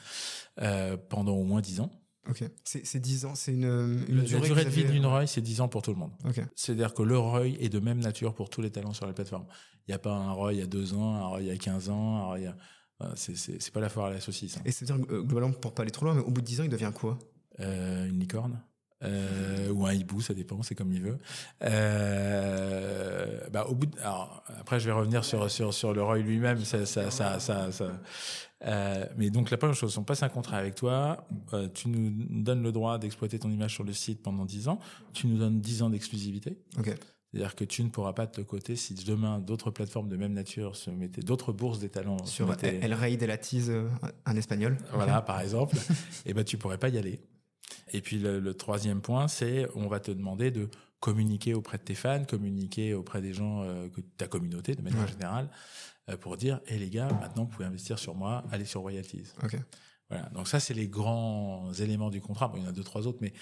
euh, 0.62 0.96
pendant 0.96 1.34
au 1.34 1.44
moins 1.44 1.60
10 1.60 1.80
ans. 1.80 1.90
Ok. 2.28 2.44
C'est 2.64 2.86
c'est 2.86 3.00
10 3.00 3.24
ans, 3.24 3.34
c'est 3.34 3.52
une, 3.52 4.04
une 4.08 4.16
la 4.18 4.22
durée, 4.24 4.64
de 4.64 4.70
vie 4.70 4.82
avez- 4.82 4.92
d'une 4.92 5.06
ROI, 5.06 5.26
c'est 5.26 5.40
10 5.40 5.60
ans 5.62 5.68
pour 5.68 5.80
tout 5.82 5.90
le 5.92 5.98
monde. 5.98 6.12
C'est-à-dire 6.54 6.92
que 6.94 7.02
le 7.02 7.18
ROI 7.18 7.46
est 7.48 7.68
de 7.70 7.78
même 7.80 7.98
nature 7.98 8.34
pour 8.34 8.50
tous 8.50 8.60
les 8.62 8.70
talents 8.70 8.92
sur 8.92 9.06
la 9.06 9.12
plateforme. 9.14 9.46
Il 9.86 9.90
n'y 9.90 9.94
a 9.94 9.98
pas 9.98 10.12
un 10.14 10.32
ROI 10.32 10.52
il 10.52 10.58
y 10.58 10.62
a 10.62 10.66
2 10.66 10.94
ans, 10.94 11.14
un 11.14 11.26
ROI 11.26 11.40
il 11.42 11.46
y 11.48 11.50
a 11.50 11.56
15 11.56 11.88
ans, 11.88 12.16
un 12.16 12.24
ROI 12.24 12.38
il 12.38 12.44
y 12.44 12.46
a... 12.46 12.50
euh, 12.50 12.54
C'est 13.16 13.72
pas 13.72 13.80
la 13.80 13.88
foire 13.88 14.06
à 14.06 14.10
la 14.10 14.20
saucisse. 14.20 14.56
hein. 14.56 14.62
Et 14.64 14.72
c'est-à-dire, 14.72 15.04
euh, 15.10 15.22
globalement, 15.22 15.52
pour 15.52 15.72
pas 15.74 15.82
aller 15.82 15.90
trop 15.90 16.04
loin, 16.06 16.14
mais 16.14 16.22
au 16.22 16.30
bout 16.30 16.40
de 16.40 16.46
10 16.46 16.60
ans, 16.60 16.64
il 16.64 16.70
devient 16.70 16.92
quoi? 16.94 17.18
Euh, 17.60 18.06
une 18.08 18.18
licorne 18.20 18.60
euh, 19.02 19.70
ou 19.70 19.86
un 19.86 19.92
hibou, 19.94 20.20
ça 20.20 20.34
dépend, 20.34 20.62
c'est 20.62 20.74
comme 20.74 20.92
il 20.92 21.00
veut. 21.02 21.18
Euh, 22.20 23.40
bah, 23.50 23.66
au 23.68 23.74
bout 23.74 23.86
de- 23.86 23.98
alors, 24.00 24.42
après, 24.58 24.78
je 24.80 24.86
vais 24.86 24.92
revenir 24.92 25.24
sur, 25.24 25.50
sur, 25.50 25.72
sur 25.72 25.92
le 25.92 26.02
ROI 26.02 26.18
lui-même. 26.18 26.62
Ça, 26.64 26.84
ça, 26.86 27.10
ça, 27.10 27.38
ça, 27.40 27.72
ça- 27.72 28.00
euh, 28.66 29.06
mais 29.16 29.30
donc, 29.30 29.50
la 29.50 29.56
première 29.56 29.74
chose, 29.74 29.96
on 29.98 30.04
passe 30.04 30.22
un 30.22 30.28
contrat 30.28 30.58
avec 30.58 30.74
toi. 30.74 31.26
tu 31.74 31.88
nous 31.88 32.42
donnes 32.42 32.62
le 32.62 32.72
droit 32.72 32.98
d'exploiter 32.98 33.38
ton 33.38 33.50
image 33.50 33.74
sur 33.74 33.84
le 33.84 33.92
site 33.92 34.22
pendant 34.22 34.44
10 34.44 34.68
ans. 34.68 34.78
Tu 35.12 35.26
nous 35.26 35.38
donnes 35.38 35.60
10 35.60 35.82
ans 35.82 35.90
d'exclusivité. 35.90 36.58
Ok. 36.78 36.94
C'est-à-dire 37.32 37.54
que 37.54 37.64
tu 37.64 37.84
ne 37.84 37.88
pourras 37.90 38.12
pas 38.12 38.26
te 38.26 38.40
coter 38.40 38.74
si 38.76 38.94
demain 38.94 39.38
d'autres 39.38 39.70
plateformes 39.70 40.08
de 40.08 40.16
même 40.16 40.32
nature 40.32 40.74
se 40.76 40.90
mettaient, 40.90 41.22
d'autres 41.22 41.52
bourses 41.52 41.78
des 41.78 41.88
talents 41.88 42.18
se 42.24 42.32
Sur 42.32 42.48
mettaient- 42.48 42.80
El 42.82 42.92
Rey 42.94 43.16
de 43.16 43.26
la 43.26 43.38
Tease, 43.38 43.70
euh, 43.70 43.88
un 44.26 44.36
espagnol. 44.36 44.76
voilà, 44.92 45.22
par 45.22 45.40
exemple, 45.40 45.76
et 46.26 46.34
ben 46.34 46.42
tu 46.44 46.58
pourrais 46.58 46.78
pas 46.78 46.88
y 46.88 46.98
aller. 46.98 47.20
Et 47.92 48.00
puis 48.00 48.18
le, 48.18 48.40
le 48.40 48.54
troisième 48.54 49.00
point, 49.00 49.28
c'est 49.28 49.66
on 49.76 49.86
va 49.86 50.00
te 50.00 50.10
demander 50.10 50.50
de 50.50 50.68
communiquer 50.98 51.54
auprès 51.54 51.78
de 51.78 51.82
tes 51.84 51.94
fans, 51.94 52.24
communiquer 52.24 52.94
auprès 52.94 53.22
des 53.22 53.32
gens 53.32 53.62
euh, 53.62 53.88
que 53.88 54.00
ta 54.00 54.26
communauté 54.26 54.74
de 54.74 54.82
manière 54.82 55.02
Ouais. 55.02 55.08
générale, 55.08 55.48
euh, 56.08 56.16
pour 56.16 56.36
dire, 56.36 56.60
hé 56.66 56.78
les 56.78 56.90
gars, 56.90 57.08
maintenant 57.20 57.44
vous 57.44 57.50
pouvez 57.50 57.64
investir 57.64 57.98
sur 57.98 58.14
moi, 58.16 58.44
allez 58.50 58.64
sur 58.64 58.80
royalties. 58.80 59.28
Ok. 59.42 59.56
Voilà. 60.08 60.28
Donc 60.30 60.48
ça, 60.48 60.58
c'est 60.58 60.74
les 60.74 60.88
grands 60.88 61.72
éléments 61.74 62.10
du 62.10 62.20
contrat. 62.20 62.48
Bon, 62.48 62.56
il 62.56 62.64
y 62.64 62.66
en 62.66 62.70
a 62.70 62.72
deux, 62.72 62.82
trois 62.82 63.06
autres, 63.06 63.18
mais, 63.20 63.32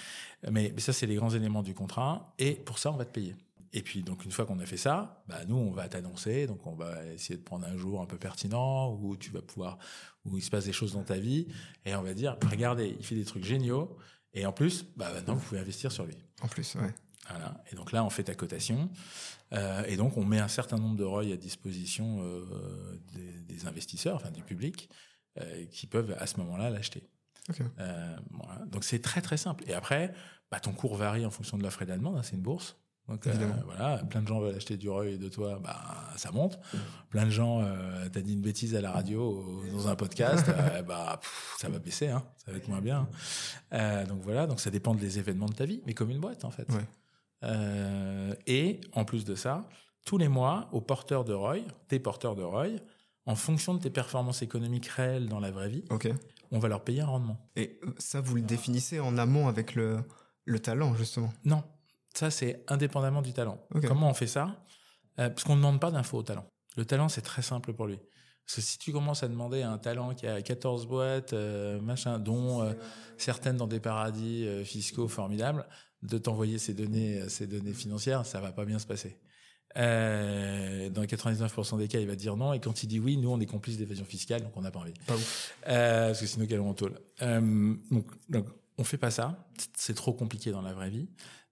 mais, 0.51 0.71
mais 0.75 0.81
ça, 0.83 0.93
c'est 0.93 1.07
les 1.07 1.15
grands 1.15 1.31
éléments 1.31 1.63
du 1.63 1.73
contrat. 1.73 2.35
Et 2.39 2.53
pour 2.53 2.79
ça, 2.79 2.93
on 2.93 2.97
va 2.97 3.07
te 3.07 3.11
payer. 3.13 3.35
Et 3.73 3.83
puis, 3.83 4.03
donc, 4.03 4.25
une 4.25 4.31
fois 4.31 4.47
qu'on 4.47 4.59
a 4.61 4.67
fait 4.67 4.77
ça, 4.77 5.23
bah, 5.29 5.45
nous, 5.47 5.57
on 5.57 5.71
va 5.71 5.89
t'annoncer. 5.89 6.47
Donc, 6.47 6.67
on 6.67 6.75
va 6.75 7.05
essayer 7.07 7.37
de 7.37 7.43
prendre 7.43 7.67
un 7.67 7.77
jour 7.77 8.01
un 8.01 8.07
peu 8.07 8.19
pertinent 8.19 8.93
où 8.95 9.17
tu 9.17 9.31
vas 9.31 9.43
pouvoir, 9.43 9.79
où 10.25 10.37
il 10.39 10.43
se 10.43 10.51
passe 10.51 10.65
des 10.65 10.73
choses 10.73 10.93
dans 10.95 11.05
ta 11.05 11.19
vie. 11.19 11.49
Et 11.85 11.95
on 11.95 12.03
va 12.03 12.15
dire, 12.15 12.37
regardez, 12.51 12.97
il 12.99 13.05
fait 13.05 13.15
des 13.15 13.25
trucs 13.25 13.45
géniaux. 13.45 13.97
Et 14.33 14.47
en 14.47 14.53
plus, 14.53 14.87
bah, 14.97 15.13
maintenant, 15.13 15.35
vous 15.35 15.47
pouvez 15.47 15.61
investir 15.61 15.93
sur 15.93 16.07
lui. 16.07 16.17
En 16.41 16.49
plus, 16.49 16.75
ouais. 16.77 16.95
Voilà. 17.29 17.63
Et 17.71 17.77
donc 17.77 17.93
là, 17.93 18.05
on 18.05 18.11
fait 18.11 18.25
ta 18.25 18.35
cotation. 18.35 18.89
Euh, 19.53 19.85
et 19.87 19.97
donc, 19.97 20.17
on 20.17 20.25
met 20.25 20.39
un 20.39 20.49
certain 20.49 20.79
nombre 20.79 20.97
de 20.97 21.05
ROI 21.05 21.33
à 21.33 21.37
disposition 21.37 22.23
euh, 22.23 22.99
des, 23.13 23.33
des 23.43 23.67
investisseurs, 23.67 24.17
enfin 24.17 24.31
du 24.31 24.43
public, 24.43 24.89
euh, 25.39 25.67
qui 25.67 25.87
peuvent 25.87 26.17
à 26.19 26.27
ce 26.27 26.39
moment-là 26.39 26.71
l'acheter. 26.71 27.09
Voilà. 28.31 28.65
Donc 28.67 28.85
c'est 28.85 29.01
très 29.01 29.21
très 29.23 29.37
simple. 29.37 29.65
Et 29.67 29.75
après, 29.75 30.13
bah, 30.51 30.61
ton 30.61 30.73
cours 30.73 30.97
varie 30.97 31.25
en 31.25 31.31
fonction 31.31 31.57
de 31.59 31.63
l'offre 31.63 31.83
et 31.83 31.85
de 31.87 31.91
la 31.91 31.97
demande. 31.97 32.17
hein, 32.17 32.23
c'est 32.23 32.37
une 32.37 32.43
bourse. 32.43 32.77
Donc 33.09 33.27
euh, 33.27 33.33
voilà, 33.65 33.99
plein 34.05 34.21
de 34.21 34.29
gens 34.29 34.39
veulent 34.39 34.55
acheter 34.55 34.77
du 34.77 34.89
ROI 34.91 35.17
de 35.17 35.29
toi, 35.29 35.59
bah 35.63 35.81
ça 36.17 36.31
monte. 36.31 36.59
Plein 37.09 37.25
de 37.25 37.31
gens, 37.31 37.63
euh, 37.63 38.07
t'as 38.13 38.21
dit 38.21 38.35
une 38.35 38.43
bêtise 38.43 38.75
à 38.75 38.83
la 38.83 38.93
radio, 38.93 39.63
euh, 39.65 39.71
dans 39.73 39.89
un 39.89 39.97
podcast, 39.97 40.47
euh, 40.49 40.83
bah 40.83 41.19
pff, 41.21 41.57
ça 41.59 41.71
va 41.71 41.79
baisser, 41.79 42.09
hein, 42.09 42.23
ça 42.37 42.53
va 42.53 42.59
être 42.59 42.69
moins 42.69 42.83
bien. 42.83 43.09
Euh, 43.73 44.05
donc 44.05 44.21
voilà, 44.23 44.47
donc 44.47 44.61
ça 44.61 44.71
dépend 44.71 44.95
des 44.95 45.19
événements 45.19 45.47
de 45.47 45.55
ta 45.55 45.65
vie, 45.65 45.81
mais 45.87 45.95
comme 45.95 46.11
une 46.11 46.21
boîte 46.21 46.45
en 46.45 46.51
fait. 46.51 46.69
Ouais. 46.71 48.37
Et 48.47 48.81
en 48.93 49.05
plus 49.07 49.25
de 49.25 49.35
ça, 49.35 49.67
tous 50.05 50.19
les 50.19 50.29
mois, 50.29 50.69
aux 50.73 50.83
porteurs 50.83 51.25
de 51.25 51.33
ROI, 51.33 51.59
tes 51.89 51.99
porteurs 51.99 52.37
de 52.37 52.43
ROI, 52.43 52.67
en 53.25 53.37
fonction 53.37 53.75
de 53.75 53.81
tes 53.81 53.91
performances 53.91 54.43
économiques 54.43 54.87
réelles 54.87 55.29
dans 55.29 55.41
la 55.41 55.51
vraie 55.51 55.69
vie, 55.69 55.85
on 56.51 56.59
va 56.59 56.69
leur 56.69 56.83
payer 56.85 57.03
un 57.03 57.07
rendement. 57.07 57.39
Et 57.57 57.81
ça, 57.99 58.21
vous 58.21 58.35
le 58.37 58.43
définissez 58.43 59.01
en 59.01 59.17
amont 59.17 59.49
avec 59.49 59.75
le, 59.75 60.01
le 60.45 60.59
talent, 60.59 60.95
justement? 60.95 61.33
Non, 61.45 61.63
ça 62.19 62.31
c'est 62.31 62.65
indépendamment 62.69 63.23
du 63.23 63.33
talent. 63.33 63.59
Comment 63.87 64.11
on 64.11 64.15
fait 64.15 64.27
ça? 64.27 64.65
Euh, 65.19 65.31
Parce 65.31 65.45
qu'on 65.45 65.55
ne 65.55 65.61
demande 65.61 65.81
pas 65.81 65.91
d'infos 65.91 66.19
au 66.19 66.23
talent. 66.23 66.47
Le 66.77 66.85
talent, 66.85 67.09
c'est 67.09 67.23
très 67.23 67.43
simple 67.43 67.73
pour 67.73 67.87
lui. 67.87 67.99
Parce 68.49 68.57
que 68.57 68.61
si 68.63 68.79
tu 68.79 68.93
commences 68.93 69.23
à 69.23 69.29
demander 69.29 69.61
à 69.61 69.71
un 69.71 69.77
talent 69.77 70.15
qui 70.15 70.27
a 70.27 70.41
14 70.41 70.87
boîtes, 70.87 71.35
euh, 71.35 71.79
machin, 71.81 72.19
dont 72.19 72.63
euh, 72.63 72.73
certaines 73.19 73.59
dans 73.59 73.67
des 73.67 73.79
paradis 73.79 74.47
euh, 74.47 74.65
fiscaux 74.65 75.07
formidables, 75.07 75.67
de 76.03 76.17
t'envoyer 76.17 76.57
ces 76.57 76.73
données, 76.73 77.29
ces 77.29 77.47
données 77.47 77.75
financières, 77.75 78.25
ça 78.25 78.41
va 78.41 78.53
pas 78.53 78.65
bien 78.65 78.79
se 78.79 78.87
passer. 78.87 79.19
Dans 79.75 81.03
99% 81.05 81.77
des 81.77 81.89
cas, 81.89 81.99
il 81.99 82.07
va 82.07 82.17
dire 82.17 82.37
non. 82.37 82.55
Et 82.55 82.61
quand 82.61 82.83
il 82.83 82.87
dit 82.87 83.01
oui, 83.01 83.19
nous, 83.19 83.31
on 83.31 83.39
est 83.39 83.47
complices 83.47 83.77
d'évasion 83.77 84.07
fiscale, 84.07 84.43
donc 84.43 84.57
on 84.57 84.63
n'a 84.63 84.71
pas 84.71 84.79
envie. 84.79 84.95
Pas 85.07 85.15
ouf. 85.15 85.55
Parce 85.65 86.21
que 86.21 86.27
sinon, 86.27 86.47
quel 86.49 86.61
en 86.61 86.73
tôle. 86.73 86.99
Donc, 87.21 88.07
donc, 88.31 88.47
on 88.79 88.85
fait 88.85 88.97
pas 88.97 89.11
ça. 89.11 89.47
C'est 89.75 89.95
trop 89.95 90.15
compliqué 90.15 90.53
dans 90.53 90.63
la 90.63 90.73
vraie 90.73 90.91
vie. 90.91 91.09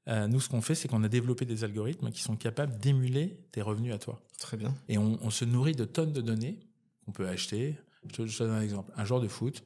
Euh, 0.09 0.29
nous, 0.29 0.41
ce 0.41 0.49
qu'on 0.49 0.61
fait, 0.63 0.75
c'est 0.75 0.87
qu'on 0.89 1.03
a 1.03 1.09
développé 1.09 1.45
des 1.45 1.65
algorithmes 1.65 2.11
qui 2.11 2.23
sont 2.23 2.37
capables 2.37 2.79
d'émuler 2.79 3.41
tes 3.53 3.61
revenus 3.63 3.93
à 3.93 3.99
toi. 3.99 4.23
Très 4.39 4.57
bien. 4.57 4.75
Et 4.89 4.99
on, 4.99 5.19
on 5.23 5.31
se 5.31 5.45
nourrit 5.45 5.75
de 5.75 5.85
tonnes 5.85 6.13
de 6.13 6.21
données 6.21 6.61
qu'on 7.05 7.13
peut 7.13 7.27
acheter. 7.29 7.77
Je 8.07 8.13
te, 8.13 8.27
je 8.27 8.39
te 8.39 8.43
donne 8.45 8.53
un 8.53 8.63
exemple. 8.63 8.93
Un 8.97 9.05
joueur 9.05 9.21
de 9.21 9.29
foot, 9.29 9.65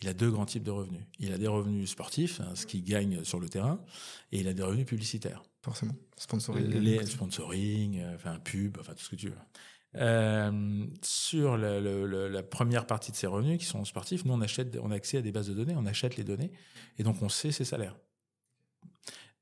il 0.00 0.08
a 0.08 0.14
deux 0.14 0.30
grands 0.30 0.46
types 0.46 0.62
de 0.62 0.70
revenus. 0.70 1.02
Il 1.18 1.32
a 1.32 1.38
des 1.38 1.48
revenus 1.48 1.90
sportifs, 1.90 2.40
hein, 2.40 2.52
ce 2.54 2.66
qu'il 2.66 2.84
gagne 2.84 3.24
sur 3.24 3.40
le 3.40 3.48
terrain, 3.48 3.82
et 4.30 4.38
il 4.40 4.46
a 4.48 4.54
des 4.54 4.62
revenus 4.62 4.86
publicitaires. 4.86 5.42
Forcément. 5.62 5.94
Sponsoring. 6.16 6.66
Les 6.68 7.04
sponsoring, 7.04 7.98
euh, 8.00 8.14
enfin 8.14 8.38
pub, 8.38 8.78
enfin 8.80 8.94
tout 8.94 9.02
ce 9.04 9.10
que 9.10 9.16
tu 9.16 9.28
veux. 9.28 9.36
Euh, 9.96 10.86
sur 11.02 11.56
le- 11.56 11.80
le- 11.80 12.06
le- 12.06 12.28
la 12.28 12.42
première 12.44 12.86
partie 12.86 13.10
de 13.10 13.16
ces 13.16 13.26
revenus 13.26 13.58
qui 13.58 13.64
sont 13.64 13.84
sportifs, 13.84 14.24
nous 14.24 14.32
on 14.32 14.40
achète, 14.40 14.78
on 14.80 14.92
a 14.92 14.94
accès 14.94 15.18
à 15.18 15.20
des 15.22 15.32
bases 15.32 15.48
de 15.48 15.54
données, 15.54 15.74
on 15.76 15.84
achète 15.84 16.16
les 16.16 16.22
données 16.22 16.52
et 16.96 17.02
donc 17.02 17.20
on 17.22 17.28
sait 17.28 17.50
ses 17.50 17.64
salaires. 17.64 17.96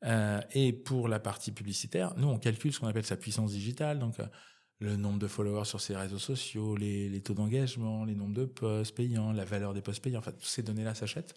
Euh, 0.04 0.40
et 0.52 0.72
pour 0.72 1.08
la 1.08 1.18
partie 1.18 1.52
publicitaire, 1.52 2.14
nous 2.16 2.28
on 2.28 2.38
calcule 2.38 2.72
ce 2.72 2.80
qu'on 2.80 2.86
appelle 2.86 3.04
sa 3.04 3.16
puissance 3.16 3.50
digitale, 3.50 3.98
donc 3.98 4.20
euh, 4.20 4.26
le 4.78 4.96
nombre 4.96 5.18
de 5.18 5.26
followers 5.26 5.64
sur 5.64 5.80
ses 5.80 5.96
réseaux 5.96 6.18
sociaux, 6.18 6.76
les, 6.76 7.08
les 7.08 7.20
taux 7.20 7.34
d'engagement, 7.34 8.04
les 8.04 8.14
nombres 8.14 8.34
de 8.34 8.44
posts 8.44 8.94
payants, 8.94 9.32
la 9.32 9.44
valeur 9.44 9.74
des 9.74 9.82
posts 9.82 10.02
payants, 10.02 10.20
enfin 10.20 10.30
toutes 10.30 10.44
ces 10.44 10.62
données-là 10.62 10.94
s'achètent. 10.94 11.34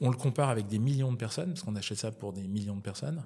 On 0.00 0.10
le 0.10 0.16
compare 0.16 0.48
avec 0.48 0.68
des 0.68 0.78
millions 0.78 1.10
de 1.10 1.16
personnes, 1.16 1.54
parce 1.54 1.62
qu'on 1.62 1.74
achète 1.74 1.98
ça 1.98 2.12
pour 2.12 2.32
des 2.32 2.46
millions 2.46 2.76
de 2.76 2.82
personnes, 2.82 3.24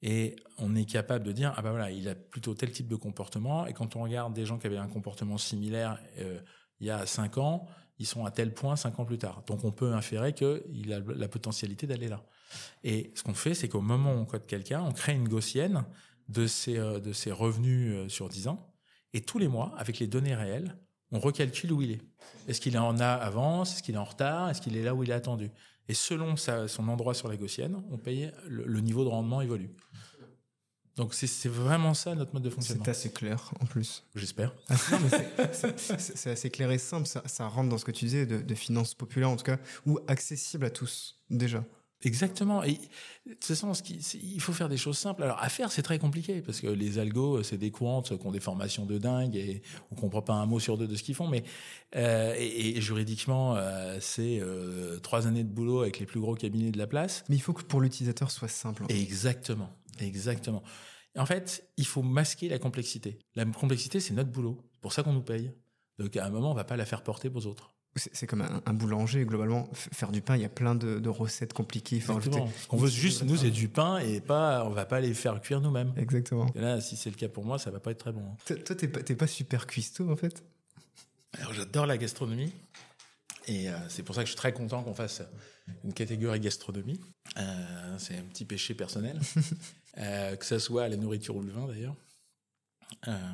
et 0.00 0.36
on 0.58 0.74
est 0.74 0.86
capable 0.86 1.24
de 1.24 1.32
dire, 1.32 1.52
ah 1.56 1.62
ben 1.62 1.70
voilà, 1.70 1.90
il 1.90 2.08
a 2.08 2.14
plutôt 2.14 2.54
tel 2.54 2.70
type 2.70 2.88
de 2.88 2.96
comportement, 2.96 3.66
et 3.66 3.74
quand 3.74 3.94
on 3.96 4.02
regarde 4.02 4.32
des 4.32 4.46
gens 4.46 4.58
qui 4.58 4.66
avaient 4.66 4.78
un 4.78 4.88
comportement 4.88 5.36
similaire 5.36 5.98
euh, 6.18 6.40
il 6.80 6.86
y 6.86 6.90
a 6.90 7.06
5 7.06 7.38
ans, 7.38 7.66
ils 7.98 8.06
sont 8.06 8.24
à 8.24 8.30
tel 8.30 8.52
point 8.52 8.76
5 8.76 8.98
ans 8.98 9.04
plus 9.04 9.18
tard. 9.18 9.42
Donc 9.46 9.64
on 9.64 9.72
peut 9.72 9.92
inférer 9.92 10.34
qu'il 10.34 10.92
a 10.92 11.00
la 11.00 11.28
potentialité 11.28 11.86
d'aller 11.86 12.08
là. 12.08 12.22
Et 12.84 13.12
ce 13.14 13.22
qu'on 13.22 13.34
fait, 13.34 13.54
c'est 13.54 13.68
qu'au 13.68 13.80
moment 13.80 14.12
où 14.14 14.18
on 14.18 14.24
code 14.24 14.46
quelqu'un, 14.46 14.82
on 14.82 14.92
crée 14.92 15.14
une 15.14 15.28
gaussienne 15.28 15.84
de 16.28 16.46
ses, 16.46 16.78
euh, 16.78 17.00
de 17.00 17.12
ses 17.12 17.32
revenus 17.32 17.92
euh, 17.94 18.08
sur 18.08 18.28
10 18.28 18.48
ans, 18.48 18.72
et 19.12 19.20
tous 19.20 19.38
les 19.38 19.48
mois, 19.48 19.74
avec 19.78 19.98
les 19.98 20.06
données 20.06 20.34
réelles, 20.34 20.76
on 21.12 21.18
recalcule 21.20 21.72
où 21.72 21.82
il 21.82 21.92
est. 21.92 22.00
Est-ce 22.48 22.60
qu'il 22.60 22.76
en 22.78 22.98
a 22.98 23.06
avance? 23.08 23.74
Est-ce 23.74 23.82
qu'il 23.82 23.94
est 23.94 23.98
en 23.98 24.04
retard? 24.04 24.50
Est-ce 24.50 24.60
qu'il 24.60 24.76
est 24.76 24.82
là 24.82 24.94
où 24.94 25.02
il 25.04 25.10
est 25.10 25.14
attendu? 25.14 25.50
Et 25.88 25.94
selon 25.94 26.36
sa- 26.36 26.66
son 26.66 26.88
endroit 26.88 27.14
sur 27.14 27.28
la 27.28 27.36
gaussienne, 27.36 27.76
on 27.90 27.98
paye 27.98 28.32
le, 28.48 28.64
le 28.64 28.80
niveau 28.80 29.04
de 29.04 29.10
rendement 29.10 29.40
évolue. 29.42 29.70
Donc 30.96 31.12
c'est 31.12 31.48
vraiment 31.48 31.92
ça 31.92 32.14
notre 32.14 32.32
mode 32.34 32.44
de 32.44 32.50
fonctionnement. 32.50 32.84
C'est 32.84 32.90
assez 32.92 33.12
clair, 33.12 33.52
en 33.60 33.66
plus. 33.66 34.04
J'espère. 34.14 34.54
Ah, 34.70 34.76
c'est- 35.98 36.30
assez 36.30 36.50
clair 36.50 36.70
et 36.70 36.78
simple. 36.78 37.06
Ça, 37.06 37.22
ça 37.26 37.48
rentre 37.48 37.68
dans 37.68 37.78
ce 37.78 37.84
que 37.84 37.90
tu 37.90 38.04
disais 38.04 38.26
de, 38.26 38.38
de 38.40 38.54
finances 38.54 38.94
populaires, 38.94 39.30
en 39.30 39.36
tout 39.36 39.44
cas, 39.44 39.58
ou 39.86 39.98
accessible 40.06 40.64
à 40.64 40.70
tous, 40.70 41.20
déjà. 41.30 41.64
Exactement. 42.04 42.62
Et 42.62 42.74
de 43.26 43.32
toute 43.32 43.44
façon, 43.44 43.72
ce 43.74 43.82
qui- 43.82 43.94
il 44.22 44.40
faut 44.40 44.52
faire 44.52 44.68
des 44.68 44.76
choses 44.76 44.98
simples. 44.98 45.22
Alors 45.22 45.42
à 45.42 45.48
faire, 45.48 45.72
c'est 45.72 45.82
très 45.82 45.98
compliqué 45.98 46.42
parce 46.42 46.60
que 46.60 46.66
les 46.66 46.98
algos, 46.98 47.42
c'est 47.42 47.56
des 47.56 47.70
courants 47.70 48.02
qui 48.02 48.12
ont 48.12 48.30
des 48.30 48.40
formations 48.40 48.84
de 48.84 48.98
dingue 48.98 49.34
et 49.36 49.62
on 49.90 49.94
comprend 49.94 50.22
pas 50.22 50.34
un 50.34 50.46
mot 50.46 50.60
sur 50.60 50.76
deux 50.78 50.86
de 50.86 50.96
ce 50.96 51.02
qu'ils 51.02 51.14
font. 51.14 51.28
Mais 51.28 51.42
euh, 51.96 52.34
et, 52.38 52.76
et 52.76 52.80
juridiquement, 52.80 53.56
euh, 53.56 53.98
c'est 54.00 54.38
euh, 54.40 54.98
trois 55.00 55.26
années 55.26 55.44
de 55.44 55.48
boulot 55.52 55.80
avec 55.82 55.98
les 55.98 56.06
plus 56.06 56.20
gros 56.20 56.34
cabinets 56.34 56.70
de 56.70 56.78
la 56.78 56.86
place. 56.86 57.24
Mais 57.28 57.36
il 57.36 57.40
faut 57.42 57.52
que 57.54 57.62
pour 57.62 57.80
l'utilisateur, 57.80 58.30
soit 58.30 58.48
simple. 58.48 58.84
en 58.84 58.88
fait. 58.88 59.00
Exactement, 59.00 59.70
exactement. 60.00 60.62
En 61.16 61.26
fait, 61.26 61.68
il 61.76 61.86
faut 61.86 62.02
masquer 62.02 62.48
la 62.48 62.58
complexité. 62.58 63.18
La 63.36 63.44
complexité, 63.44 64.00
c'est 64.00 64.14
notre 64.14 64.30
boulot. 64.30 64.58
C'est 64.72 64.80
pour 64.80 64.92
ça 64.92 65.02
qu'on 65.02 65.12
nous 65.12 65.22
paye. 65.22 65.52
Donc 65.98 66.16
à 66.16 66.26
un 66.26 66.30
moment, 66.30 66.50
on 66.50 66.54
va 66.54 66.64
pas 66.64 66.76
la 66.76 66.84
faire 66.86 67.02
porter 67.02 67.30
aux 67.32 67.46
autres. 67.46 67.73
C'est 67.96 68.26
comme 68.26 68.40
un, 68.42 68.60
un 68.66 68.72
boulanger, 68.74 69.24
globalement. 69.24 69.68
Faire 69.72 70.10
du 70.10 70.20
pain, 70.20 70.34
il 70.34 70.42
y 70.42 70.44
a 70.44 70.48
plein 70.48 70.74
de, 70.74 70.98
de 70.98 71.08
recettes 71.08 71.52
compliquées. 71.52 71.96
Exactement. 71.96 72.46
rajouter- 72.46 72.58
Ce 72.62 72.66
qu'on 72.66 72.76
veut 72.76 72.88
juste, 72.88 73.22
nous, 73.22 73.36
c'est 73.36 73.52
du 73.52 73.68
pain 73.68 73.98
et 73.98 74.20
pas, 74.20 74.64
on 74.64 74.70
va 74.70 74.84
pas 74.84 75.00
les 75.00 75.14
faire 75.14 75.40
cuire 75.40 75.60
nous-mêmes. 75.60 75.92
Exactement. 75.96 76.50
Et 76.56 76.60
là, 76.60 76.80
si 76.80 76.96
c'est 76.96 77.10
le 77.10 77.16
cas 77.16 77.28
pour 77.28 77.44
moi, 77.44 77.58
ça 77.60 77.70
va 77.70 77.78
pas 77.78 77.92
être 77.92 77.98
très 77.98 78.12
bon. 78.12 78.24
hein. 78.50 78.54
Toi, 78.64 78.74
t'es 78.74 78.88
pas, 78.88 79.00
pas 79.14 79.26
super 79.28 79.66
cuistot, 79.68 80.10
en 80.10 80.16
fait? 80.16 80.42
Alors, 81.38 81.52
j'adore 81.52 81.86
la 81.86 81.96
gastronomie. 81.96 82.52
Et 83.46 83.68
euh, 83.70 83.76
c'est 83.88 84.02
pour 84.02 84.14
ça 84.16 84.22
que 84.22 84.26
je 84.26 84.30
suis 84.32 84.38
très 84.38 84.52
content 84.52 84.82
qu'on 84.82 84.94
fasse 84.94 85.22
une 85.84 85.92
catégorie 85.92 86.40
gastronomie. 86.40 87.00
Euh, 87.36 87.96
c'est 87.98 88.16
un 88.16 88.22
petit 88.22 88.44
péché 88.44 88.74
personnel. 88.74 89.20
Euh, 89.96 90.34
que 90.34 90.44
ça 90.44 90.58
soit 90.58 90.88
la 90.88 90.96
nourriture 90.96 91.36
ou 91.36 91.40
le 91.42 91.52
vin, 91.52 91.68
d'ailleurs. 91.68 91.94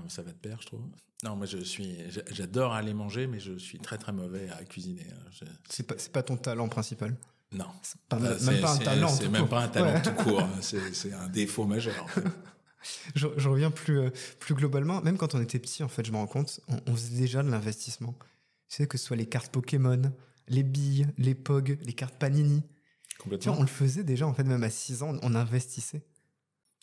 Ça 0.08 0.20
va 0.20 0.30
de 0.30 0.36
pair, 0.36 0.58
je 0.60 0.66
trouve. 0.66 0.82
Non, 1.24 1.36
moi, 1.36 1.46
je 1.46 1.58
suis, 1.58 1.96
j'a- 2.10 2.22
j'adore 2.30 2.72
aller 2.72 2.94
manger, 2.94 3.26
mais 3.26 3.40
je 3.40 3.58
suis 3.58 3.78
très, 3.78 3.98
très 3.98 4.12
mauvais 4.12 4.48
à 4.50 4.64
cuisiner. 4.64 5.06
hein. 5.12 5.28
Je- 5.32 5.44
C'est 5.68 5.86
pas, 5.86 5.94
c'est 5.98 6.12
pas 6.12 6.22
ton 6.22 6.36
talent 6.36 6.68
principal? 6.68 7.16
non. 7.52 7.66
C'est 7.82 8.00
pas, 8.08 8.18
même 8.18 8.60
pas 8.60 8.72
un 8.74 8.78
talent. 8.78 9.08
C'est 9.08 9.28
même 9.28 9.42
court. 9.42 9.50
pas 9.50 9.62
un 9.64 9.68
talent 9.68 9.92
Ouais. 9.94 10.02
tout 10.02 10.12
court. 10.14 10.40
hein. 10.40 10.50
C'est 10.60 10.80
c'est 10.94 11.12
un 11.12 11.28
défaut 11.28 11.64
majeur. 11.66 12.02
en 12.02 12.06
fait. 12.08 12.24
Je, 13.14 13.26
je 13.36 13.48
reviens 13.50 13.70
plus, 13.70 13.98
euh, 13.98 14.10
plus 14.38 14.54
globalement. 14.54 15.02
Même 15.02 15.18
quand 15.18 15.34
on 15.34 15.40
était 15.42 15.58
petit, 15.58 15.82
en 15.82 15.88
fait, 15.88 16.06
je 16.06 16.12
me 16.12 16.16
rends 16.16 16.26
compte, 16.26 16.60
on, 16.68 16.78
on 16.86 16.94
faisait 16.96 17.18
déjà 17.18 17.42
de 17.42 17.50
l'investissement. 17.50 18.14
Tu 18.70 18.76
sais, 18.76 18.86
que 18.86 18.96
ce 18.96 19.04
soit 19.04 19.18
les 19.18 19.26
cartes 19.26 19.52
Pokémon, 19.52 20.00
les 20.48 20.62
billes, 20.62 21.06
les 21.18 21.34
POG, 21.34 21.78
les 21.82 21.92
cartes 21.92 22.14
Panini. 22.18 22.62
Tu 22.62 22.68
vois, 23.16 23.24
Complètement. 23.24 23.56
on 23.58 23.60
le 23.60 23.66
faisait 23.66 24.02
déjà, 24.02 24.26
en 24.26 24.32
fait, 24.32 24.44
même 24.44 24.62
à 24.62 24.70
6 24.70 25.02
ans, 25.02 25.14
on 25.20 25.34
investissait. 25.34 26.06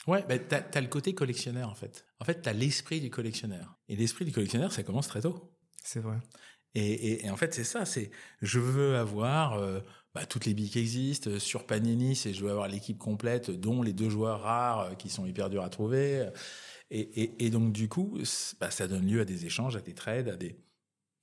Ouais, 0.07 0.23
bah, 0.27 0.39
t'as 0.39 0.61
as 0.73 0.81
le 0.81 0.87
côté 0.87 1.13
collectionneur 1.13 1.69
en 1.69 1.75
fait. 1.75 2.05
En 2.19 2.25
fait, 2.25 2.41
t'as 2.41 2.53
l'esprit 2.53 3.01
du 3.01 3.09
collectionneur. 3.09 3.77
Et 3.89 3.95
l'esprit 3.95 4.25
du 4.25 4.31
collectionneur, 4.31 4.71
ça 4.71 4.83
commence 4.83 5.07
très 5.07 5.21
tôt. 5.21 5.51
C'est 5.83 5.99
vrai. 5.99 6.17
Et, 6.75 6.81
et- 6.93 7.25
et 7.25 7.29
en 7.29 7.37
fait, 7.37 7.53
c'est 7.53 7.63
ça. 7.63 7.85
C'est 7.85 8.11
je 8.41 8.59
veux 8.59 8.95
avoir 8.97 9.53
euh, 9.55 9.79
bah, 10.13 10.25
toutes 10.25 10.45
les 10.45 10.53
billes 10.53 10.69
qui 10.69 10.79
existent 10.79 11.29
euh, 11.31 11.39
sur 11.39 11.65
Panini. 11.65 12.15
C'est 12.15 12.33
je 12.33 12.43
veux 12.43 12.51
avoir 12.51 12.67
l'équipe 12.67 12.97
complète, 12.97 13.49
dont 13.51 13.81
les 13.81 13.93
deux 13.93 14.09
joueurs 14.09 14.41
rares 14.41 14.79
euh, 14.81 14.93
qui 14.95 15.09
sont 15.09 15.25
hyper 15.25 15.49
durs 15.49 15.63
à 15.63 15.69
trouver. 15.69 16.29
Et, 16.89 17.45
et- 17.45 17.49
donc 17.49 17.73
du 17.73 17.89
coup, 17.89 18.17
bah, 18.59 18.71
ça 18.71 18.87
donne 18.87 19.05
lieu 19.07 19.19
à 19.21 19.25
des 19.25 19.45
échanges, 19.45 19.75
à 19.75 19.81
des 19.81 19.93
trades, 19.93 20.29
à 20.29 20.37
des 20.37 20.55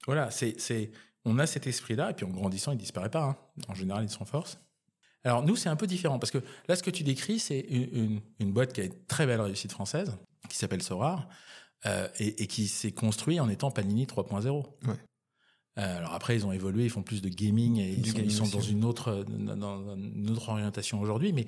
voilà. 0.07 0.31
C'est 0.31 0.61
c'est 0.61 0.91
on 1.25 1.39
a 1.39 1.47
cet 1.47 1.67
esprit-là. 1.67 2.11
Et 2.11 2.15
puis 2.15 2.27
en 2.27 2.31
grandissant, 2.31 2.73
il 2.73 2.79
disparaît 2.79 3.11
pas. 3.11 3.25
hein. 3.25 3.37
En 3.69 3.75
général, 3.75 4.05
il 4.05 4.11
se 4.11 4.19
renforce. 4.19 4.59
Alors 5.25 5.43
nous, 5.43 5.57
c'est 5.57 5.69
un 5.69 5.77
peu 5.77 5.87
différent 5.87 6.19
parce 6.19 6.31
que 6.31 6.43
là, 6.69 6.77
ce 6.77 6.83
que 6.83 6.91
tu 6.91 7.03
décris, 7.03 7.39
c'est 7.39 7.61
une, 7.61 8.21
une, 8.41 8.53
boîte 8.53 8.73
qui 8.73 8.83
a 8.83 8.85
une 8.85 9.05
très 9.07 9.27
belle 9.27 9.41
réussite 9.41 9.73
française, 9.73 10.17
qui 10.49 10.57
s'appelle 10.57 10.83
Sorar, 10.83 11.29
euh, 11.87 12.09
et, 12.19 12.43
et, 12.43 12.47
qui 12.47 12.69
s'est 12.69 12.93
construit 12.93 13.41
en 13.41 13.49
étant 13.49 13.71
Panini 13.71 14.05
3.0. 14.05 14.65
Ouais. 14.87 14.95
Euh, 15.79 15.99
alors 15.99 16.15
après, 16.15 16.37
ils 16.37 16.47
ont 16.47 16.53
évolué, 16.53 16.85
ils 16.85 16.91
font 16.91 17.03
plus 17.03 17.23
de 17.23 17.29
gaming 17.29 17.79
et 17.79 17.91
ils 17.91 18.07
sont, 18.07 18.19
ils 18.19 18.33
sont 18.33 18.47
dans 18.47 18.61
une 18.61 18.85
autre, 18.85 19.25
dans 19.29 19.97
une 19.97 20.31
autre 20.31 20.51
orientation 20.51 21.01
aujourd'hui. 21.01 21.33
Mais 21.33 21.47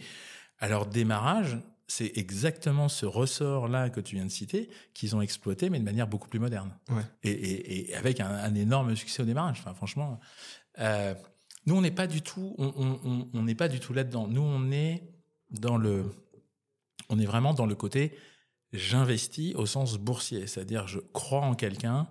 à 0.58 0.68
leur 0.68 0.86
démarrage, 0.86 1.58
c'est 1.86 2.16
exactement 2.16 2.88
ce 2.88 3.06
ressort-là 3.06 3.90
que 3.90 4.00
tu 4.00 4.16
viens 4.16 4.24
de 4.24 4.30
citer 4.30 4.68
qu'ils 4.94 5.14
ont 5.14 5.20
exploité, 5.20 5.70
mais 5.70 5.78
de 5.78 5.84
manière 5.84 6.08
beaucoup 6.08 6.28
plus 6.28 6.40
moderne. 6.40 6.76
Ouais. 6.90 7.02
Et, 7.22 7.30
et, 7.30 7.90
et, 7.90 7.94
avec 7.94 8.20
un, 8.20 8.28
un, 8.28 8.54
énorme 8.54 8.96
succès 8.96 9.22
au 9.22 9.26
démarrage. 9.26 9.58
Enfin, 9.60 9.74
franchement, 9.74 10.18
euh, 10.80 11.14
nous, 11.66 11.76
on 11.76 11.80
n'est 11.80 11.90
pas 11.90 12.06
du 12.06 12.22
tout, 12.22 12.54
on 12.58 13.42
n'est 13.42 13.54
pas 13.54 13.68
du 13.68 13.80
tout 13.80 13.92
là-dedans. 13.92 14.28
Nous, 14.28 14.42
on 14.42 14.70
est 14.70 15.02
dans 15.50 15.76
le, 15.76 16.04
on 17.08 17.18
est 17.18 17.26
vraiment 17.26 17.54
dans 17.54 17.66
le 17.66 17.74
côté 17.74 18.12
j'investis 18.72 19.54
au 19.54 19.66
sens 19.66 19.96
boursier, 19.98 20.46
c'est-à-dire 20.46 20.86
je 20.86 20.98
crois 20.98 21.40
en 21.40 21.54
quelqu'un 21.54 22.08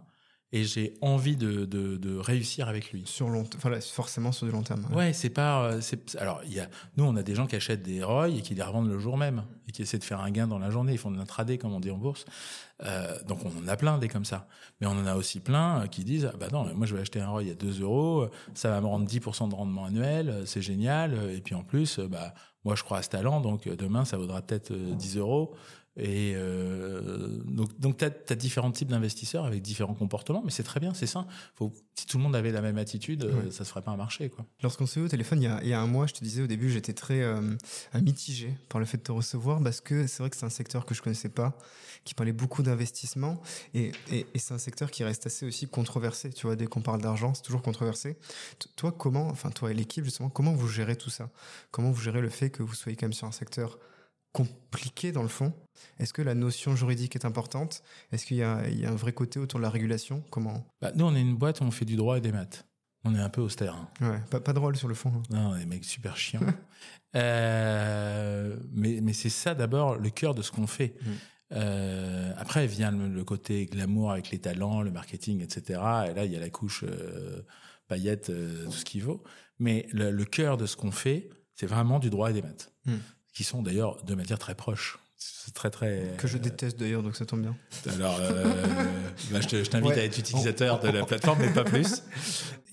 et 0.51 0.64
j'ai 0.64 0.93
envie 1.01 1.36
de, 1.36 1.66
de, 1.66 1.97
de, 1.97 2.16
réussir 2.18 2.70
avec 2.70 2.91
lui. 2.91 3.03
Sur 3.06 3.28
long, 3.30 3.45
enfin, 3.58 3.78
forcément 3.82 4.32
sur 4.32 4.45
du 4.45 4.53
long 4.53 4.64
terme. 4.64 4.88
Ouais, 4.93 5.12
c'est 5.12 5.30
pas, 5.30 5.66
euh, 5.66 5.82
c'est, 5.82 6.16
alors 6.16 6.41
il 6.45 6.53
y 6.53 6.60
a, 6.60 6.70
nous 6.95 7.03
on 7.03 7.16
a 7.16 7.24
des 7.24 7.36
gens 7.36 7.45
qui 7.45 7.56
achètent 7.56 7.84
des 7.84 8.03
ROI 8.03 8.30
et 8.30 8.41
qui 8.41 8.56
les 8.56 8.62
revendent 8.62 8.89
le 8.89 8.99
jour 8.99 9.18
même 9.18 9.43
et 9.68 9.72
qui 9.72 9.82
essaient 9.82 9.97
de 9.97 10.03
faire 10.03 10.22
un 10.22 10.32
gain 10.32 10.47
dans 10.47 10.60
la 10.60 10.70
journée. 10.70 10.93
Ils 10.93 10.97
font 10.97 11.12
de 11.12 11.18
l'intraday 11.18 11.58
comme 11.58 11.74
on 11.74 11.80
dit 11.80 11.91
en 11.91 11.97
bourse. 11.97 12.26
Euh, 12.84 13.17
donc 13.23 13.39
on 13.45 13.63
en 13.63 13.67
a 13.67 13.78
plein 13.78 13.97
des 13.97 14.09
comme 14.09 14.26
ça, 14.26 14.47
mais 14.80 14.88
on 14.88 14.91
en 14.91 15.05
a 15.05 15.15
aussi 15.15 15.39
plein 15.39 15.84
euh, 15.84 15.88
qui 15.88 16.03
disent, 16.03 16.30
ah 16.34 16.38
bah 16.38 16.47
non, 16.51 16.65
moi 16.76 16.86
je 16.86 16.95
vais 16.95 17.01
acheter 17.01 17.21
un 17.21 17.30
ROI 17.30 17.51
à 17.51 17.53
2 17.53 17.82
euros, 17.82 18.28
ça 18.53 18.69
va 18.69 18.82
me 18.82 18.88
rendre 18.88 19.07
10% 19.07 19.49
de 19.49 19.55
rendement 19.55 19.86
annuel, 19.86 20.43
c'est 20.45 20.61
génial. 20.61 21.32
Et 21.32 21.41
puis 21.41 21.55
en 21.55 21.63
plus, 21.63 21.99
bah 21.99 22.34
moi 22.65 22.76
je 22.76 22.84
crois 22.84 22.97
à 22.97 23.01
ce 23.01 23.09
talent, 23.09 23.39
donc 23.39 23.67
demain 23.67 24.03
ça 24.05 24.17
vaudra 24.17 24.41
peut-être 24.41 24.73
10 24.73 25.17
euros. 25.17 25.55
Et 25.98 26.34
euh, 26.36 27.41
donc, 27.46 27.80
donc 27.80 27.98
tu 27.98 28.06
as, 28.06 28.36
différents 28.36 28.72
types 28.72 28.89
d'investisseurs 28.89 29.46
avec 29.46 29.62
différents 29.62 29.93
comportements, 29.93 30.41
mais 30.43 30.52
c'est 30.52 30.64
très 30.64 30.80
bien, 30.80 30.93
c'est. 30.93 31.06
Faut, 31.56 31.74
si 31.96 32.06
tout 32.06 32.18
le 32.18 32.24
monde 32.24 32.36
avait 32.36 32.52
la 32.52 32.62
même 32.62 32.78
attitude, 32.78 33.24
euh, 33.24 33.50
ça 33.52 33.64
se 33.64 33.70
ferait 33.70 33.82
pas 33.82 33.91
un 33.91 33.96
marché. 33.98 34.30
Quoi. 34.30 34.46
Lorsqu'on 34.62 34.86
s'est 34.86 35.00
eu 35.00 35.04
au 35.04 35.08
téléphone 35.08 35.41
il 35.41 35.46
y, 35.46 35.48
a, 35.48 35.62
il 35.64 35.70
y, 35.70 35.74
a, 35.74 35.80
un 35.80 35.88
mois, 35.88 36.08
je 36.08 36.14
te 36.14 36.24
disais 36.24 36.41
au 36.41 36.48
début, 36.48 36.70
j'étais 36.70 36.91
très 36.91 37.22
euh, 37.22 37.39
mitigé 38.02 38.58
par 38.68 38.80
le 38.80 38.86
fait 38.86 38.98
de 38.98 39.04
te 39.04 39.12
recevoir 39.14 39.64
parce 39.64 39.80
que 39.80 40.06
c'est 40.08 40.22
vrai 40.22 40.30
que 40.30 40.36
c'est 40.36 40.46
un 40.46 40.50
secteur 40.50 40.86
que 40.86 40.93
je 40.93 41.02
connaissais 41.02 41.30
pas, 41.30 41.58
qui 42.04 42.14
parlait 42.14 42.34
beaucoup 42.34 42.62
d'investissement 42.62 43.41
et, 43.74 43.93
et, 44.12 44.26
et 44.34 44.39
c'est 44.39 44.54
un 44.54 44.60
secteur 44.60 44.91
qui 44.91 45.06
reste 45.06 45.26
assez 45.28 45.46
aussi 45.46 45.68
controversé. 45.68 46.32
Tu 46.32 46.46
vois, 46.46 46.58
dès 46.58 46.66
qu'on 46.68 46.82
parle 46.82 47.02
d'argent, 47.02 47.34
c'est 47.34 47.43
toujours 47.43 47.62
controversé. 47.62 48.18
T 48.60 48.68
toi, 48.76 48.91
comment, 48.91 49.28
enfin 49.30 49.50
toi 49.50 49.72
et 49.72 49.74
l'équipe 49.74 50.04
justement, 50.04 50.30
comment 50.30 50.52
vous 50.52 50.68
gérez 50.68 50.98
tout 50.98 51.10
ça? 51.10 51.30
Comment 51.72 51.91
vous 51.91 52.02
gérez 52.02 52.20
le 52.20 52.30
fait 52.30 52.50
que 52.50 52.64
vous 52.64 52.74
soyez 52.74 52.98
quand 52.98 53.06
même 53.06 53.14
sur 53.14 53.28
un 53.28 53.32
secteur 53.32 53.80
compliqué 54.36 55.14
dans 55.14 55.22
le 55.22 55.30
fond 55.30 55.54
Est-ce 55.98 56.12
que 56.12 56.22
la 56.22 56.36
notion 56.36 56.76
juridique 56.76 57.16
est 57.16 57.26
importante? 57.26 57.82
Est-ce 58.12 58.26
qu'il 58.26 58.38
y, 58.38 58.42
y, 58.42 58.44
a 58.44 58.90
un 58.90 58.96
vrai 58.96 59.14
côté 59.14 59.40
autour 59.40 59.60
de 59.60 59.64
la 59.64 59.70
régulation? 59.70 60.24
Comment? 60.30 60.68
Bah, 60.82 60.92
Nous, 60.94 61.06
on 61.06 61.16
est 61.16 61.22
une 61.22 61.36
boîte 61.36 61.62
où 61.62 61.64
on 61.64 61.72
fait 61.72 61.86
du 61.86 61.96
droit 61.96 62.18
et 62.18 62.22
des 62.22 62.34
maths. 62.34 62.66
On 63.06 63.16
est 63.16 63.20
un 63.20 63.30
peu 63.30 63.42
austère. 63.42 63.76
Hein. 63.76 63.90
Ouais, 64.02 64.20
pas, 64.30 64.42
pas 64.42 64.52
drôle 64.52 64.76
sur 64.76 64.90
le 64.90 64.96
fond. 64.96 65.14
Hein. 65.16 65.22
Non, 65.30 65.54
les 65.54 65.66
mecs 65.66 65.86
super 65.86 66.18
chiants. 66.18 66.42
euh, 67.16 68.58
mais 68.74 69.00
mais 69.02 69.14
c'est 69.14 69.30
ça 69.30 69.56
d'abord 69.56 69.96
le 69.96 70.10
cœur 70.10 70.36
de 70.36 70.42
ce 70.42 70.52
qu'on 70.52 70.68
fait. 70.68 70.96
Mmh. 71.02 71.12
Euh, 71.52 72.34
après 72.38 72.66
vient 72.66 72.92
le, 72.92 73.08
le, 73.08 73.24
côté 73.24 73.68
glamour 73.68 74.12
avec 74.12 74.32
les 74.32 74.40
talents, 74.40 74.82
le 74.82 74.92
marketing, 74.92 75.42
etc. 75.44 75.80
Et 76.10 76.14
là, 76.16 76.26
il 76.26 76.32
y 76.32 76.36
a 76.36 76.40
la 76.40 76.50
couche 76.50 76.84
euh, 76.84 77.44
paillette, 77.88 78.32
euh, 78.32 78.66
tout 78.66 78.72
ce 78.72 78.84
qu'il 78.84 79.04
vaut. 79.04 79.24
Mais 79.60 79.88
le, 79.92 80.10
le 80.10 80.26
cœur 80.26 80.58
de 80.58 80.66
ce 80.66 80.76
qu'on 80.76 80.92
fait, 80.92 81.30
c'est 81.54 81.68
vraiment 81.68 82.00
du 82.00 82.10
droit 82.10 82.32
et 82.32 82.34
des 82.34 82.42
maths. 82.42 82.74
Mmh 82.86 82.96
qui 83.36 83.44
sont 83.44 83.62
d'ailleurs 83.62 84.04
de 84.04 84.16
matière 84.16 84.40
très 84.40 84.56
proche. 84.56 84.98
C'est 85.18 85.54
très 85.54 85.70
très 85.70 86.16
que 86.18 86.28
je 86.28 86.38
déteste 86.38 86.80
d'ailleurs, 86.80 87.04
donc 87.04 87.16
ça 87.16 87.26
tombe 87.26 87.42
bien. 87.42 87.56
Alors, 87.88 88.18
euh, 88.20 88.44
bah, 89.32 89.40
je 89.42 89.70
t'invite 89.70 89.90
ouais. 89.90 90.00
à 90.00 90.04
être 90.04 90.18
utilisateur 90.18 90.80
de 90.80 90.90
la 90.90 91.06
plateforme, 91.06 91.40
mais 91.40 91.54
pas 91.54 91.64
plus. 91.64 92.02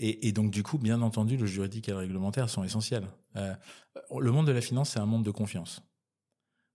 Et, 0.05 0.27
et, 0.27 0.33
donc 0.33 0.51
du 0.51 0.65
coup, 0.65 0.79
bien 0.79 1.01
entendu, 1.01 1.37
le 1.37 1.47
juridique 1.47 1.89
et 1.89 1.93
le 1.93 1.99
réglementaire 1.99 2.51
sont 2.51 2.65
essentiels. 2.65 3.07
Euh, 3.37 3.55
le 4.19 4.33
monde 4.33 4.49
de 4.49 4.53
la 4.53 4.61
finance, 4.61 4.91
c'est 4.91 4.99
un 4.99 5.07
monde 5.07 5.25
de 5.25 5.31
confiance. 5.31 5.81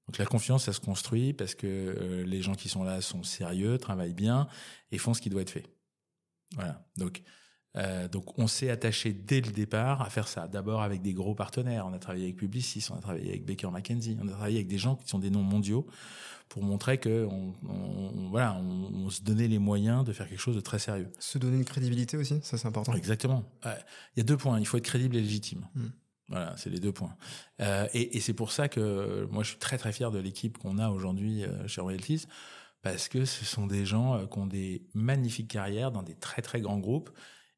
Donc 0.08 0.18
la 0.18 0.26
confiance, 0.26 0.64
ça 0.64 0.72
se 0.72 0.80
construit 0.80 1.34
parce 1.34 1.54
que 1.54 1.68
euh, 1.68 2.24
les 2.24 2.42
gens 2.42 2.56
qui 2.56 2.70
sont 2.70 2.86
là 2.86 3.02
sont 3.02 3.24
sérieux, 3.24 3.80
travaillent 3.80 4.14
bien 4.14 4.48
et 4.92 4.98
font 4.98 5.14
ce 5.14 5.20
qui 5.20 5.30
doit 5.30 5.42
être 5.42 5.50
fait. 5.50 5.66
Voilà. 6.56 6.88
Donc 6.96 7.22
euh, 7.78 8.07
donc 8.07 8.38
on 8.39 8.47
s'est 8.47 8.69
attaché 8.69 9.13
dès 9.13 9.41
le 9.41 9.51
départ 9.51 10.01
à 10.01 10.09
faire 10.09 10.28
ça. 10.28 10.47
D'abord 10.47 10.82
avec 10.82 11.01
des 11.01 11.13
gros 11.13 11.36
partenaires. 11.36 11.86
On 11.86 11.93
a 11.93 11.99
travaillé 11.99 12.25
avec 12.25 12.38
Publicis, 12.38 12.86
on 12.91 12.95
a 12.95 13.01
travaillé 13.01 13.30
avec 13.30 13.45
Baker 13.45 13.69
McKenzie, 13.71 14.17
on 14.21 14.28
a 14.28 14.32
travaillé 14.32 14.57
avec 14.57 14.67
des 14.67 14.78
gens 14.78 14.95
qui 14.95 15.07
sont 15.07 15.19
des 15.19 15.30
noms 15.30 15.43
mondiaux 15.43 15.86
pour 16.49 16.63
montrer 16.63 16.97
que 16.97 17.28
on, 17.30 17.53
on 17.69 18.30
voilà, 18.30 18.55
on, 18.55 19.05
on, 19.05 19.09
se 19.09 19.21
donnait 19.21 19.47
les 19.47 19.59
moyens 19.59 20.05
de 20.05 20.13
faire 20.13 20.28
quelque 20.28 20.39
chose 20.39 20.55
de 20.55 20.61
très 20.61 20.80
sérieux. 20.80 21.11
Se 21.19 21.38
donner 21.38 21.57
une 21.57 21.65
crédibilité 21.65 22.17
aussi, 22.17 22.39
ça 22.41 22.57
c'est 22.57 22.67
important. 22.67 22.93
Exactement. 22.93 23.43
Il 23.65 24.17
y 24.17 24.21
a 24.21 24.23
deux 24.23 24.38
points. 24.38 24.59
Il 24.59 24.65
faut 24.65 24.78
être 24.78 24.86
crédible 24.86 25.15
et 25.17 25.21
légitime. 25.21 25.67
Mm. 25.75 25.86
Voilà, 26.30 26.55
c'est 26.57 26.69
les 26.69 26.80
deux 26.80 26.91
points. 26.91 27.15
Euh, 27.61 27.88
et, 27.93 28.17
et 28.17 28.19
c'est 28.19 28.34
pour 28.34 28.51
ça 28.51 28.67
que 28.67 29.28
moi 29.32 29.43
je 29.43 29.49
suis 29.49 29.59
très 29.59 29.78
très 29.78 29.93
fier 29.93 30.11
de 30.11 30.19
l'équipe 30.19 30.57
qu'on 30.57 30.78
a 30.78 30.89
aujourd'hui 30.89 31.43
euh, 31.43 31.67
chez 31.67 31.80
Royalties 31.80 32.25
parce 32.82 33.07
que 33.07 33.25
ce 33.25 33.45
sont 33.45 33.67
des 33.67 33.86
gens 33.86 34.25
qui 34.28 34.38
ont 34.38 34.45
des 34.45 34.86
magnifiques 34.93 35.49
carrières 35.49 35.91
dans 35.91 36.03
des 36.03 36.15
très 36.15 36.41
très 36.41 36.61
grands 36.61 36.80
groupes 36.80 37.09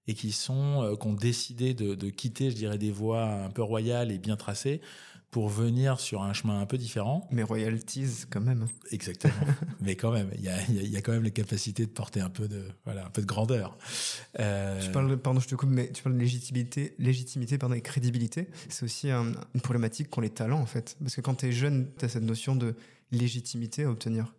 et 0.10 0.16
qui 0.16 0.32
sont 0.32 0.82
euh, 0.82 0.96
qui 0.96 1.08
ont 1.08 1.14
décidé 1.14 1.76
de, 1.76 1.94
de, 1.94 2.10
quitter, 2.10 2.50
je 2.50 2.56
dirais, 2.56 2.80
des 2.80 2.92
voies 2.92 3.24
un 3.24 3.52
peu 3.52 3.62
royales 3.62 4.12
et 4.12 4.18
bien 4.18 4.38
tracées 4.38 4.82
pour 5.30 5.50
venir 5.50 6.00
sur 6.00 6.24
un 6.24 6.34
chemin 6.34 6.60
un 6.60 6.66
peu 6.66 6.80
différent. 6.80 7.28
Mais 7.30 7.44
royalties 7.44 8.26
quand 8.32 8.42
même. 8.42 8.66
Exactement. 8.92 9.36
Mais 9.82 9.96
quand 9.96 10.12
même, 10.12 10.32
il 10.34 10.42
y 10.42 10.50
a, 10.50 10.60
y 10.68 10.98
a 10.98 11.02
quand 11.02 11.12
même 11.12 11.24
les 11.24 11.32
capacités 11.32 11.86
de 11.86 11.92
porter 11.92 12.22
un 12.22 12.32
peu 12.32 12.48
de 12.48 12.64
voilà 12.86 13.06
un 13.06 13.10
peu 13.12 13.22
de 13.22 13.28
grandeur. 13.28 13.78
Euh... 14.40 14.82
Tu 14.84 14.90
parles, 14.90 15.16
pardon, 15.18 15.40
je 15.40 15.48
te 15.48 15.54
coupe, 15.54 15.70
mais 15.70 15.92
tu 15.92 16.02
parles 16.02 16.16
de 16.16 16.20
légitimité, 16.20 16.96
légitimité, 16.98 17.60
pardon, 17.60 17.76
et 17.76 17.82
crédibilité. 17.82 18.48
C'est 18.68 18.86
aussi 18.86 19.12
un, 19.12 19.34
une 19.54 19.62
problématique 19.62 20.10
qu'ont 20.10 20.22
les 20.22 20.32
talents 20.32 20.60
en 20.60 20.66
fait, 20.66 20.98
parce 21.00 21.16
que 21.16 21.22
quand 21.22 21.36
tu 21.36 21.46
es 21.46 21.52
jeune, 21.52 21.88
tu 22.00 22.06
as 22.06 22.10
cette 22.10 22.24
notion 22.24 22.56
de 22.56 22.74
légitimité 23.12 23.84
à 23.84 23.92
obtenir. 23.92 24.34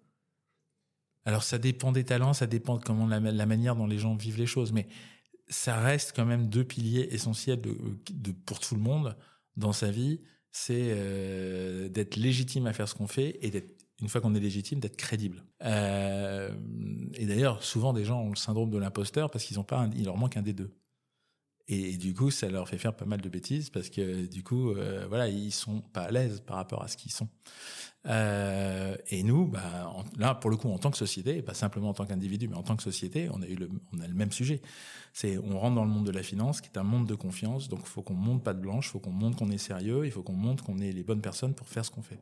Alors 1.27 1.45
ça 1.45 1.59
dépend 1.59 1.93
des 1.93 2.03
talents, 2.03 2.33
ça 2.33 2.49
dépend 2.49 2.77
de 2.77 2.83
comment 2.83 3.07
la, 3.07 3.21
la 3.21 3.47
manière 3.47 3.77
dont 3.77 3.87
les 3.87 3.99
gens 3.99 4.17
vivent 4.17 4.39
les 4.39 4.47
choses, 4.47 4.73
mais 4.73 4.89
ça 5.51 5.77
reste 5.79 6.13
quand 6.15 6.25
même 6.25 6.49
deux 6.49 6.65
piliers 6.65 7.09
essentiels 7.11 7.61
de, 7.61 7.77
de 8.11 8.33
pour 8.33 8.61
tout 8.61 8.75
le 8.75 8.81
monde 8.81 9.17
dans 9.57 9.73
sa 9.73 9.91
vie. 9.91 10.21
C'est 10.53 10.89
euh, 10.91 11.89
d'être 11.89 12.17
légitime 12.17 12.67
à 12.67 12.73
faire 12.73 12.89
ce 12.89 12.95
qu'on 12.95 13.07
fait 13.07 13.39
et 13.43 13.51
d'être 13.51 13.81
une 14.01 14.09
fois 14.09 14.21
qu'on 14.21 14.35
est 14.35 14.41
légitime, 14.41 14.81
d'être 14.81 14.97
crédible. 14.97 15.45
Euh, 15.63 16.51
et 17.15 17.27
d'ailleurs, 17.27 17.63
souvent 17.63 17.93
des 17.93 18.05
gens 18.05 18.23
ont 18.23 18.31
le 18.31 18.37
syndrome 18.37 18.71
de 18.71 18.79
l'imposteur 18.79 19.31
parce 19.31 19.45
qu'ils 19.45 19.61
ont 19.61 19.65
pas, 19.65 19.79
un, 19.79 19.91
il 19.93 20.07
leur 20.07 20.17
manque 20.17 20.37
un 20.37 20.43
des 20.43 20.55
deux. 20.55 20.75
Et, 21.73 21.97
du 21.97 22.15
coup, 22.15 22.33
ça 22.33 22.49
leur 22.51 22.69
fait 22.69 22.79
faire 22.79 22.95
pas 22.97 23.05
mal 23.05 23.21
de 23.21 23.29
bêtises 23.29 23.71
parce 23.71 23.91
que 23.91 24.27
du 24.27 24.43
coup, 24.43 24.71
euh, 24.71 25.07
voilà, 25.09 25.29
ils 25.29 25.53
sont 25.53 25.83
pas 25.93 26.03
à 26.03 26.11
l'aise 26.11 26.41
par 26.41 26.57
rapport 26.57 26.83
à 26.83 26.89
ce 26.89 26.97
qu'ils 26.97 27.13
sont. 27.13 27.29
Euh, 28.07 28.97
et 29.09 29.23
nous, 29.23 29.47
bah, 29.47 29.95
là, 30.19 30.35
pour 30.35 30.51
le 30.51 30.57
coup, 30.57 30.69
en 30.69 30.79
tant 30.79 30.91
que 30.91 30.97
société, 30.97 31.43
pas 31.43 31.55
simplement 31.55 31.91
en 31.91 31.95
tant 31.95 32.07
qu'individu, 32.07 32.49
mais 32.49 32.57
en 32.57 32.65
tant 32.65 32.75
que 32.75 32.83
société, 32.83 33.29
on 33.33 33.41
a 33.41 33.47
eu 33.47 33.55
le, 33.55 33.71
on 33.93 34.01
a 34.01 34.09
le 34.09 34.15
même 34.15 34.33
sujet. 34.33 34.61
C'est, 35.13 35.39
on 35.39 35.61
rentre 35.61 35.77
dans 35.77 35.85
le 35.85 35.91
monde 35.91 36.07
de 36.07 36.11
la 36.11 36.25
finance, 36.25 36.61
qui 36.61 36.69
est 36.69 36.79
un 36.79 36.83
monde 36.83 37.07
de 37.07 37.15
confiance. 37.15 37.69
Donc, 37.69 37.81
il 37.85 37.89
faut 37.89 38.03
qu'on 38.03 38.15
monte 38.15 38.43
pas 38.43 38.53
de 38.55 38.61
blanche, 38.61 38.89
il 38.89 38.91
faut 38.91 39.01
qu'on 39.01 39.13
montre 39.13 39.39
qu'on 39.39 39.51
est 39.51 39.59
sérieux, 39.59 40.07
il 40.07 40.11
faut 40.11 40.25
qu'on 40.25 40.33
montre 40.33 40.65
qu'on 40.65 40.79
est 40.79 40.91
les 40.91 41.05
bonnes 41.05 41.23
personnes 41.23 41.55
pour 41.55 41.69
faire 41.69 41.85
ce 41.85 41.93
qu'on 41.93 42.03
fait. 42.03 42.19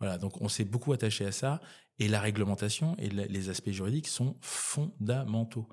Voilà. 0.00 0.18
Donc, 0.18 0.42
on 0.42 0.50
s'est 0.50 0.66
beaucoup 0.66 0.92
attaché 0.92 1.24
à 1.24 1.32
ça. 1.32 1.62
Et 1.98 2.08
la 2.08 2.20
réglementation 2.20 2.94
et 2.98 3.08
les 3.08 3.48
aspects 3.48 3.70
juridiques 3.70 4.08
sont 4.08 4.36
fondamentaux. 4.42 5.66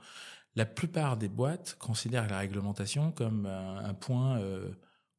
La 0.55 0.65
plupart 0.65 1.17
des 1.17 1.29
boîtes 1.29 1.75
considèrent 1.79 2.29
la 2.29 2.39
réglementation 2.39 3.11
comme 3.11 3.45
un, 3.45 3.77
un 3.77 3.93
point 3.93 4.37
euh, 4.39 4.71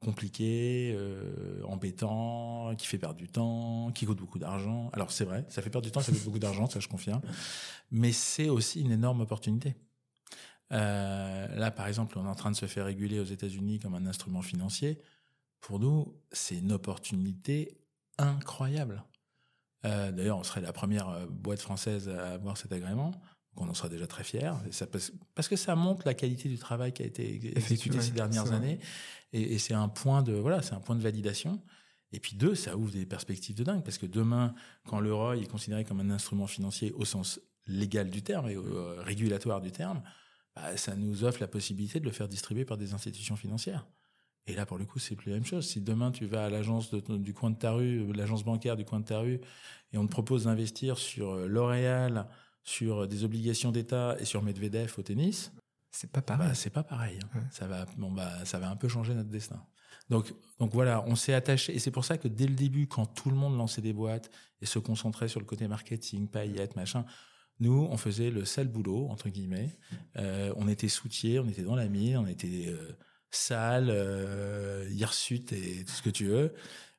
compliqué, 0.05 0.95
euh, 0.97 1.63
embêtant, 1.65 2.75
qui 2.77 2.87
fait 2.87 2.99
perdre 2.99 3.17
du 3.17 3.29
temps, 3.29 3.91
qui 3.93 4.07
coûte 4.07 4.19
beaucoup 4.19 4.39
d'argent. 4.39 4.91
Alors 4.93 5.11
c'est 5.11 5.25
vrai, 5.25 5.45
ça 5.49 5.63
fait 5.63 5.71
perdre 5.71 5.87
du 5.87 5.91
temps, 5.91 6.01
ça 6.01 6.13
coûte 6.13 6.25
beaucoup 6.25 6.39
d'argent, 6.39 6.69
ça 6.69 6.79
je 6.79 6.89
confirme. 6.89 7.23
Mais 7.91 8.13
c'est 8.13 8.49
aussi 8.49 8.83
une 8.83 8.93
énorme 8.93 9.23
opportunité. 9.23 9.75
Euh, 10.73 11.47
là, 11.57 11.71
par 11.71 11.87
exemple, 11.87 12.19
on 12.19 12.25
est 12.25 12.29
en 12.29 12.35
train 12.35 12.51
de 12.51 12.57
se 12.57 12.67
faire 12.67 12.85
réguler 12.85 13.19
aux 13.21 13.25
États-Unis 13.25 13.79
comme 13.81 13.95
un 13.95 14.07
instrument 14.07 14.43
financier. 14.43 15.01
Pour 15.61 15.79
nous, 15.79 16.15
c'est 16.33 16.59
une 16.59 16.73
opportunité 16.73 17.79
incroyable. 18.19 19.05
Euh, 19.85 20.13
D'ailleurs, 20.13 20.39
on 20.39 20.45
serait 20.45 20.61
la 20.61 20.73
première 20.73 21.09
euh, 21.09 21.27
boîte 21.27 21.61
française 21.61 22.09
à 22.09 22.33
avoir 22.33 22.57
cet 22.57 22.73
agrément. 22.73 23.13
Donc 23.57 23.67
on 23.67 23.69
en 23.71 23.75
sera 23.75 23.89
déjà 23.89 24.07
très 24.07 24.25
fiers. 24.25 24.53
Ça, 24.71 24.87
parce 25.35 25.49
que 25.49 25.57
ça 25.57 25.77
montre 25.77 26.03
la 26.07 26.15
qualité 26.15 26.49
du 26.49 26.59
travail 26.59 26.93
qui 26.93 27.03
a 27.03 27.07
été 27.07 27.57
exécuté 27.57 28.01
ces 28.01 28.13
dernières 28.13 28.53
années. 28.53 28.79
Et, 29.33 29.55
et 29.55 29.59
c'est 29.59 29.75
un 29.75 29.89
point 29.89 30.23
de 30.23 30.33
voilà, 30.33 30.63
c'est 30.63 30.75
un 30.75 30.81
point 30.81 30.97
de 30.97 31.03
validation. 31.03 31.61
Et 32.13 32.21
puis 32.21 32.37
deux, 32.37 32.55
ça 32.55 32.77
ouvre 32.77 32.93
des 32.93 33.07
perspectives 33.07 33.57
de 33.57 33.65
dingue 33.65 33.83
parce 33.83 33.99
que 33.99 34.07
demain, 34.07 34.55
quand 34.87 35.01
le 35.01 35.13
ROI 35.13 35.37
est 35.39 35.51
considéré 35.51 35.85
comme 35.85 36.01
un 36.01 36.11
instrument 36.11 36.47
financier 36.47 36.93
au 36.93 37.05
sens 37.05 37.41
légal 37.67 38.11
du 38.11 38.23
terme 38.23 38.49
et 38.49 38.57
euh, 38.57 39.01
régulatoire 39.01 39.61
du 39.61 39.73
terme, 39.73 40.03
bah, 40.55 40.77
ça 40.77 40.95
nous 40.95 41.25
offre 41.25 41.41
la 41.41 41.49
possibilité 41.49 41.99
de 41.99 42.05
le 42.05 42.13
faire 42.13 42.29
distribuer 42.29 42.65
par 42.65 42.77
des 42.77 42.95
institutions 42.95 43.35
financières. 43.35 43.87
Et 44.47 44.55
là, 44.55 44.67
pour 44.67 44.79
le 44.79 44.85
coup, 44.85 44.99
c'est 44.99 45.17
plus 45.17 45.31
la 45.31 45.37
même 45.37 45.47
chose. 45.47 45.67
Si 45.67 45.81
demain 45.81 46.11
tu 46.13 46.27
vas 46.27 46.45
à 46.45 46.51
l'agence 46.51 46.95
du 46.95 47.33
coin 47.35 47.51
de 47.51 47.57
ta 47.57 47.73
rue, 47.73 48.13
l'agence 48.13 48.45
bancaire 48.45 48.77
du 48.77 48.85
coin 48.85 49.01
de 49.01 49.07
ta 49.07 49.19
rue, 49.19 49.41
et 49.93 49.99
on 49.99 50.07
te 50.07 50.13
propose 50.13 50.45
d'investir 50.45 50.99
sur 50.99 51.33
euh, 51.33 51.49
L'Oréal, 51.49 52.29
sur 52.65 53.07
des 53.07 53.25
obligations 53.25 53.71
d'État 53.71 54.17
et 54.19 54.25
sur 54.25 54.43
Medvedev 54.43 54.93
au 54.99 55.03
tennis, 55.03 55.53
c'est 55.91 56.11
pas 56.11 56.23
pareil. 56.23 56.49
Bah, 56.49 56.55
c'est 56.55 56.71
pas 56.71 56.83
pareil. 56.83 57.19
Hein. 57.35 57.41
Ça 57.53 57.69
va, 57.69 57.87
bon 57.97 58.11
bah, 58.11 58.45
ça 58.45 58.59
va 58.59 58.69
un 58.69 58.77
peu 58.77 58.89
changer 58.89 59.15
notre 59.15 59.31
destin. 59.31 59.65
Donc, 60.11 60.35
donc 60.59 60.73
voilà, 60.73 61.05
on 61.07 61.15
s'est 61.15 61.35
attaché, 61.35 61.75
et 61.75 61.79
c'est 61.79 61.91
pour 61.91 62.05
ça 62.05 62.19
que 62.19 62.29
dès 62.29 62.47
le 62.47 62.55
début, 62.55 62.89
quand 62.89 63.07
tout 63.07 63.31
le 63.31 63.37
monde 63.37 63.57
lançait 63.57 63.81
des 63.81 63.93
boîtes 63.93 64.31
et 64.61 64.67
se 64.67 64.79
concentrait 64.79 65.29
sur 65.29 65.41
le 65.41 65.47
côté 65.47 65.69
marketing, 65.69 66.29
paillettes, 66.29 66.77
machin, 66.77 67.07
nous, 67.61 67.87
on 67.91 67.97
faisait 67.97 68.31
le 68.31 68.45
sale 68.45 68.69
boulot 68.69 69.09
entre 69.09 69.29
guillemets. 69.29 69.79
Euh, 70.17 70.53
on 70.57 70.69
était 70.69 70.89
soutiers, 70.89 71.39
on 71.39 71.49
était 71.49 71.63
dans 71.63 71.77
la 71.77 71.89
mine, 71.89 72.17
on 72.17 72.27
était 72.27 72.67
euh, 72.67 72.97
sale, 73.31 73.89
euh, 73.91 74.89
hirsute 74.91 75.53
et 75.53 75.85
tout 75.85 75.93
ce 75.93 76.03
que 76.03 76.11
tu 76.11 76.27
veux. 76.27 76.55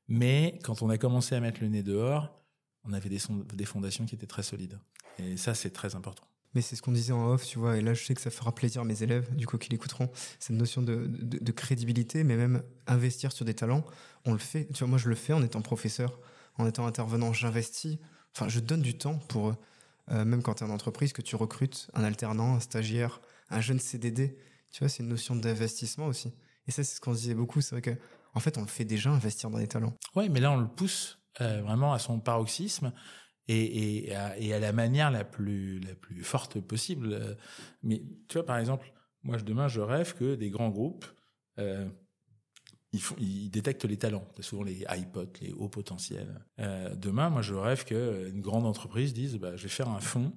Mais 0.07 0.59
quand 0.63 0.81
on 0.81 0.89
a 0.89 0.97
commencé 0.97 1.35
à 1.35 1.41
mettre 1.41 1.61
le 1.61 1.67
nez 1.67 1.83
dehors, 1.83 2.41
on 2.85 2.93
avait 2.93 3.09
des, 3.09 3.19
des 3.53 3.65
fondations 3.65 4.05
qui 4.05 4.15
étaient 4.15 4.27
très 4.27 4.43
solides. 4.43 4.79
Et 5.19 5.37
ça, 5.37 5.53
c'est 5.53 5.71
très 5.71 5.95
important. 5.95 6.23
Mais 6.53 6.61
c'est 6.61 6.77
ce 6.77 6.81
qu'on 6.81 6.93
disait 6.93 7.11
en 7.11 7.27
off, 7.27 7.45
tu 7.45 7.59
vois, 7.59 7.75
et 7.75 7.81
là 7.81 7.93
je 7.93 8.05
sais 8.05 8.15
que 8.15 8.21
ça 8.21 8.31
fera 8.31 8.55
plaisir 8.55 8.81
à 8.81 8.85
mes 8.85 9.03
élèves, 9.03 9.35
du 9.35 9.45
coup, 9.45 9.57
qui 9.57 9.69
l'écouteront, 9.69 10.09
cette 10.39 10.55
notion 10.55 10.81
de, 10.81 11.05
de, 11.05 11.51
crédibilité, 11.51 12.23
mais 12.23 12.37
même 12.37 12.63
investir 12.87 13.33
sur 13.33 13.43
des 13.43 13.53
talents, 13.53 13.83
on 14.23 14.31
le 14.31 14.39
fait. 14.39 14.65
Tu 14.73 14.79
vois, 14.79 14.87
moi 14.87 14.97
je 14.97 15.09
le 15.09 15.15
fais 15.15 15.33
en 15.33 15.43
étant 15.43 15.61
professeur, 15.61 16.17
en 16.57 16.65
étant 16.65 16.87
intervenant, 16.87 17.33
j'investis, 17.33 17.97
enfin 18.33 18.47
je 18.47 18.61
donne 18.61 18.81
du 18.81 18.97
temps 18.97 19.17
pour 19.27 19.49
eux. 19.49 19.55
Euh, 20.11 20.23
même 20.23 20.41
quand 20.41 20.55
tu 20.55 20.63
es 20.63 20.67
en 20.67 20.69
entreprise, 20.69 21.11
que 21.11 21.21
tu 21.21 21.35
recrutes 21.35 21.89
un 21.93 22.05
alternant, 22.05 22.55
un 22.55 22.59
stagiaire, 22.61 23.19
un 23.49 23.59
jeune 23.59 23.79
CDD, 23.79 24.37
tu 24.71 24.79
vois, 24.79 24.89
c'est 24.89 25.03
une 25.03 25.09
notion 25.09 25.35
d'investissement 25.35 26.05
aussi. 26.05 26.33
Et 26.67 26.71
ça, 26.71 26.83
c'est 26.83 26.95
ce 26.95 27.01
qu'on 27.01 27.13
se 27.13 27.19
disait 27.19 27.35
beaucoup, 27.35 27.61
c'est 27.61 27.75
vrai 27.75 27.81
que, 27.81 27.97
en 28.33 28.39
fait, 28.39 28.57
on 28.57 28.61
le 28.61 28.67
fait 28.67 28.85
déjà, 28.85 29.09
investir 29.09 29.49
dans 29.49 29.57
des 29.57 29.67
talents. 29.67 29.93
Ouais, 30.15 30.29
mais 30.29 30.39
là, 30.39 30.51
on 30.51 30.57
le 30.57 30.67
pousse 30.67 31.19
euh, 31.41 31.61
vraiment 31.61 31.93
à 31.93 31.99
son 31.99 32.19
paroxysme 32.19 32.93
et, 33.47 34.07
et, 34.07 34.15
à, 34.15 34.37
et, 34.37 34.53
à, 34.53 34.59
la 34.59 34.71
manière 34.71 35.11
la 35.11 35.23
plus, 35.23 35.79
la 35.79 35.95
plus 35.95 36.23
forte 36.23 36.59
possible. 36.59 37.37
Mais 37.83 38.03
tu 38.27 38.37
vois, 38.37 38.45
par 38.45 38.57
exemple, 38.57 38.91
moi, 39.23 39.37
demain, 39.37 39.67
je 39.67 39.81
rêve 39.81 40.13
que 40.15 40.35
des 40.35 40.49
grands 40.49 40.69
groupes, 40.69 41.05
euh, 41.59 41.87
ils, 42.91 43.01
font, 43.01 43.15
ils 43.19 43.49
détectent 43.49 43.85
les 43.85 43.97
talents, 43.97 44.27
souvent 44.39 44.63
les 44.63 44.85
iPods, 44.89 45.33
les 45.41 45.51
hauts 45.51 45.69
potentiels. 45.69 46.45
Euh, 46.59 46.95
demain, 46.95 47.29
moi, 47.29 47.41
je 47.41 47.55
rêve 47.55 47.85
qu'une 47.85 48.41
grande 48.41 48.65
entreprise 48.65 49.13
dise, 49.13 49.37
bah, 49.37 49.55
je 49.55 49.63
vais 49.63 49.69
faire 49.69 49.89
un 49.89 49.99
fonds, 49.99 50.33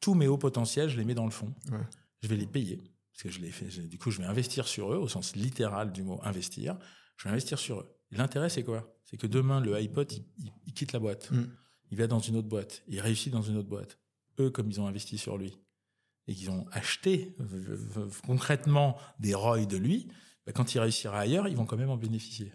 tous 0.00 0.14
mes 0.14 0.26
hauts 0.26 0.38
potentiels, 0.38 0.88
je 0.88 0.96
les 0.96 1.04
mets 1.04 1.14
dans 1.14 1.24
le 1.24 1.30
fonds. 1.30 1.54
Ouais. 1.70 1.78
Je 2.20 2.28
vais 2.28 2.36
les 2.36 2.46
payer. 2.46 2.82
Parce 3.12 3.22
que 3.24 3.30
je 3.30 3.40
les 3.40 3.50
fais, 3.50 3.66
du 3.66 3.98
coup, 3.98 4.10
je 4.10 4.18
vais 4.18 4.26
investir 4.26 4.66
sur 4.66 4.92
eux, 4.92 4.96
au 4.96 5.08
sens 5.08 5.36
littéral 5.36 5.92
du 5.92 6.02
mot 6.02 6.20
investir. 6.24 6.76
Je 7.16 7.24
vais 7.24 7.30
investir 7.30 7.58
sur 7.58 7.80
eux. 7.80 7.96
L'intérêt, 8.10 8.48
c'est 8.48 8.64
quoi? 8.64 8.92
C'est 9.04 9.16
que 9.16 9.26
demain, 9.26 9.60
le 9.60 9.76
iPod, 9.76 10.10
il, 10.10 10.52
il 10.66 10.72
quitte 10.72 10.92
la 10.92 10.98
boîte. 10.98 11.30
Mm 11.30 11.44
il 11.92 11.98
va 11.98 12.06
dans 12.06 12.18
une 12.18 12.36
autre 12.36 12.48
boîte, 12.48 12.82
il 12.88 13.00
réussit 13.00 13.30
dans 13.30 13.42
une 13.42 13.58
autre 13.58 13.68
boîte. 13.68 13.98
Eux, 14.40 14.50
comme 14.50 14.70
ils 14.70 14.80
ont 14.80 14.86
investi 14.86 15.18
sur 15.18 15.36
lui 15.36 15.58
et 16.26 16.34
qu'ils 16.34 16.50
ont 16.50 16.66
acheté 16.72 17.36
concrètement 18.26 18.96
des 19.20 19.34
ROI 19.34 19.66
de 19.66 19.76
lui, 19.76 20.08
bah, 20.46 20.52
quand 20.52 20.74
il 20.74 20.80
réussira 20.80 21.18
ailleurs, 21.18 21.48
ils 21.48 21.56
vont 21.56 21.66
quand 21.66 21.76
même 21.76 21.90
en 21.90 21.98
bénéficier. 21.98 22.52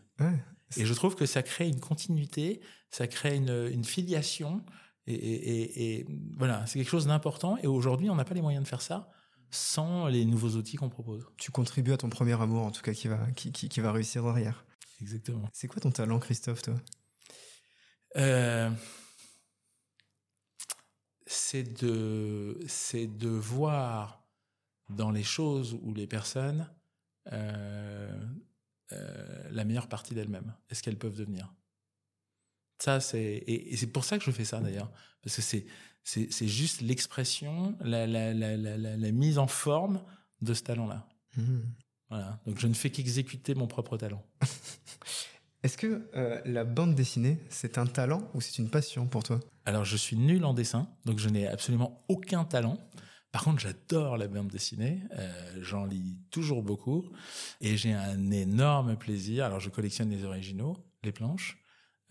et 0.76 0.86
je 0.86 0.94
trouve 0.96 1.16
que 1.16 1.28
ça 1.28 1.44
crée 1.44 1.68
une 1.68 1.80
continuité, 1.80 2.62
ça 2.90 3.06
crée 3.06 3.36
une, 3.36 3.84
filiation, 3.84 4.66
et, 5.06 6.06
voilà, 6.36 6.66
c'est 6.66 6.80
quelque 6.80 6.90
chose 6.90 7.06
d'important. 7.06 7.58
Et 7.62 7.68
aujourd'hui, 7.68 8.10
on 8.10 8.16
n'a 8.16 8.26
pas 8.26 8.34
les 8.34 8.42
moyens 8.42 8.64
de 8.64 8.68
faire 8.68 8.82
ça 8.82 9.12
sans 9.52 10.08
les 10.08 10.26
nouveaux 10.26 10.58
outils 10.58 10.78
qu'on 10.78 10.90
propose. 10.90 11.26
Tu 11.38 11.52
contribues 11.52 11.94
à 11.94 11.98
ton 11.98 12.10
premier 12.10 12.42
amour, 12.42 12.64
en 12.64 12.72
tout 12.72 12.82
cas, 12.82 12.94
qui 12.94 13.08
va, 13.08 13.20
qui, 13.36 13.52
qui 13.52 13.80
va 13.80 13.92
réussir 13.92 14.24
derrière. 14.24 14.66
Exactement. 15.00 15.48
C'est 15.54 15.68
quoi 15.68 15.80
ton 15.80 15.92
talent, 15.92 16.18
Christophe, 16.18 16.64
toi? 16.64 16.74
Euh, 18.18 18.72
c'est 21.28 21.64
de, 21.84 22.58
c'est 22.68 23.08
de 23.08 23.30
voir 23.30 24.24
dans 24.90 25.12
les 25.12 25.24
choses 25.24 25.78
ou 25.84 25.94
les 25.94 26.08
personnes 26.08 26.70
euh, 27.34 28.26
euh, 28.94 29.50
la 29.52 29.66
meilleure 29.66 29.90
partie 29.90 30.16
d'elles-mêmes 30.16 30.54
est 30.70 30.76
ce 30.76 30.82
qu'elles 30.82 30.98
peuvent 30.98 31.18
devenir. 31.18 31.54
Ça, 32.80 33.02
c'est 33.02 33.44
et, 33.46 33.76
c'est 33.76 33.88
pour 33.88 34.06
ça 34.06 34.18
que 34.18 34.24
je 34.24 34.32
fais 34.32 34.46
ça 34.46 34.62
d'ailleurs, 34.62 34.92
parce 35.22 35.36
que 35.36 35.42
c'est 35.42 35.66
c'est, 36.04 36.32
c'est 36.32 36.48
juste 36.48 36.80
l'expression, 36.80 37.78
la, 37.82 38.08
la, 38.08 38.34
la, 38.34 38.56
la, 38.56 39.12
mise 39.12 39.38
en 39.38 39.48
forme 39.48 40.02
de 40.40 40.54
ce 40.54 40.64
talent-là. 40.64 41.06
Mmh. 41.36 41.58
Voilà. 42.10 42.42
Donc 42.46 42.60
je 42.60 42.68
ne 42.68 42.74
fais 42.74 42.90
qu'exécuter 42.90 43.56
mon 43.56 43.68
propre 43.68 43.98
talent. 43.98 44.26
Est-ce 45.64 45.78
que 45.78 46.08
euh, 46.16 46.40
la 46.46 46.64
bande 46.64 46.94
dessinée, 46.94 47.40
c'est 47.50 47.78
un 47.78 47.88
talent 47.88 48.30
ou 48.34 48.42
c'est 48.42 48.60
une 48.60 48.70
passion 48.70 49.08
pour 49.08 49.24
toi? 49.24 49.40
Alors, 49.66 49.86
je 49.86 49.98
suis 49.98 50.16
nul 50.16 50.46
en 50.46 50.54
dessin, 50.54 50.88
donc 51.06 51.18
je 51.18 51.30
n'ai 51.30 51.48
absolument 51.48 52.06
aucun 52.08 52.46
talent. 52.46 52.78
Par 53.32 53.44
contre, 53.44 53.60
j'adore 53.60 54.18
la 54.18 54.28
bande 54.28 54.48
dessinée, 54.48 55.02
euh, 55.18 55.60
j'en 55.62 55.86
lis 55.86 56.20
toujours 56.32 56.64
beaucoup 56.64 57.10
et 57.60 57.76
j'ai 57.76 57.92
un 57.92 58.32
énorme 58.32 58.98
plaisir. 58.98 59.46
Alors, 59.46 59.60
je 59.60 59.70
collectionne 59.70 60.10
les 60.10 60.24
originaux, 60.24 60.78
les 61.04 61.12
planches, 61.12 61.58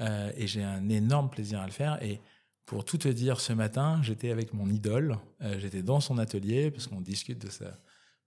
euh, 0.01 0.31
et 0.37 0.47
j'ai 0.47 0.63
un 0.63 0.89
énorme 0.89 1.31
plaisir 1.31 1.61
à 1.61 1.67
le 1.67 1.73
faire. 1.73 2.03
Et 2.03 2.21
pour 2.67 2.85
tout 2.85 2.99
te 2.99 3.09
dire, 3.09 3.41
ce 3.41 3.53
matin, 3.53 4.01
j'étais 4.03 4.31
avec 4.31 4.53
mon 4.53 4.69
idole, 4.69 5.19
j'étais 5.59 5.83
dans 5.83 6.01
son 6.01 6.19
atelier 6.19 6.73
parce 6.73 6.89
qu'on 6.89 7.01
discute 7.01 7.39
de 7.39 7.49
sa 7.49 7.79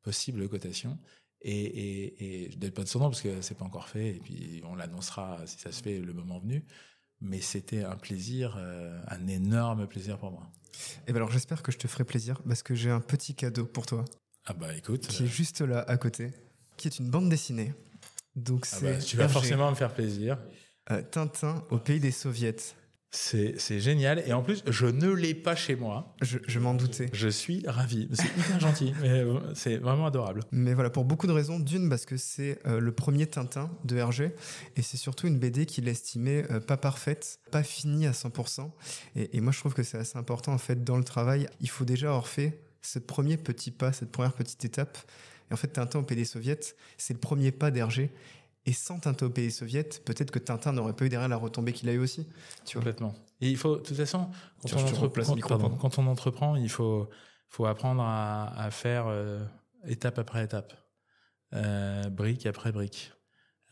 possible 0.01 0.47
cotation 0.47 0.97
et, 1.41 1.51
et, 1.51 2.45
et 2.45 2.51
je 2.51 2.57
donne 2.57 2.71
pas 2.71 2.83
de 2.83 2.87
son 2.87 2.99
nom 2.99 3.09
parce 3.09 3.21
que 3.21 3.41
c'est 3.41 3.57
pas 3.57 3.65
encore 3.65 3.87
fait 3.87 4.15
et 4.15 4.19
puis 4.19 4.61
on 4.65 4.75
l'annoncera 4.75 5.39
si 5.45 5.57
ça 5.57 5.71
se 5.71 5.81
fait 5.81 5.99
le 5.99 6.13
moment 6.13 6.39
venu. 6.39 6.65
Mais 7.21 7.41
c'était 7.41 7.83
un 7.83 7.97
plaisir, 7.97 8.55
euh, 8.57 8.97
un 9.07 9.27
énorme 9.27 9.87
plaisir 9.87 10.17
pour 10.17 10.31
moi. 10.31 10.49
Et 11.07 11.11
ben 11.11 11.17
alors 11.17 11.31
j'espère 11.31 11.63
que 11.63 11.71
je 11.71 11.77
te 11.77 11.87
ferai 11.87 12.05
plaisir 12.05 12.41
parce 12.47 12.63
que 12.63 12.75
j'ai 12.75 12.89
un 12.91 13.01
petit 13.01 13.35
cadeau 13.35 13.65
pour 13.65 13.85
toi. 13.85 14.05
Ah 14.45 14.53
bah 14.53 14.73
écoute. 14.75 15.07
Qui 15.07 15.23
est 15.23 15.27
juste 15.27 15.61
là 15.61 15.81
à 15.81 15.97
côté, 15.97 16.31
qui 16.77 16.87
est 16.87 16.99
une 16.99 17.09
bande 17.09 17.29
dessinée. 17.29 17.73
Donc 18.35 18.65
ah 18.71 18.77
bah, 18.81 18.97
tu 18.99 19.17
vas 19.17 19.27
forcément 19.27 19.69
me 19.69 19.75
faire 19.75 19.93
plaisir. 19.93 20.37
Euh, 20.91 21.01
Tintin 21.01 21.65
au 21.69 21.77
pays 21.77 21.99
des 21.99 22.11
soviets. 22.11 22.55
C'est 23.11 23.79
génial. 23.79 24.23
Et 24.27 24.33
en 24.33 24.43
plus, 24.43 24.63
je 24.67 24.85
ne 24.85 25.09
l'ai 25.09 25.33
pas 25.33 25.55
chez 25.55 25.75
moi. 25.75 26.15
Je, 26.21 26.59
m'en 26.59 26.75
doutais. 26.75 27.09
Je 27.11 27.27
suis 27.27 27.63
ravi. 27.65 28.07
C'est 28.13 28.27
hyper 28.37 28.59
gentil. 28.59 28.93
Mais 29.01 29.09
euh, 29.09 29.39
c'est 29.55 29.77
vraiment 29.77 30.05
adorable. 30.05 30.41
Mais 30.51 30.73
voilà, 30.73 30.91
pour 30.91 31.05
beaucoup 31.05 31.25
de 31.25 31.31
raisons. 31.31 31.59
D'une, 31.59 31.89
parce 31.89 32.05
que 32.05 32.17
c'est 32.17 32.59
euh, 32.67 32.79
le 32.79 32.91
premier 32.91 33.25
Tintin 33.25 33.71
de 33.83 33.97
Hergé. 33.97 34.35
Et 34.75 34.83
c'est 34.83 34.97
surtout 34.97 35.27
une 35.27 35.39
BD 35.39 35.65
qu'il 35.65 35.87
estimait 35.87 36.45
euh, 36.51 36.59
pas 36.59 36.77
parfaite, 36.77 37.39
pas 37.51 37.63
finie 37.63 38.05
à 38.05 38.11
100%. 38.11 38.69
Et, 39.15 39.37
et 39.37 39.41
moi, 39.41 39.51
je 39.51 39.59
trouve 39.59 39.73
que 39.73 39.83
c'est 39.83 39.97
assez 39.97 40.17
important, 40.17 40.53
en 40.53 40.59
fait, 40.59 40.83
dans 40.83 40.97
le 40.97 41.03
travail. 41.03 41.47
Il 41.61 41.69
faut 41.69 41.85
déjà 41.85 42.09
avoir 42.09 42.27
fait 42.27 42.61
ce 42.81 42.99
premier 42.99 43.37
petit 43.37 43.71
pas, 43.71 43.91
cette 43.91 44.11
première 44.11 44.33
petite 44.33 44.63
étape. 44.65 44.97
Et 45.49 45.53
en 45.53 45.57
fait, 45.57 45.69
Tintin 45.69 45.99
au 45.99 46.03
PD 46.03 46.25
soviet, 46.25 46.59
c'est 46.97 47.13
le 47.13 47.19
premier 47.19 47.51
pas 47.51 47.71
d'Hergé. 47.71 48.11
Et 48.65 48.73
sans 48.73 48.99
Tintin 48.99 49.25
au 49.25 49.29
pays 49.29 49.51
soviet, 49.51 50.03
peut-être 50.05 50.31
que 50.31 50.39
Tintin 50.39 50.73
n'aurait 50.73 50.93
pas 50.93 51.05
eu 51.05 51.09
derrière 51.09 51.29
la 51.29 51.37
retombée 51.37 51.73
qu'il 51.73 51.89
a 51.89 51.93
eu 51.93 51.99
aussi. 51.99 52.27
Tu 52.65 52.77
Complètement. 52.77 53.15
Et 53.41 53.49
il 53.49 53.57
faut, 53.57 53.77
de 53.77 53.81
toute 53.81 53.95
façon, 53.95 54.29
quand, 54.61 54.73
on, 54.73 54.79
entreprend, 54.79 55.69
quand, 55.69 55.97
on 55.97 56.07
entreprend, 56.07 56.55
il 56.55 56.69
faut, 56.69 57.09
faut 57.47 57.65
apprendre 57.65 58.03
à, 58.03 58.69
faire 58.71 59.07
euh, 59.07 59.43
étape 59.87 60.19
après 60.19 60.43
étape, 60.43 60.73
euh, 61.53 62.09
brique 62.09 62.45
après 62.45 62.71
brique. 62.71 63.13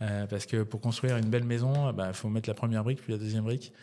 Euh, 0.01 0.25
parce 0.27 0.45
que 0.45 0.63
pour 0.63 0.79
construire 0.79 1.17
une 1.17 1.29
belle 1.29 1.43
maison, 1.43 1.89
il 1.89 1.95
bah, 1.95 2.13
faut 2.13 2.29
mettre 2.29 2.47
la 2.49 2.53
première 2.53 2.83
brique 2.83 3.01
puis 3.01 3.11
la 3.11 3.19
deuxième 3.19 3.43
brique. 3.43 3.73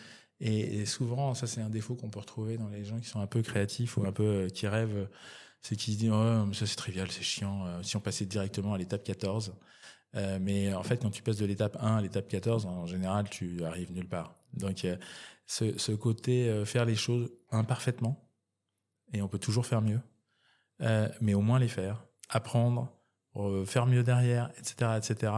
Et, 0.40 0.84
souvent, 0.84 1.34
ça 1.34 1.46
c'est 1.46 1.60
un 1.60 1.70
défaut 1.70 1.94
qu'on 1.94 2.10
peut 2.10 2.18
retrouver 2.18 2.56
dans 2.56 2.68
les 2.68 2.84
gens 2.84 2.98
qui 2.98 3.08
sont 3.08 3.20
un 3.20 3.26
peu 3.26 3.42
créatifs 3.42 3.96
ou 3.96 4.04
un 4.04 4.12
peu 4.12 4.48
qui 4.52 4.66
rêvent, 4.66 5.08
c'est 5.60 5.76
qu'ils 5.76 5.94
se 5.94 5.98
disent 5.98 6.10
oh, 6.12 6.52
ça 6.52 6.66
c'est 6.66 6.76
trivial, 6.76 7.10
c'est 7.10 7.22
chiant. 7.22 7.82
si 7.82 7.96
on 7.96 8.00
passait 8.00 8.26
directement 8.26 8.74
à 8.74 8.78
l'étape 8.78 9.04
14, 9.04 9.54
euh, 10.16 10.38
mais 10.40 10.72
en 10.74 10.82
fait, 10.82 10.98
quand 10.98 11.10
tu 11.10 11.22
passes 11.22 11.38
de 11.38 11.46
l'étape 11.46 11.76
1 11.80 11.96
à 11.96 12.00
l'étape 12.00 12.28
14, 12.28 12.66
en 12.66 12.86
général, 12.86 13.28
tu 13.28 13.64
arrives 13.64 13.92
nulle 13.92 14.08
part. 14.08 14.34
Donc, 14.52 14.86
ce, 15.46 15.76
ce, 15.78 15.92
côté 15.92 16.48
euh, 16.48 16.64
faire 16.64 16.84
les 16.84 16.94
choses 16.94 17.32
imparfaitement, 17.50 18.28
et 19.12 19.22
on 19.22 19.28
peut 19.28 19.38
toujours 19.38 19.66
faire 19.66 19.82
mieux, 19.82 20.00
euh, 20.80 21.08
mais 21.20 21.34
au 21.34 21.40
moins 21.40 21.58
les 21.58 21.68
faire, 21.68 22.04
apprendre, 22.28 22.92
faire 23.66 23.86
mieux 23.86 24.04
derrière, 24.04 24.50
etc., 24.58 24.92
etc. 24.96 25.32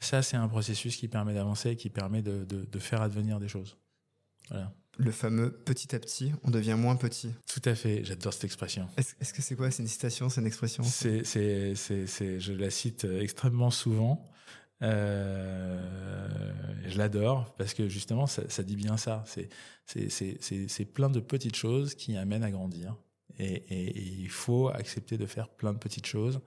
Ça, 0.00 0.22
c'est 0.22 0.36
un 0.36 0.48
processus 0.48 0.96
qui 0.96 1.06
permet 1.06 1.34
d'avancer, 1.34 1.76
qui 1.76 1.88
permet 1.88 2.20
de, 2.22 2.44
de 2.44 2.78
faire 2.78 3.00
advenir 3.00 3.38
des 3.38 3.48
choses. 3.48 3.78
Voilà 4.50 4.72
le 4.98 5.12
fameux 5.12 5.50
petit 5.50 5.94
à 5.94 5.98
petit, 5.98 6.32
on 6.42 6.50
devient 6.50 6.76
moins 6.76 6.96
petit. 6.96 7.32
Tout 7.46 7.62
à 7.64 7.74
fait, 7.74 8.04
j'adore 8.04 8.32
cette 8.32 8.44
expression. 8.44 8.88
Est-ce 8.96 9.32
que 9.32 9.42
c'est 9.42 9.56
quoi? 9.56 9.70
C'est 9.70 9.82
une 9.82 9.88
citation 9.88 10.28
C'est 10.28 10.40
une 10.40 10.46
expression? 10.46 10.82
C'est, 10.82 11.24
c'est, 11.24 11.74
c'est, 11.74 12.40
Je 12.40 12.52
la 12.52 12.70
cite 12.70 13.04
extrêmement 13.04 13.70
souvent. 13.70 14.28
Euh, 14.82 16.52
je 16.86 16.98
l'adore 16.98 17.54
parce 17.56 17.74
que 17.74 17.88
justement, 17.88 18.26
ça, 18.26 18.42
ça 18.48 18.62
dit 18.62 18.76
bien 18.76 18.96
ça. 18.96 19.24
C'est, 19.26 19.48
c'est, 19.86 20.08
c'est, 20.10 20.68
c'est, 20.68 20.84
plein 20.84 21.10
de 21.10 21.20
petites 21.20 21.56
choses 21.56 21.94
qui 21.94 22.16
amènent 22.16 22.44
à 22.44 22.50
grandir. 22.50 22.96
Et, 23.38 23.54
et, 23.54 23.98
il 23.98 24.30
faut 24.30 24.68
accepter 24.68 25.16
de 25.16 25.26
faire 25.26 25.48
plein 25.48 25.72
de 25.72 25.78
petites 25.78 26.06
choses. 26.06 26.40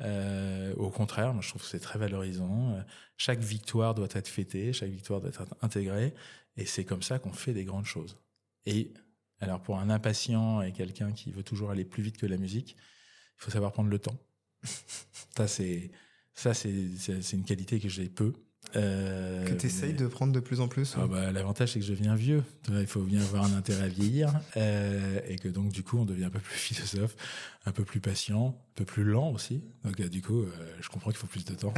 Euh, 0.00 0.74
au 0.76 0.90
contraire, 0.90 1.32
moi 1.32 1.42
je 1.42 1.48
trouve 1.48 1.62
que 1.62 1.68
c'est 1.68 1.80
très 1.80 1.98
valorisant. 1.98 2.74
Euh, 2.74 2.82
chaque 3.16 3.40
victoire 3.40 3.94
doit 3.94 4.08
être 4.12 4.28
fêtée, 4.28 4.72
chaque 4.72 4.90
victoire 4.90 5.20
doit 5.20 5.30
être 5.30 5.44
intégrée, 5.60 6.14
et 6.58 6.66
c'est 6.66 6.84
comme 6.84 7.02
ça 7.02 7.18
qu'on 7.18 7.32
fait 7.32 7.54
des 7.54 7.64
grandes 7.64 7.86
choses. 7.86 8.18
Et 8.66 8.92
alors 9.40 9.62
pour 9.62 9.78
un 9.78 9.88
impatient 9.88 10.60
et 10.60 10.72
quelqu'un 10.72 11.12
qui 11.12 11.30
veut 11.30 11.44
toujours 11.44 11.70
aller 11.70 11.84
plus 11.84 12.02
vite 12.02 12.18
que 12.18 12.26
la 12.26 12.36
musique, 12.36 12.76
il 13.38 13.44
faut 13.44 13.50
savoir 13.50 13.72
prendre 13.72 13.88
le 13.88 13.98
temps. 13.98 14.18
ça 15.36 15.48
c'est 15.48 15.90
ça 16.34 16.52
c'est 16.52 17.32
une 17.32 17.44
qualité 17.44 17.80
que 17.80 17.88
j'ai 17.88 18.08
peu. 18.08 18.34
Euh, 18.76 19.44
que 19.46 19.54
tu 19.54 19.66
essayes 19.66 19.94
de 19.94 20.06
prendre 20.06 20.32
de 20.32 20.40
plus 20.40 20.60
en 20.60 20.68
plus 20.68 20.94
ah 20.98 21.06
bah, 21.06 21.32
L'avantage, 21.32 21.72
c'est 21.72 21.80
que 21.80 21.86
je 21.86 21.92
deviens 21.92 22.14
vieux. 22.14 22.42
Il 22.68 22.86
faut 22.86 23.00
bien 23.00 23.20
avoir 23.20 23.44
un 23.44 23.56
intérêt 23.56 23.84
à 23.84 23.88
vieillir. 23.88 24.32
Euh, 24.56 25.20
et 25.26 25.36
que 25.36 25.48
donc, 25.48 25.72
du 25.72 25.82
coup, 25.82 25.98
on 25.98 26.04
devient 26.04 26.24
un 26.24 26.30
peu 26.30 26.40
plus 26.40 26.54
philosophe, 26.74 27.16
un 27.66 27.72
peu 27.72 27.84
plus 27.84 28.00
patient, 28.00 28.48
un 28.48 28.74
peu 28.74 28.84
plus 28.84 29.04
lent 29.04 29.30
aussi. 29.32 29.62
Donc, 29.84 29.98
euh, 30.00 30.08
du 30.08 30.22
coup, 30.22 30.44
je 30.80 30.88
comprends 30.88 31.10
qu'il 31.10 31.18
faut 31.18 31.26
plus 31.26 31.44
de 31.44 31.54
temps. 31.54 31.74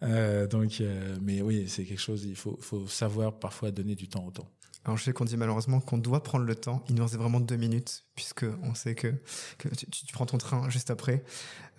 donc, 0.50 0.82
mais 1.20 1.42
oui, 1.42 1.68
c'est 1.68 1.84
quelque 1.84 2.00
chose, 2.00 2.24
il 2.24 2.36
faut, 2.36 2.58
faut 2.60 2.86
savoir 2.86 3.38
parfois 3.38 3.70
donner 3.70 3.94
du 3.94 4.08
temps 4.08 4.24
au 4.26 4.30
temps. 4.30 4.48
Alors 4.84 4.96
je 4.96 5.04
sais 5.04 5.12
qu'on 5.12 5.24
dit 5.24 5.36
malheureusement 5.36 5.80
qu'on 5.80 5.98
doit 5.98 6.22
prendre 6.22 6.44
le 6.44 6.54
temps. 6.54 6.84
Il 6.88 6.96
nous 6.96 7.02
reste 7.02 7.16
vraiment 7.16 7.40
deux 7.40 7.56
minutes 7.56 8.04
puisque 8.16 8.44
on 8.62 8.74
sait 8.74 8.94
que, 8.94 9.14
que 9.58 9.68
tu, 9.68 10.12
prends 10.12 10.26
ton 10.26 10.38
train 10.38 10.68
juste 10.70 10.90
après. 10.90 11.22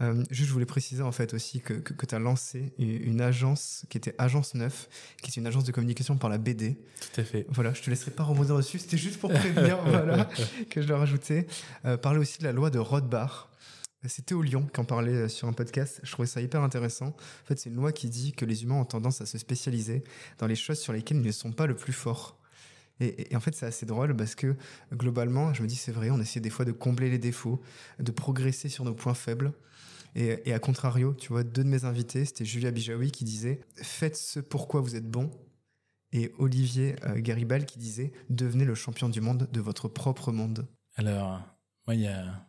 Euh, 0.01 0.24
juste, 0.32 0.47
je 0.47 0.54
voulais 0.54 0.66
préciser 0.66 1.04
en 1.04 1.12
fait 1.12 1.34
aussi 1.34 1.60
que, 1.60 1.74
que, 1.74 1.93
que 1.93 2.06
tu 2.06 2.16
as 2.16 2.20
lancé 2.20 2.74
une 2.80 3.22
agence 3.22 3.86
qui 3.89 3.97
était 3.97 4.16
Agence 4.18 4.56
9, 4.56 4.89
qui 5.22 5.32
est 5.32 5.38
une 5.38 5.47
agence 5.47 5.66
de 5.66 5.72
communication 5.72 6.18
par 6.18 6.30
la 6.30 6.38
BD. 6.38 6.80
Tout 7.01 7.22
à 7.22 7.24
fait. 7.24 7.45
Voilà, 7.49 7.74
je 7.74 7.82
te 7.82 7.89
laisserai 7.89 8.12
pas 8.12 8.24
rebondir 8.24 8.56
dessus. 8.56 8.80
C'était 8.80 8.97
juste 8.97 9.20
pour 9.20 9.32
prévenir 9.32 9.82
voilà, 9.86 10.30
que 10.70 10.82
je 10.82 10.88
le 10.88 10.95
rajoutais. 10.95 11.47
Euh, 11.86 11.97
parler 11.97 12.20
aussi 12.20 12.39
de 12.39 12.45
la 12.45 12.54
loi 12.54 12.70
de 12.70 12.80
Rothbard. 12.80 13.49
C'était 14.06 14.34
au 14.34 14.41
Lyon 14.41 14.68
qu'en 14.74 14.84
parlait 14.84 15.30
sur 15.30 15.47
un 15.47 15.54
podcast. 15.54 16.01
Je 16.04 16.12
trouvais 16.12 16.28
ça 16.28 16.41
hyper 16.41 16.62
intéressant. 16.62 17.08
En 17.08 17.45
fait, 17.45 17.58
c'est 17.58 17.70
une 17.70 17.78
loi 17.78 17.93
qui 17.93 18.10
dit 18.10 18.34
que 18.34 18.43
les 18.43 18.64
humains 18.64 18.76
ont 18.76 18.86
tendance 18.86 19.22
à 19.22 19.26
se 19.26 19.38
spécialiser 19.38 20.04
dans 20.39 20.47
les 20.47 20.56
choses 20.56 20.80
sur 20.80 20.91
lesquelles 20.91 21.18
ils 21.18 21.26
ne 21.26 21.32
sont 21.32 21.54
pas 21.54 21.68
le 21.68 21.76
plus 21.76 21.93
forts. 21.93 22.38
Et, 22.99 23.35
en 23.35 23.39
fait, 23.39 23.55
c'est 23.55 23.65
assez 23.65 23.85
drôle 23.85 24.15
parce 24.15 24.35
que 24.35 24.55
globalement, 24.93 25.53
je 25.53 25.61
me 25.61 25.67
dis, 25.67 25.75
c'est 25.75 25.91
vrai, 25.91 26.09
on 26.09 26.19
essaie 26.19 26.39
des 26.39 26.49
fois 26.49 26.65
de 26.65 26.71
combler 26.71 27.09
les 27.09 27.17
défauts, 27.17 27.61
de 27.99 28.11
progresser 28.11 28.69
sur 28.69 28.85
nos 28.85 28.93
points 28.93 29.13
faibles. 29.13 29.53
Et, 30.15 30.53
à 30.53 30.59
contrario, 30.59 31.13
tu 31.13 31.29
vois, 31.29 31.43
deux 31.43 31.63
de 31.63 31.69
mes 31.69 31.85
invités, 31.85 32.23
c'était 32.25 32.45
Julia 32.45 32.69
Bijawi 32.69 33.11
qui 33.11 33.23
disait 33.23 33.61
Faites 33.75 34.15
ce 34.15 34.39
pourquoi 34.39 34.81
vous 34.81 34.95
êtes 34.95 35.09
bon. 35.09 35.31
Et 36.11 36.31
Olivier 36.37 36.95
euh, 37.05 37.19
Garibal 37.19 37.65
qui 37.65 37.79
disait 37.79 38.13
Devenez 38.29 38.65
le 38.65 38.75
champion 38.75 39.09
du 39.09 39.21
monde 39.21 39.49
de 39.51 39.59
votre 39.59 39.87
propre 39.87 40.31
monde. 40.31 40.67
Alors, 40.95 41.41
moi, 41.87 41.95
il 41.95 42.01
y 42.01 42.07
a. 42.07 42.47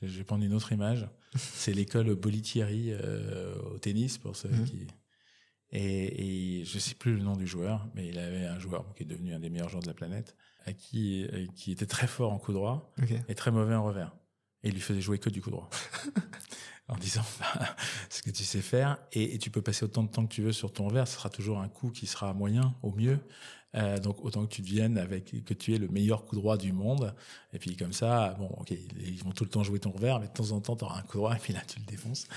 je 0.00 0.18
vais 0.18 0.24
prendre 0.24 0.44
une 0.44 0.54
autre 0.54 0.70
image. 0.70 1.08
C'est 1.34 1.72
l'école 1.72 2.14
Bolitieri 2.14 2.92
euh, 2.92 3.56
au 3.74 3.78
tennis, 3.78 4.18
pour 4.18 4.36
ceux 4.36 4.48
mmh. 4.48 4.64
qui 4.64 4.86
et, 5.74 6.60
et 6.60 6.64
je 6.64 6.78
sais 6.78 6.94
plus 6.94 7.14
le 7.14 7.22
nom 7.22 7.36
du 7.36 7.46
joueur, 7.46 7.86
mais 7.94 8.08
il 8.08 8.18
avait 8.18 8.46
un 8.46 8.58
joueur 8.58 8.94
qui 8.94 9.02
est 9.02 9.06
devenu 9.06 9.34
un 9.34 9.40
des 9.40 9.50
meilleurs 9.50 9.68
joueurs 9.68 9.82
de 9.82 9.88
la 9.88 9.94
planète, 9.94 10.36
à 10.64 10.72
qui, 10.72 11.26
qui 11.54 11.72
était 11.72 11.86
très 11.86 12.06
fort 12.06 12.32
en 12.32 12.38
coup 12.38 12.52
droit 12.52 12.92
et 13.28 13.34
très 13.34 13.50
mauvais 13.50 13.74
en 13.74 13.84
revers. 13.84 14.14
Et 14.62 14.68
il 14.68 14.74
lui 14.74 14.80
faisait 14.80 15.02
jouer 15.02 15.18
que 15.18 15.28
du 15.28 15.42
coup 15.42 15.50
droit. 15.50 15.68
en 16.88 16.96
disant 16.96 17.24
bah, 17.40 17.76
ce 18.10 18.22
que 18.22 18.30
tu 18.30 18.44
sais 18.44 18.60
faire 18.60 18.98
et, 19.12 19.38
tu 19.38 19.50
peux 19.50 19.62
passer 19.62 19.84
autant 19.84 20.02
de 20.02 20.08
temps 20.08 20.26
que 20.26 20.34
tu 20.34 20.42
veux 20.42 20.52
sur 20.52 20.72
ton 20.72 20.88
revers, 20.88 21.08
ce 21.08 21.14
sera 21.14 21.30
toujours 21.30 21.60
un 21.60 21.68
coup 21.68 21.90
qui 21.90 22.06
sera 22.06 22.34
moyen 22.34 22.74
au 22.82 22.92
mieux. 22.92 23.18
Euh, 23.74 23.98
donc 23.98 24.24
autant 24.24 24.46
que 24.46 24.54
tu 24.54 24.62
deviennes 24.62 24.98
avec 24.98 25.44
que 25.44 25.52
tu 25.52 25.74
es 25.74 25.78
le 25.78 25.88
meilleur 25.88 26.24
coup 26.26 26.36
droit 26.36 26.56
du 26.56 26.72
monde 26.72 27.12
et 27.52 27.58
puis 27.58 27.76
comme 27.76 27.92
ça 27.92 28.36
bon 28.38 28.46
ok 28.60 28.70
ils 28.70 29.20
vont 29.24 29.32
tout 29.32 29.42
le 29.42 29.50
temps 29.50 29.64
jouer 29.64 29.80
ton 29.80 29.90
revers 29.90 30.20
mais 30.20 30.28
de 30.28 30.32
temps 30.32 30.52
en 30.52 30.60
temps 30.60 30.76
tu 30.76 30.84
auras 30.84 31.00
un 31.00 31.02
coup 31.02 31.16
droit 31.16 31.34
et 31.34 31.40
puis 31.40 31.52
là 31.52 31.60
tu 31.66 31.80
le 31.80 31.84
défonces 31.84 32.28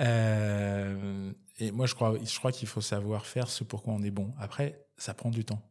euh, 0.00 1.30
et 1.58 1.72
moi, 1.72 1.86
je 1.86 1.94
crois, 1.94 2.16
je 2.22 2.38
crois 2.38 2.52
qu'il 2.52 2.68
faut 2.68 2.80
savoir 2.80 3.26
faire 3.26 3.48
ce 3.48 3.64
pourquoi 3.64 3.92
on 3.92 4.02
est 4.02 4.10
bon. 4.10 4.32
Après, 4.38 4.86
ça 4.96 5.14
prend 5.14 5.30
du 5.30 5.44
temps. 5.44 5.62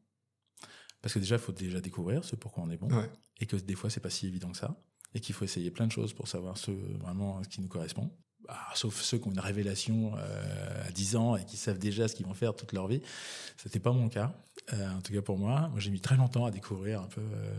Parce 1.02 1.14
que 1.14 1.20
déjà, 1.20 1.36
il 1.36 1.42
faut 1.42 1.54
déjà 1.54 1.80
découvrir 1.80 2.24
ce 2.26 2.36
pourquoi 2.36 2.64
on 2.64 2.70
est 2.70 2.78
bon. 2.78 2.90
Et 3.40 3.46
que 3.46 3.56
des 3.56 3.76
fois, 3.76 3.90
c'est 3.90 4.00
pas 4.00 4.10
si 4.10 4.28
évident 4.28 4.52
que 4.52 4.58
ça. 4.58 4.76
Et 5.14 5.22
qu'il 5.22 5.34
faut 5.34 5.46
essayer 5.46 5.72
plein 5.72 5.88
de 5.88 5.92
choses 5.92 6.14
pour 6.14 6.28
savoir 6.28 6.58
ce, 6.58 6.72
vraiment 6.72 7.42
ce 7.44 7.48
qui 7.48 7.62
nous 7.62 7.70
correspond. 7.70 8.12
Ah, 8.50 8.72
sauf 8.76 9.02
ceux 9.02 9.18
qui 9.18 9.28
ont 9.28 9.32
une 9.32 9.40
révélation 9.40 10.14
euh, 10.18 10.88
à 10.88 10.92
10 10.92 11.16
ans 11.16 11.36
et 11.36 11.46
qui 11.46 11.58
savent 11.58 11.80
déjà 11.80 12.08
ce 12.08 12.16
qu'ils 12.16 12.26
vont 12.26 12.34
faire 12.34 12.56
toute 12.56 12.74
leur 12.74 12.88
vie. 12.88 13.02
C'était 13.58 13.80
pas 13.80 13.92
mon 13.92 14.10
cas. 14.10 14.34
Euh, 14.74 14.92
en 14.92 15.02
tout 15.02 15.14
cas 15.14 15.22
pour 15.22 15.38
moi. 15.38 15.70
Moi, 15.70 15.80
j'ai 15.80 15.92
mis 15.92 16.02
très 16.02 16.18
longtemps 16.18 16.46
à 16.46 16.52
découvrir 16.52 17.02
un 17.02 17.08
peu 17.08 17.22
euh, 17.22 17.54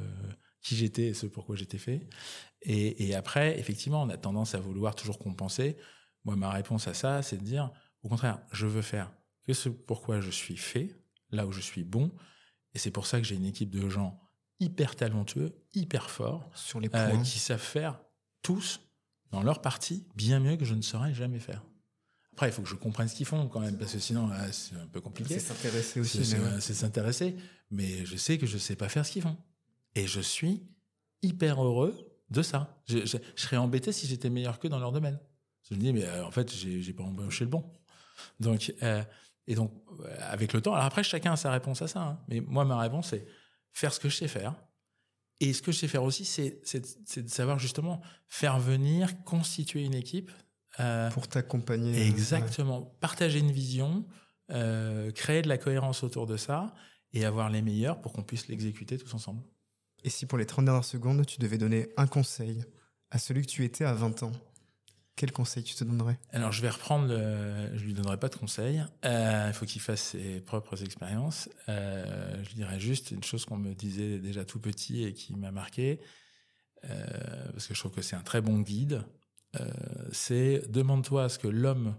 qui 0.63 0.77
j'étais 0.77 1.09
et 1.09 1.15
ce 1.15 1.27
pourquoi 1.27 1.57
j'étais 1.57 1.79
fait. 1.79 2.07
Et, 2.63 3.09
et 3.09 3.15
après, 3.15 3.59
effectivement, 3.59 4.03
on 4.03 4.09
a 4.09 4.17
tendance 4.17 4.55
à 4.55 4.61
vouloir 4.61 4.95
toujours 4.95 5.19
compenser. 5.19 5.77
Moi, 6.25 6.37
ma 6.37 6.51
réponse 6.51 6.89
à 6.89 6.95
ça, 6.95 7.23
c'est 7.23 7.37
de 7.37 7.45
dire, 7.45 7.71
au 8.03 8.09
contraire, 8.09 8.41
je 8.53 8.67
veux 8.67 8.83
faire 8.83 9.13
que 9.45 9.53
ce 9.53 9.69
pourquoi 9.69 10.21
je 10.21 10.31
suis 10.31 10.57
fait, 10.57 10.95
là 11.31 11.47
où 11.47 11.53
je 11.53 11.61
suis 11.61 11.85
bon. 11.85 12.13
Et 12.75 12.79
c'est 12.79 12.91
pour 12.91 13.07
ça 13.07 13.19
que 13.19 13.25
j'ai 13.25 13.35
une 13.35 13.47
équipe 13.47 13.71
de 13.71 13.89
gens 13.89 14.21
hyper 14.61 14.97
talentueux, 14.97 15.55
hyper 15.75 16.11
forts, 16.11 16.51
Sur 16.55 16.81
les 16.81 16.91
euh, 16.95 17.17
qui 17.23 17.39
savent 17.39 17.61
faire 17.61 18.01
tous 18.43 18.81
dans 19.31 19.43
leur 19.43 19.61
partie 19.61 20.07
bien 20.15 20.41
mieux 20.41 20.57
que 20.57 20.65
je 20.65 20.75
ne 20.75 20.83
saurais 20.83 21.15
jamais 21.15 21.39
faire. 21.39 21.65
Après, 22.33 22.49
il 22.49 22.53
faut 22.53 22.63
que 22.63 22.69
je 22.69 22.77
comprenne 22.77 23.09
ce 23.09 23.15
qu'ils 23.15 23.27
font 23.27 23.49
quand 23.49 23.61
même, 23.61 23.77
parce 23.77 23.93
que 23.93 23.99
sinon, 23.99 24.31
euh, 24.31 24.49
c'est 24.53 24.77
un 24.77 24.87
peu 24.87 25.01
compliqué. 25.01 25.35
C'est 25.35 25.41
s'intéresser 25.41 26.01
aussi. 26.01 26.25
C'est 26.25 26.75
s'intéresser, 26.75 27.37
mais 27.71 28.07
je 28.07 28.17
sais 28.17 28.39
que 28.39 28.47
je 28.47 28.55
ne 28.55 28.61
sais 28.61 28.77
pas 28.77 28.89
faire 28.89 29.05
ce 29.05 29.13
qu'ils 29.13 29.23
font. 29.23 29.37
Et 29.95 30.07
je 30.07 30.21
suis 30.21 30.63
hyper 31.23 31.63
heureux 31.63 31.97
de 32.31 32.43
ça. 32.43 32.81
Je, 32.87 33.19
serais 33.37 33.57
embêté 33.57 33.91
si 33.93 34.07
j'étais 34.07 34.31
meilleur 34.31 34.59
qu'eux 34.59 34.69
dans 34.69 34.79
leur 34.79 34.93
domaine. 34.93 35.19
Je 35.69 35.75
me 35.75 35.81
dis, 35.81 35.93
mais 35.93 36.05
euh, 36.05 36.25
en 36.25 36.31
fait, 36.31 36.53
j'ai 36.55 36.93
pas 36.93 37.03
embauché 37.03 37.45
le 37.45 37.51
bon. 37.51 37.65
Donc, 38.41 38.75
euh, 38.83 39.03
et 39.47 39.55
donc, 39.55 39.73
euh, 40.01 40.17
avec 40.21 40.53
le 40.53 40.61
temps, 40.61 40.75
alors 40.75 40.87
après, 40.87 41.03
chacun 41.03 41.33
a 41.33 41.37
sa 41.37 41.51
réponse 41.51 41.83
à 41.83 41.89
ça. 41.89 42.01
Hein. 42.01 42.19
mais 42.29 42.41
moi, 42.41 42.65
ma 42.65 42.79
réponse, 42.79 43.11
c'est 43.11 43.27
faire 43.73 43.93
ce 43.93 44.01
que 44.01 44.09
je 44.09 44.17
sais 44.17 44.29
faire. 44.29 44.55
Et 45.41 45.53
ce 45.53 45.63
que 45.63 45.71
je 45.71 45.79
sais 45.79 45.89
faire 45.89 46.03
aussi, 46.03 46.25
c'est 46.25 47.23
de 47.23 47.29
savoir 47.29 47.59
justement 47.59 48.01
faire 48.29 48.59
venir, 48.59 49.23
constituer 49.25 49.85
une 49.85 49.95
équipe. 49.95 50.33
Euh, 50.81 51.11
Pour 51.11 51.29
t'accompagner. 51.29 52.07
Exactement. 52.07 52.83
Partager 53.01 53.39
une 53.39 53.53
vision, 53.53 54.05
créer 54.49 55.43
de 55.43 55.49
la 55.49 55.59
cohérence 55.59 56.03
autour 56.03 56.27
de 56.27 56.37
ça 56.37 56.75
et 57.13 57.25
avoir 57.25 57.51
les 57.51 57.63
meilleurs 57.63 58.01
pour 58.01 58.13
qu'on 58.13 58.23
puisse 58.23 58.49
l'exécuter 58.49 58.99
tous 58.99 59.15
ensemble. 59.15 59.43
Et 60.05 60.11
si 60.11 60.27
pour 60.27 60.39
les 60.39 60.47
30 60.47 60.65
dernières 60.65 60.85
secondes, 60.85 61.25
tu 61.27 61.39
devais 61.39 61.59
donner 61.59 61.89
un 61.97 62.07
conseil 62.07 62.65
à 63.11 63.19
celui 63.19 63.43
que 63.43 63.51
tu 63.51 63.65
étais 63.65 63.85
à 63.85 63.95
20 63.95 64.23
ans? 64.25 64.33
Quel 65.19 65.33
conseil 65.33 65.65
tu 65.65 65.75
te 65.75 65.83
donnerais? 65.83 66.17
Alors, 66.31 66.53
je 66.53 66.63
vais 66.63 66.71
reprendre 66.71 67.09
le... 67.09 67.77
Je 67.77 67.85
lui 67.85 67.93
donnerai 67.93 68.19
pas 68.19 68.29
de 68.29 68.37
conseil. 68.37 68.85
Euh, 69.05 69.47
il 69.49 69.53
faut 69.53 69.67
qu'il 69.67 69.81
fasse 69.81 70.01
ses 70.01 70.41
propres 70.41 70.85
expériences. 70.85 71.51
Euh, 71.69 72.45
je 72.45 72.55
dirais 72.55 72.79
juste 72.79 73.11
une 73.11 73.25
chose 73.25 73.45
qu'on 73.45 73.57
me 73.57 73.75
disait 73.75 74.21
déjà 74.21 74.45
tout 74.45 74.61
petit 74.61 75.03
et 75.03 75.15
qui 75.15 75.35
m'a 75.35 75.51
marqué, 75.51 76.01
euh, 76.85 77.51
parce 77.53 77.67
que 77.67 77.75
je 77.75 77.81
trouve 77.81 77.91
que 77.91 78.01
c'est 78.01 78.15
un 78.15 78.23
très 78.23 78.41
bon 78.41 78.61
guide. 78.61 79.03
c'est 80.13 80.63
demande-toi 80.71 81.29
ce 81.29 81.41
que 81.41 81.49
l'homme 81.49 81.97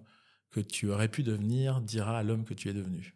que 0.49 0.61
tu 0.61 0.89
aurais 0.89 1.09
pu 1.09 1.24
devenir 1.24 1.82
dira 1.82 2.17
à 2.17 2.24
l'homme 2.24 2.45
que 2.45 2.53
tu 2.53 2.70
es 2.70 2.74
devenu. 2.74 3.15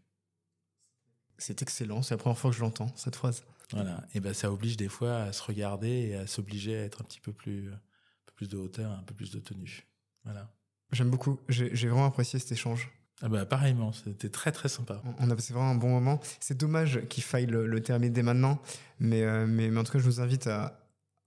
C'est 1.37 1.61
excellent. 1.61 2.01
C'est 2.01 2.15
la 2.15 2.19
première 2.19 2.37
fois 2.37 2.51
que 2.51 2.57
je 2.57 2.61
l'entends 2.61 2.93
cette 2.97 3.15
phrase. 3.15 3.45
Voilà. 3.71 4.05
Et 4.13 4.19
ben, 4.19 4.33
ça 4.33 4.51
oblige 4.51 4.75
des 4.75 4.89
fois 4.89 5.15
à 5.19 5.31
se 5.31 5.41
regarder 5.41 6.09
et 6.09 6.15
à 6.15 6.27
s'obliger 6.27 6.77
à 6.77 6.83
être 6.83 7.01
un 7.01 7.05
petit 7.05 7.21
peu 7.21 7.31
plus, 7.31 7.69
un 7.69 7.79
peu 8.25 8.33
plus 8.35 8.49
de 8.49 8.57
hauteur, 8.57 8.91
un 8.91 9.03
peu 9.03 9.15
plus 9.15 9.31
de 9.31 9.39
tenue. 9.39 9.87
Voilà. 10.23 10.49
J'aime 10.91 11.09
beaucoup. 11.09 11.39
J'ai 11.49 11.87
vraiment 11.87 12.05
apprécié 12.05 12.39
cet 12.39 12.51
échange. 12.51 12.91
Ah 13.21 13.29
bah 13.29 13.45
pareillement, 13.45 13.93
c'était 13.93 14.29
très 14.29 14.51
très 14.51 14.67
sympa. 14.67 15.01
On 15.19 15.29
a 15.29 15.35
passé 15.35 15.53
vraiment 15.53 15.69
un 15.69 15.75
bon 15.75 15.89
moment. 15.89 16.19
C'est 16.39 16.57
dommage 16.57 17.01
qu'il 17.07 17.23
faille 17.23 17.45
le, 17.45 17.81
terminer 17.81 18.09
dès 18.09 18.21
maintenant, 18.21 18.61
mais, 18.99 19.21
euh, 19.23 19.45
mais, 19.47 19.69
mais, 19.69 19.79
en 19.79 19.83
tout 19.83 19.93
cas, 19.93 19.99
je 19.99 20.03
vous 20.03 20.19
invite 20.19 20.47
à, 20.47 20.83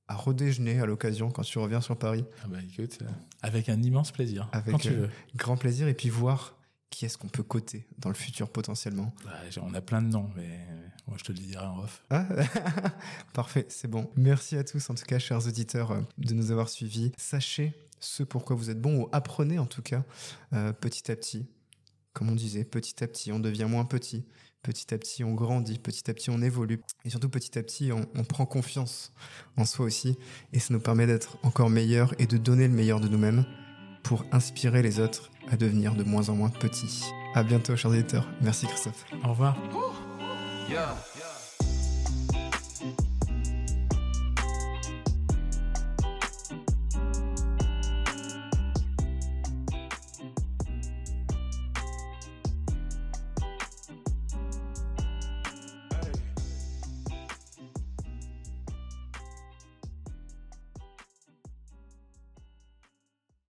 à 0.07 0.15
redéjeuner 0.15 0.79
à 0.81 0.87
l'occasion 0.87 1.31
quand 1.31 1.43
tu 1.43 1.59
reviens 1.59 1.81
sur 1.81 1.97
Paris. 1.97 2.25
Ah 2.45 2.49
bah 2.49 2.59
écoute, 2.63 2.99
euh, 3.01 3.07
avec 3.41 3.69
un 3.71 3.83
immense 3.83 4.13
plaisir. 4.13 4.49
Avec 4.53 4.79
tu 4.79 4.89
euh, 4.89 5.07
grand 5.37 5.57
plaisir, 5.57 5.89
et 5.89 5.95
puis 5.95 6.11
voir 6.11 6.55
qui 6.91 7.07
est-ce 7.07 7.17
qu'on 7.19 7.29
peut 7.29 7.43
coter 7.43 7.87
dans 7.99 8.11
le 8.11 8.15
futur 8.15 8.51
potentiellement. 8.51 9.15
Bah, 9.25 9.33
on 9.63 9.73
a 9.73 9.81
plein 9.81 10.03
de 10.03 10.09
noms, 10.09 10.31
mais 10.37 10.67
moi 11.07 11.17
je 11.19 11.25
te 11.25 11.33
le 11.33 11.39
dirai 11.39 11.65
en 11.65 11.79
off. 11.79 12.05
Ah 12.11 12.27
Parfait, 13.33 13.67
c'est 13.69 13.89
bon. 13.89 14.11
Merci 14.17 14.57
à 14.57 14.65
tous, 14.65 14.89
en 14.91 14.95
tout 14.95 15.05
cas, 15.05 15.19
chers 15.19 15.47
auditeurs, 15.47 15.97
de 16.19 16.35
nous 16.35 16.51
avoir 16.51 16.69
suivis. 16.69 17.13
Sachez 17.17 17.73
ce 18.01 18.23
pourquoi 18.23 18.57
vous 18.57 18.71
êtes 18.71 18.81
bon, 18.81 19.03
ou 19.03 19.09
apprenez 19.13 19.59
en 19.59 19.67
tout 19.67 19.83
cas 19.83 20.05
euh, 20.53 20.73
petit 20.73 21.11
à 21.11 21.17
petit. 21.17 21.47
Comme 22.13 22.31
on 22.31 22.35
disait, 22.35 22.65
petit 22.65 23.03
à 23.05 23.07
petit, 23.07 23.31
on 23.33 23.39
devient 23.39 23.67
moins 23.69 23.85
petit. 23.85 24.25
Petit 24.63 24.95
à 24.95 24.99
petit, 24.99 25.23
on 25.23 25.35
grandit. 25.35 25.79
Petit 25.79 26.11
à 26.11 26.15
petit, 26.15 26.31
on 26.31 26.41
évolue. 26.41 26.81
Et 27.05 27.11
surtout, 27.11 27.29
petit 27.29 27.59
à 27.59 27.63
petit, 27.63 27.93
on, 27.93 28.07
on 28.15 28.25
prend 28.25 28.47
confiance 28.47 29.13
en 29.57 29.65
soi 29.65 29.85
aussi. 29.87 30.17
Et 30.53 30.59
ça 30.59 30.73
nous 30.73 30.81
permet 30.81 31.07
d'être 31.07 31.39
encore 31.43 31.71
meilleurs 31.71 32.15
et 32.19 32.27
de 32.27 32.37
donner 32.37 32.67
le 32.67 32.75
meilleur 32.75 33.01
de 33.01 33.09
nous-mêmes 33.09 33.45
pour 34.03 34.25
inspirer 34.33 34.83
les 34.83 34.99
autres 34.99 35.31
à 35.51 35.57
devenir 35.57 35.95
de 35.95 36.05
moins 36.05 36.29
en 36.29 36.37
moins 36.37 36.51
petits. 36.51 37.05
À 37.35 37.43
bientôt, 37.43 37.77
chers 37.77 37.93
éditeurs. 37.95 38.29
Merci, 38.41 38.67
Christophe. 38.67 39.05
Au 39.25 39.29
revoir. 39.29 39.57